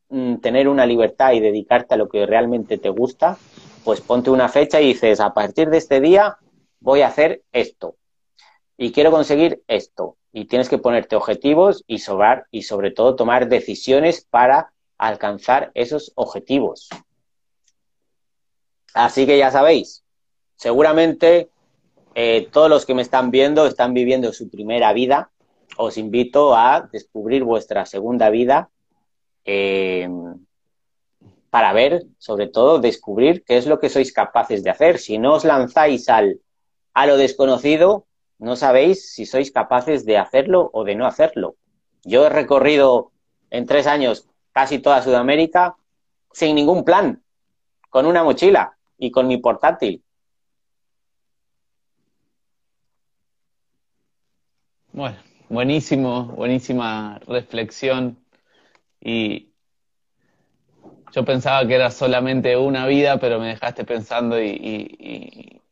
mm, 0.08 0.36
tener 0.36 0.68
una 0.68 0.86
libertad 0.86 1.32
y 1.32 1.40
dedicarte 1.40 1.94
a 1.94 1.98
lo 1.98 2.08
que 2.08 2.26
realmente 2.26 2.78
te 2.78 2.88
gusta, 2.88 3.36
pues 3.84 4.00
ponte 4.00 4.30
una 4.30 4.48
fecha 4.48 4.80
y 4.80 4.88
dices, 4.88 5.20
a 5.20 5.32
partir 5.32 5.70
de 5.70 5.78
este 5.78 6.00
día 6.00 6.36
voy 6.80 7.02
a 7.02 7.08
hacer 7.08 7.42
esto 7.52 7.96
y 8.76 8.92
quiero 8.92 9.10
conseguir 9.10 9.62
esto. 9.68 10.17
Y 10.38 10.44
tienes 10.44 10.68
que 10.68 10.78
ponerte 10.78 11.16
objetivos 11.16 11.82
y, 11.88 11.98
sobrar, 11.98 12.46
y 12.52 12.62
sobre 12.62 12.92
todo 12.92 13.16
tomar 13.16 13.48
decisiones 13.48 14.24
para 14.24 14.72
alcanzar 14.96 15.72
esos 15.74 16.12
objetivos. 16.14 16.88
Así 18.94 19.26
que 19.26 19.36
ya 19.36 19.50
sabéis, 19.50 20.04
seguramente 20.54 21.50
eh, 22.14 22.48
todos 22.52 22.70
los 22.70 22.86
que 22.86 22.94
me 22.94 23.02
están 23.02 23.32
viendo 23.32 23.66
están 23.66 23.94
viviendo 23.94 24.32
su 24.32 24.48
primera 24.48 24.92
vida 24.92 25.30
os 25.76 25.96
invito 25.96 26.54
a 26.54 26.88
descubrir 26.92 27.44
vuestra 27.44 27.86
segunda 27.86 28.30
vida 28.30 28.70
eh, 29.44 30.08
para 31.50 31.72
ver, 31.72 32.04
sobre 32.18 32.48
todo, 32.48 32.78
descubrir 32.78 33.44
qué 33.44 33.56
es 33.56 33.66
lo 33.66 33.78
que 33.78 33.88
sois 33.88 34.12
capaces 34.12 34.62
de 34.62 34.70
hacer. 34.70 34.98
Si 34.98 35.18
no 35.18 35.34
os 35.34 35.44
lanzáis 35.44 36.08
al, 36.08 36.40
a 36.94 37.06
lo 37.06 37.16
desconocido, 37.16 38.07
no 38.38 38.56
sabéis 38.56 39.12
si 39.12 39.26
sois 39.26 39.50
capaces 39.50 40.04
de 40.04 40.18
hacerlo 40.18 40.70
o 40.72 40.84
de 40.84 40.94
no 40.94 41.06
hacerlo. 41.06 41.56
Yo 42.04 42.26
he 42.26 42.28
recorrido 42.28 43.12
en 43.50 43.66
tres 43.66 43.86
años 43.86 44.28
casi 44.52 44.78
toda 44.78 45.02
Sudamérica 45.02 45.76
sin 46.32 46.54
ningún 46.54 46.84
plan, 46.84 47.22
con 47.90 48.06
una 48.06 48.22
mochila 48.22 48.76
y 48.98 49.10
con 49.10 49.26
mi 49.26 49.38
portátil. 49.38 50.02
Bueno, 54.92 55.18
Buenísimo, 55.50 56.24
buenísima 56.26 57.20
reflexión. 57.26 58.18
Y 59.00 59.54
yo 61.12 61.24
pensaba 61.24 61.66
que 61.66 61.74
era 61.74 61.90
solamente 61.90 62.56
una 62.56 62.86
vida, 62.86 63.18
pero 63.18 63.40
me 63.40 63.48
dejaste 63.48 63.84
pensando 63.84 64.42
y, 64.42 65.62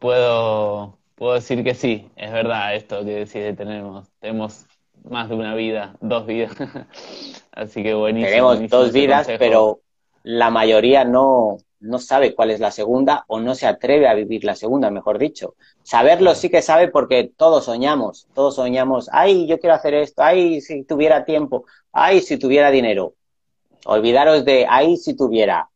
puedo, 0.00 0.98
puedo 1.20 1.34
decir 1.34 1.62
que 1.62 1.74
sí, 1.74 2.10
es 2.16 2.32
verdad 2.32 2.74
esto 2.74 3.04
que 3.04 3.26
decís 3.26 3.54
tenemos, 3.54 4.08
tenemos 4.20 4.64
más 5.04 5.28
de 5.28 5.34
una 5.34 5.54
vida, 5.54 5.94
dos 6.00 6.24
vidas. 6.24 6.52
Así 7.52 7.82
que 7.82 7.92
buenísimo. 7.92 8.30
Tenemos 8.54 8.70
dos 8.70 8.90
vidas, 8.90 9.28
pero 9.38 9.80
la 10.22 10.48
mayoría 10.48 11.04
no, 11.04 11.58
no 11.78 11.98
sabe 11.98 12.34
cuál 12.34 12.50
es 12.50 12.58
la 12.58 12.70
segunda 12.70 13.26
o 13.26 13.38
no 13.38 13.54
se 13.54 13.66
atreve 13.66 14.08
a 14.08 14.14
vivir 14.14 14.44
la 14.44 14.54
segunda, 14.54 14.90
mejor 14.90 15.18
dicho. 15.18 15.56
Saberlo 15.82 16.34
sí 16.34 16.48
que 16.48 16.62
sabe 16.62 16.88
porque 16.88 17.30
todos 17.36 17.66
soñamos, 17.66 18.26
todos 18.32 18.54
soñamos, 18.54 19.10
ay, 19.12 19.46
yo 19.46 19.60
quiero 19.60 19.74
hacer 19.74 19.92
esto, 19.92 20.22
ay, 20.22 20.62
si 20.62 20.84
tuviera 20.84 21.26
tiempo, 21.26 21.66
ay, 21.92 22.22
si 22.22 22.38
tuviera 22.38 22.70
dinero. 22.70 23.12
Olvidaros 23.84 24.46
de, 24.46 24.66
ay, 24.66 24.96
si 24.96 25.14
tuviera. 25.14 25.68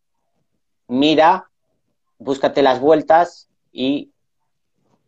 Mira, 0.89 1.51
búscate 2.19 2.62
las 2.62 2.81
vueltas 2.81 3.51
y, 3.73 4.14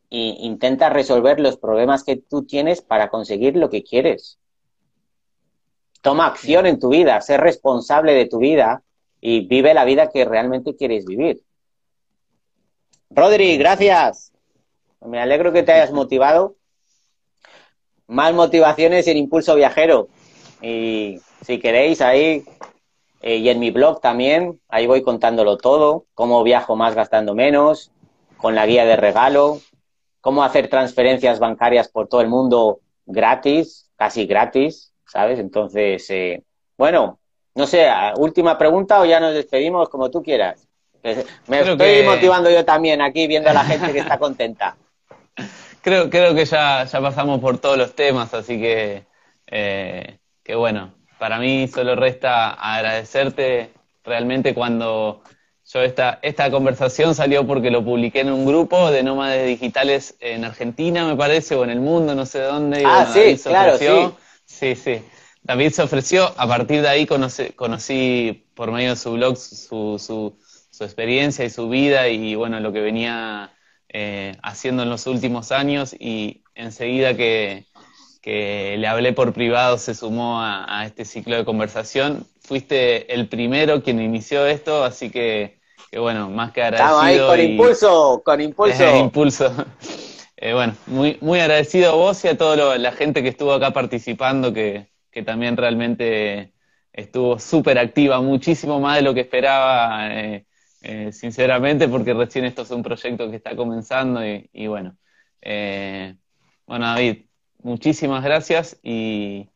y 0.09 0.39
intenta 0.41 0.89
resolver 0.89 1.41
los 1.41 1.57
problemas 1.57 2.05
que 2.05 2.17
tú 2.17 2.45
tienes 2.45 2.81
para 2.81 3.09
conseguir 3.09 3.57
lo 3.57 3.71
que 3.71 3.83
quieres. 3.83 4.39
Toma 6.03 6.27
acción 6.27 6.67
en 6.67 6.79
tu 6.79 6.91
vida, 6.91 7.21
sé 7.21 7.37
responsable 7.37 8.15
de 8.15 8.27
tu 8.27 8.39
vida 8.39 8.83
y 9.21 9.47
vive 9.47 9.75
la 9.75 9.85
vida 9.85 10.11
que 10.11 10.25
realmente 10.25 10.77
quieres 10.77 11.05
vivir. 11.05 11.43
Rodri, 13.11 13.57
gracias. 13.57 14.33
Me 15.01 15.21
alegro 15.21 15.53
que 15.53 15.63
te 15.63 15.73
hayas 15.73 15.93
motivado. 15.93 16.57
Más 18.07 18.33
motivaciones 18.35 19.09
en 19.09 19.17
Impulso 19.17 19.55
Viajero. 19.57 20.09
Y 20.63 21.21
si 21.45 21.59
queréis, 21.59 22.01
ahí 22.01 22.45
eh, 23.23 23.39
y 23.39 23.49
en 23.49 23.59
mi 23.59 23.71
blog 23.71 24.01
también, 24.01 24.61
ahí 24.69 24.87
voy 24.87 25.03
contándolo 25.03 25.57
todo, 25.57 26.07
cómo 26.15 26.45
viajo 26.45 26.77
más 26.77 26.95
gastando 26.95 27.35
menos, 27.35 27.91
con 28.37 28.55
la 28.55 28.67
guía 28.67 28.85
de 28.85 28.97
regalo, 28.97 29.61
cómo 30.27 30.43
hacer 30.43 30.67
transferencias 30.67 31.39
bancarias 31.39 31.87
por 31.87 32.09
todo 32.09 32.21
el 32.21 32.27
mundo 32.27 32.81
gratis, 33.07 33.93
casi 33.95 34.27
gratis, 34.27 34.93
¿sabes? 35.07 35.39
Entonces, 35.39 36.05
eh, 36.11 36.43
bueno, 36.77 37.21
no 37.55 37.65
sé, 37.65 37.89
última 38.17 38.59
pregunta 38.59 39.01
o 39.01 39.05
ya 39.05 39.21
nos 39.21 39.35
despedimos 39.35 39.89
como 39.89 40.11
tú 40.11 40.25
quieras. 40.25 40.67
Me 41.47 41.61
estoy 41.61 42.03
motivando 42.03 42.51
yo 42.51 42.65
también 42.65 43.03
aquí 43.03 43.29
viendo 43.29 43.51
a 43.51 43.53
la 43.53 43.63
gente 43.63 43.93
que 43.93 44.01
está 44.01 44.19
contenta. 44.27 44.77
Creo, 45.81 46.11
creo 46.11 46.35
que 46.35 46.45
ya, 46.45 46.83
ya 46.83 47.01
pasamos 47.01 47.39
por 47.39 47.59
todos 47.59 47.79
los 47.79 47.95
temas, 47.95 48.35
así 48.35 48.61
que, 48.61 49.05
eh, 49.47 50.19
que 50.43 50.57
bueno, 50.57 50.93
para 51.21 51.39
mí 51.39 51.69
solo 51.69 51.95
resta 51.95 52.51
agradecerte 52.51 53.71
realmente 54.03 54.55
cuando 54.55 55.23
yo 55.73 55.83
esta, 55.83 56.19
esta 56.23 56.51
conversación 56.51 57.15
salió 57.15 57.47
porque 57.47 57.71
lo 57.71 57.85
publiqué 57.85 58.21
en 58.21 58.33
un 58.33 58.47
grupo 58.47 58.91
de 58.91 59.03
nómades 59.03 59.47
digitales 59.47 60.17
en 60.21 60.45
Argentina, 60.45 61.07
me 61.07 61.17
parece, 61.17 61.55
o 61.57 61.65
en 61.65 61.71
el 61.71 61.81
mundo, 61.81 62.15
no 62.15 62.25
sé 62.25 62.41
dónde. 62.41 62.83
ah, 62.87 63.11
sí, 63.13 63.37
claro, 63.43 63.77
sí. 63.77 63.87
Sí, 64.45 64.77
sí. 64.77 65.03
David 65.43 65.71
se 65.71 65.83
ofreció, 65.83 66.33
a 66.37 66.49
partir 66.49 66.83
de 66.83 66.89
ahí 66.89 67.07
conocí, 67.07 68.45
por 68.55 68.73
medio 68.73 68.91
de 68.91 68.97
su 68.97 69.13
blog 69.13 69.37
su, 69.37 69.99
su, 69.99 70.37
su, 70.71 70.85
experiencia 70.85 71.45
y 71.45 71.51
su 71.51 71.69
vida 71.69 72.09
y 72.09 72.35
bueno, 72.35 72.59
lo 72.59 72.73
que 72.73 72.81
venía 72.81 73.53
eh, 73.89 74.37
haciendo 74.43 74.83
en 74.83 74.91
los 74.91 75.07
últimos 75.07 75.53
años 75.53 75.95
y 75.99 76.43
enseguida 76.57 77.17
que, 77.17 77.67
que, 78.23 78.77
le 78.77 78.89
hablé 78.89 79.13
por 79.13 79.33
privado 79.33 79.79
se 79.79 79.95
sumó 79.95 80.41
a, 80.43 80.85
este 80.85 81.05
ciclo 81.05 81.37
de 81.37 81.45
conversación. 81.45 82.27
Fuiste 82.41 83.13
el 83.15 83.29
primero 83.29 83.83
quien 83.85 84.01
inició 84.01 84.47
esto, 84.47 84.83
así 84.85 85.11
que, 85.11 85.56
que 85.91 85.99
bueno, 85.99 86.31
más 86.31 86.53
que 86.53 86.63
agradecido. 86.63 87.03
Estamos 87.03 87.05
ahí 87.05 87.27
con 87.27 87.51
impulso, 87.51 88.23
con 88.25 88.41
impulso. 88.41 88.97
impulso. 88.99 89.53
Eh, 90.37 90.53
bueno, 90.53 90.75
muy, 90.87 91.19
muy 91.21 91.41
agradecido 91.41 91.93
a 91.93 91.95
vos 91.95 92.25
y 92.25 92.29
a 92.29 92.37
toda 92.37 92.77
la 92.79 92.93
gente 92.93 93.23
que 93.23 93.31
estuvo 93.31 93.53
acá 93.53 93.73
participando, 93.73 94.53
que, 94.53 94.89
que 95.11 95.23
también 95.23 95.57
realmente 95.57 96.53
estuvo 96.97 97.39
súper 97.39 97.79
activa, 97.79 98.21
muchísimo 98.21 98.81
más 98.81 98.97
de 98.97 99.03
lo 99.03 99.15
que 99.15 99.21
esperaba, 99.21 100.09
eh, 100.13 100.47
eh, 100.83 101.13
sinceramente, 101.13 101.89
porque 101.89 102.15
recién 102.15 102.47
esto 102.47 102.63
es 102.63 102.71
un 102.71 102.83
proyecto 102.83 103.31
que 103.31 103.37
está 103.37 103.55
comenzando 103.55 104.21
y, 104.25 104.67
bueno. 104.67 104.97
Eh, 105.43 106.17
bueno, 106.67 106.87
David, 106.87 107.27
muchísimas 107.63 108.25
gracias 108.25 108.79
y, 108.83 109.49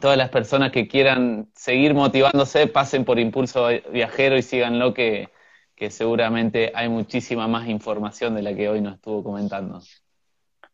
todas 0.00 0.16
las 0.16 0.30
personas 0.30 0.70
que 0.70 0.86
quieran 0.86 1.48
seguir 1.54 1.94
motivándose, 1.94 2.66
pasen 2.66 3.04
por 3.04 3.18
Impulso 3.18 3.68
Viajero 3.90 4.36
y 4.36 4.42
síganlo, 4.42 4.94
que, 4.94 5.30
que 5.74 5.90
seguramente 5.90 6.72
hay 6.74 6.88
muchísima 6.88 7.48
más 7.48 7.68
información 7.68 8.34
de 8.34 8.42
la 8.42 8.54
que 8.54 8.68
hoy 8.68 8.80
nos 8.80 8.94
estuvo 8.94 9.24
comentando. 9.24 9.80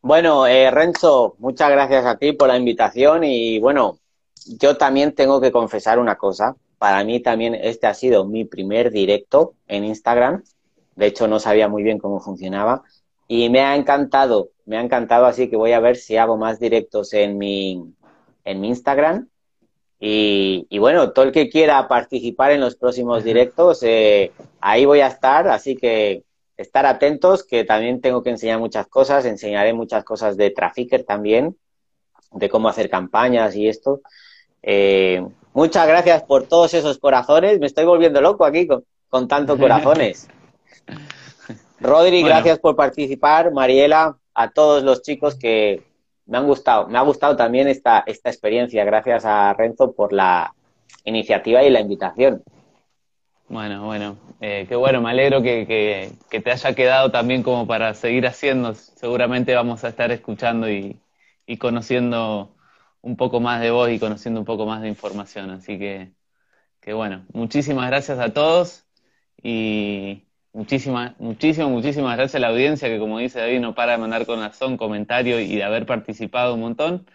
Bueno, 0.02 0.46
eh, 0.46 0.70
Renzo, 0.70 1.36
muchas 1.38 1.70
gracias 1.70 2.04
a 2.04 2.16
ti 2.16 2.32
por 2.32 2.48
la 2.48 2.56
invitación 2.56 3.24
y 3.24 3.58
bueno, 3.58 3.98
yo 4.46 4.76
también 4.76 5.14
tengo 5.14 5.40
que 5.40 5.52
confesar 5.52 5.98
una 5.98 6.16
cosa. 6.16 6.56
Para 6.78 7.04
mí 7.04 7.20
también 7.20 7.54
este 7.54 7.86
ha 7.86 7.94
sido 7.94 8.24
mi 8.24 8.44
primer 8.44 8.90
directo 8.90 9.54
en 9.68 9.84
Instagram. 9.84 10.42
De 10.96 11.06
hecho, 11.06 11.28
no 11.28 11.38
sabía 11.38 11.68
muy 11.68 11.82
bien 11.82 11.98
cómo 11.98 12.20
funcionaba 12.20 12.82
y 13.32 13.48
me 13.48 13.60
ha 13.60 13.76
encantado, 13.76 14.50
me 14.66 14.76
ha 14.76 14.80
encantado, 14.80 15.26
así 15.26 15.48
que 15.48 15.56
voy 15.56 15.70
a 15.70 15.78
ver 15.78 15.96
si 15.96 16.16
hago 16.16 16.36
más 16.36 16.58
directos 16.58 17.12
en 17.12 17.38
mi, 17.38 17.94
en 18.44 18.60
mi 18.60 18.68
Instagram. 18.68 19.28
Y, 19.98 20.66
y 20.70 20.78
bueno, 20.78 21.12
todo 21.12 21.26
el 21.26 21.32
que 21.32 21.50
quiera 21.50 21.86
participar 21.86 22.52
en 22.52 22.60
los 22.60 22.74
próximos 22.76 23.22
directos, 23.22 23.82
eh, 23.82 24.32
ahí 24.60 24.86
voy 24.86 25.00
a 25.00 25.08
estar, 25.08 25.46
así 25.48 25.76
que 25.76 26.24
estar 26.56 26.86
atentos, 26.86 27.44
que 27.44 27.64
también 27.64 28.00
tengo 28.00 28.22
que 28.22 28.30
enseñar 28.30 28.58
muchas 28.58 28.86
cosas, 28.86 29.24
enseñaré 29.24 29.72
muchas 29.72 30.04
cosas 30.04 30.36
de 30.36 30.50
Trafficker 30.50 31.04
también, 31.04 31.56
de 32.32 32.48
cómo 32.48 32.68
hacer 32.68 32.88
campañas 32.88 33.54
y 33.56 33.68
esto. 33.68 34.00
Eh, 34.62 35.26
muchas 35.52 35.86
gracias 35.86 36.22
por 36.22 36.46
todos 36.46 36.72
esos 36.74 36.98
corazones, 36.98 37.58
me 37.58 37.66
estoy 37.66 37.84
volviendo 37.84 38.20
loco 38.20 38.44
aquí 38.44 38.66
con, 38.66 38.84
con 39.08 39.28
tantos 39.28 39.58
corazones. 39.60 40.28
Rodri, 41.80 42.22
gracias 42.22 42.58
por 42.58 42.76
participar, 42.76 43.52
Mariela, 43.52 44.18
a 44.34 44.50
todos 44.50 44.82
los 44.82 45.02
chicos 45.02 45.34
que 45.34 45.82
me 46.30 46.38
han 46.38 46.46
gustado. 46.46 46.86
Me 46.86 46.96
ha 46.96 47.02
gustado 47.02 47.36
también 47.36 47.66
esta, 47.66 48.04
esta 48.06 48.30
experiencia. 48.30 48.84
Gracias 48.84 49.24
a 49.24 49.52
Renzo 49.52 49.92
por 49.92 50.12
la 50.12 50.54
iniciativa 51.04 51.62
y 51.64 51.70
la 51.70 51.80
invitación. 51.80 52.44
Bueno, 53.48 53.84
bueno, 53.84 54.16
eh, 54.40 54.64
qué 54.68 54.76
bueno, 54.76 55.00
me 55.00 55.10
alegro 55.10 55.42
que, 55.42 56.12
te 56.30 56.50
haya 56.52 56.74
quedado 56.76 57.10
también 57.10 57.42
como 57.42 57.66
para 57.66 57.94
seguir 57.94 58.28
haciendo. 58.28 58.76
Seguramente 58.76 59.56
vamos 59.56 59.82
a 59.82 59.88
estar 59.88 60.12
escuchando 60.12 60.70
y, 60.70 61.00
conociendo 61.58 62.54
un 63.02 63.16
poco 63.16 63.40
más 63.40 63.60
de 63.60 63.72
vos 63.72 63.90
y 63.90 63.98
conociendo 63.98 64.38
un 64.38 64.46
poco 64.46 64.66
más 64.66 64.82
de 64.82 64.88
información. 64.88 65.50
Así 65.50 65.80
que, 65.80 66.12
que 66.80 66.92
bueno, 66.92 67.26
muchísimas 67.32 67.88
gracias 67.88 68.20
a 68.20 68.32
todos 68.32 68.86
y 69.42 70.28
muchísimas, 70.52 71.18
muchísimas, 71.18 71.70
muchísimas 71.70 72.16
gracias 72.16 72.36
a 72.36 72.40
la 72.40 72.48
audiencia 72.48 72.88
que 72.88 72.98
como 72.98 73.18
dice 73.18 73.40
David 73.40 73.60
no 73.60 73.74
para 73.74 73.92
de 73.92 73.98
mandar 73.98 74.26
con 74.26 74.40
razón 74.40 74.76
comentarios 74.76 75.40
y 75.40 75.56
de 75.56 75.64
haber 75.64 75.86
participado 75.86 76.54
un 76.54 76.60
montón. 76.60 77.06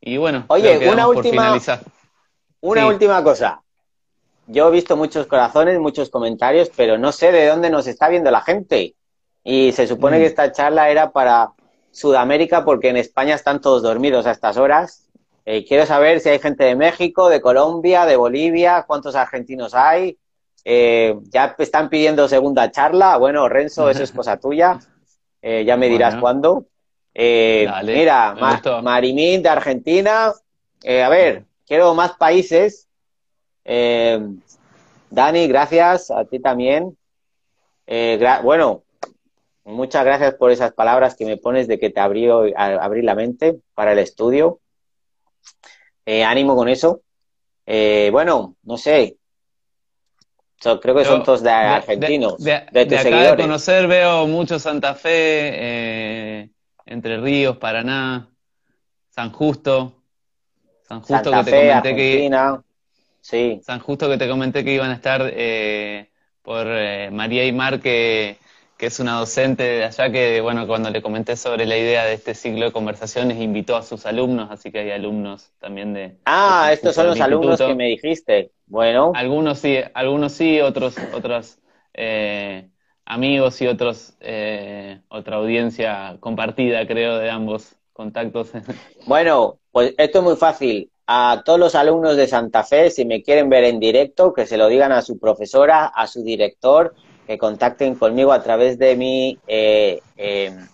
Y 0.00 0.16
bueno, 0.16 0.44
Oye, 0.48 0.88
una 0.90 1.08
última, 1.08 1.58
una 2.60 2.86
última 2.86 3.22
cosa 3.22 3.62
yo 4.50 4.68
he 4.68 4.70
visto 4.72 4.96
muchos 4.96 5.26
corazones, 5.26 5.78
muchos 5.78 6.10
comentarios, 6.10 6.70
pero 6.76 6.98
no 6.98 7.12
sé 7.12 7.30
de 7.30 7.46
dónde 7.46 7.70
nos 7.70 7.86
está 7.86 8.08
viendo 8.08 8.30
la 8.30 8.40
gente. 8.40 8.96
Y 9.44 9.72
se 9.72 9.86
supone 9.86 10.18
que 10.18 10.24
mm. 10.24 10.26
esta 10.26 10.52
charla 10.52 10.90
era 10.90 11.12
para 11.12 11.52
Sudamérica 11.92 12.64
porque 12.64 12.88
en 12.88 12.96
España 12.96 13.36
están 13.36 13.60
todos 13.60 13.82
dormidos 13.82 14.26
a 14.26 14.32
estas 14.32 14.56
horas. 14.56 15.08
Eh, 15.44 15.64
quiero 15.64 15.86
saber 15.86 16.20
si 16.20 16.28
hay 16.28 16.38
gente 16.40 16.64
de 16.64 16.74
México, 16.74 17.28
de 17.28 17.40
Colombia, 17.40 18.06
de 18.06 18.16
Bolivia, 18.16 18.84
cuántos 18.86 19.14
argentinos 19.14 19.74
hay. 19.74 20.18
Eh, 20.64 21.16
ya 21.24 21.54
están 21.58 21.88
pidiendo 21.88 22.28
segunda 22.28 22.70
charla. 22.70 23.16
Bueno, 23.16 23.48
Renzo, 23.48 23.88
eso 23.88 24.02
es 24.02 24.12
cosa 24.12 24.36
tuya. 24.38 24.78
Eh, 25.42 25.64
ya 25.64 25.76
me 25.76 25.88
dirás 25.88 26.16
cuándo. 26.16 26.66
mira, 27.14 28.36
Marimín 28.82 29.42
de 29.42 29.48
Argentina. 29.48 30.32
a 30.84 31.08
ver, 31.08 31.44
quiero 31.66 31.94
más 31.94 32.12
países 32.12 32.88
eh, 33.64 34.20
Dani, 35.10 35.46
gracias, 35.46 36.10
a 36.10 36.24
ti 36.24 36.40
también. 36.40 36.96
Eh, 37.86 38.18
bueno, 38.42 38.82
muchas 39.64 40.04
gracias 40.04 40.34
por 40.34 40.50
esas 40.50 40.72
palabras 40.72 41.14
que 41.14 41.24
me 41.24 41.36
pones 41.36 41.68
de 41.68 41.78
que 41.78 41.90
te 41.90 42.00
abrió, 42.00 42.44
abrí 42.56 43.02
la 43.02 43.14
mente 43.14 43.60
para 43.74 43.92
el 43.92 43.98
estudio. 43.98 44.60
Eh, 46.06 46.24
ánimo 46.24 46.56
con 46.56 46.68
eso. 46.68 47.02
bueno, 47.66 48.56
no 48.62 48.76
sé. 48.76 49.16
Creo 50.80 50.94
que 50.94 51.04
son 51.04 51.22
todos 51.22 51.42
de 51.42 51.50
argentinos, 51.50 52.42
de, 52.42 52.66
de, 52.70 52.84
de, 52.84 53.04
de 53.04 53.36
conocer 53.36 53.86
veo 53.86 54.26
mucho 54.26 54.58
Santa 54.58 54.94
Fe, 54.94 56.50
Entre 56.86 57.18
Ríos, 57.18 57.56
Paraná, 57.56 58.28
San 59.08 59.32
Justo. 59.32 59.94
San 60.86 61.00
Justo 61.00 61.30
que 61.30 61.44
te 61.44 61.50
comenté 61.50 61.96
que 61.96 62.30
Sí. 63.22 63.60
San 63.62 63.80
Justo 63.80 64.08
que 64.08 64.16
te 64.16 64.28
comenté 64.28 64.64
que 64.64 64.74
iban 64.74 64.90
a 64.90 64.94
estar 64.94 65.20
eh, 65.22 66.10
por 66.42 66.66
eh, 66.66 67.10
María 67.12 67.42
Aymar, 67.42 67.80
que, 67.80 68.38
que 68.80 68.86
es 68.86 68.98
una 68.98 69.18
docente 69.18 69.62
de 69.62 69.84
allá, 69.84 70.10
que 70.10 70.40
bueno, 70.40 70.66
cuando 70.66 70.88
le 70.88 71.02
comenté 71.02 71.36
sobre 71.36 71.66
la 71.66 71.76
idea 71.76 72.06
de 72.06 72.14
este 72.14 72.34
ciclo 72.34 72.64
de 72.64 72.72
conversaciones, 72.72 73.36
invitó 73.38 73.76
a 73.76 73.82
sus 73.82 74.06
alumnos, 74.06 74.50
así 74.50 74.72
que 74.72 74.78
hay 74.78 74.90
alumnos 74.90 75.52
también 75.58 75.92
de... 75.92 76.16
Ah, 76.24 76.70
estos 76.72 76.94
son 76.94 77.08
los 77.08 77.20
alumnos 77.20 77.60
que 77.60 77.74
me 77.74 77.88
dijiste. 77.88 78.52
Bueno. 78.64 79.12
Algunos 79.14 79.58
sí, 79.58 79.76
algunos 79.92 80.32
sí, 80.32 80.62
otros, 80.62 80.96
otros 81.12 81.58
eh, 81.92 82.70
amigos 83.04 83.60
y 83.60 83.66
otros, 83.66 84.14
otra 85.08 85.36
audiencia 85.36 86.16
compartida, 86.18 86.86
creo, 86.86 87.18
de 87.18 87.28
ambos 87.28 87.76
contactos. 87.92 88.52
Bueno, 89.04 89.58
pues 89.72 89.94
esto 89.98 90.20
es 90.20 90.24
muy 90.24 90.36
fácil 90.36 90.90
a 91.06 91.42
todos 91.44 91.58
los 91.58 91.74
alumnos 91.74 92.16
de 92.16 92.26
Santa 92.26 92.64
Fe, 92.64 92.88
si 92.88 93.04
me 93.04 93.22
quieren 93.22 93.50
ver 93.50 93.64
en 93.64 93.78
directo, 93.78 94.32
que 94.32 94.46
se 94.46 94.56
lo 94.56 94.68
digan 94.68 94.92
a 94.92 95.02
su 95.02 95.18
profesora, 95.18 95.84
a 95.84 96.06
su 96.06 96.22
director, 96.22 96.94
que 97.30 97.38
contacten 97.38 97.94
conmigo 97.94 98.32
a 98.32 98.42
través 98.42 98.76
de 98.76 98.96
mi 98.96 99.38
eh, 99.46 100.00
em, 100.16 100.66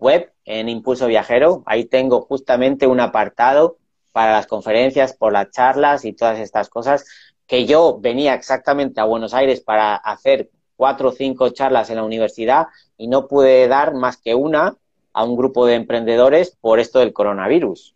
web 0.00 0.32
en 0.44 0.68
Impulso 0.68 1.06
Viajero. 1.06 1.62
Ahí 1.64 1.84
tengo 1.84 2.22
justamente 2.22 2.88
un 2.88 2.98
apartado 2.98 3.76
para 4.10 4.32
las 4.32 4.48
conferencias, 4.48 5.12
por 5.12 5.32
las 5.32 5.52
charlas 5.52 6.04
y 6.04 6.12
todas 6.12 6.40
estas 6.40 6.68
cosas, 6.70 7.04
que 7.46 7.66
yo 7.66 8.00
venía 8.00 8.34
exactamente 8.34 9.00
a 9.00 9.04
Buenos 9.04 9.32
Aires 9.32 9.60
para 9.60 9.94
hacer 9.94 10.50
cuatro 10.74 11.10
o 11.10 11.12
cinco 11.12 11.50
charlas 11.50 11.88
en 11.88 11.96
la 11.96 12.02
universidad 12.02 12.66
y 12.96 13.06
no 13.06 13.28
pude 13.28 13.68
dar 13.68 13.94
más 13.94 14.16
que 14.16 14.34
una 14.34 14.74
a 15.12 15.22
un 15.22 15.36
grupo 15.36 15.66
de 15.66 15.76
emprendedores 15.76 16.56
por 16.60 16.80
esto 16.80 16.98
del 16.98 17.12
coronavirus 17.12 17.94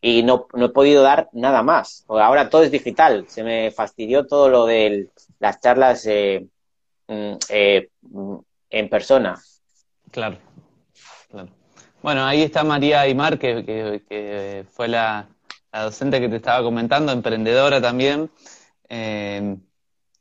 y 0.00 0.22
no, 0.22 0.46
no, 0.54 0.66
he 0.66 0.70
podido 0.70 1.02
dar 1.02 1.28
nada 1.32 1.62
más. 1.62 2.06
Ahora 2.08 2.48
todo 2.48 2.62
es 2.62 2.70
digital. 2.70 3.26
Se 3.28 3.42
me 3.42 3.70
fastidió 3.72 4.26
todo 4.26 4.48
lo 4.48 4.64
de 4.64 5.10
las 5.38 5.60
charlas 5.60 6.06
eh, 6.06 6.48
eh, 7.08 7.88
mm, 8.02 8.36
en 8.70 8.88
persona. 8.88 9.40
Claro, 10.10 10.38
Bueno, 12.02 12.24
ahí 12.24 12.42
está 12.42 12.64
María 12.64 13.00
Aymar, 13.00 13.38
que, 13.38 13.64
que, 13.64 14.64
fue 14.70 14.88
la, 14.88 15.26
docente 15.72 16.20
que 16.20 16.28
te 16.28 16.36
estaba 16.36 16.62
comentando, 16.62 17.12
emprendedora 17.12 17.80
también. 17.80 18.30
Eh, 18.88 19.56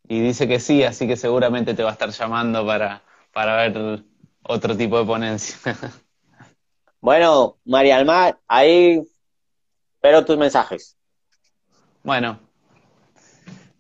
y 0.08 0.20
dice 0.20 0.48
que 0.48 0.60
sí, 0.60 0.84
así 0.84 1.08
que 1.08 1.18
seguramente 1.18 1.74
te 1.74 1.84
va 1.84 1.90
a 1.90 1.94
estar 1.94 2.10
llamando 2.10 2.66
para, 2.66 3.02
para 3.32 3.56
ver 3.56 4.04
otro 4.44 4.76
tipo 4.78 5.00
de 5.00 5.06
ponencia. 5.06 5.58
bueno, 7.02 7.58
María 7.66 7.98
Almar, 7.98 8.40
ahí 8.48 9.04
Espero 10.06 10.24
tus 10.24 10.38
mensajes. 10.38 10.96
Bueno, 12.04 12.40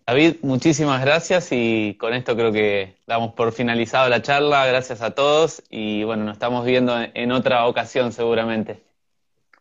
David, 0.08 0.36
muchísimas 0.44 1.02
gracias 1.02 1.48
y 1.52 1.96
con 2.00 2.14
esto 2.14 2.36
creo 2.36 2.52
que 2.52 2.96
damos 3.08 3.34
por 3.34 3.52
finalizado 3.52 4.08
la 4.08 4.22
charla. 4.22 4.68
Gracias 4.68 5.02
a 5.02 5.16
todos 5.16 5.64
y 5.70 6.04
bueno, 6.04 6.26
nos 6.26 6.34
estamos 6.34 6.64
viendo 6.64 6.94
en 6.96 7.32
otra 7.32 7.66
ocasión 7.66 8.12
seguramente. 8.12 8.84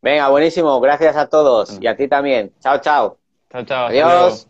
Venga, 0.02 0.28
buenísimo. 0.28 0.78
Gracias 0.80 1.16
a 1.16 1.28
todos 1.28 1.78
y 1.80 1.86
a 1.86 1.96
ti 1.96 2.08
también. 2.08 2.52
Chao, 2.60 2.78
chao. 2.78 3.16
Chao, 3.50 3.64
chao. 3.64 3.86
Adiós. 3.86 4.46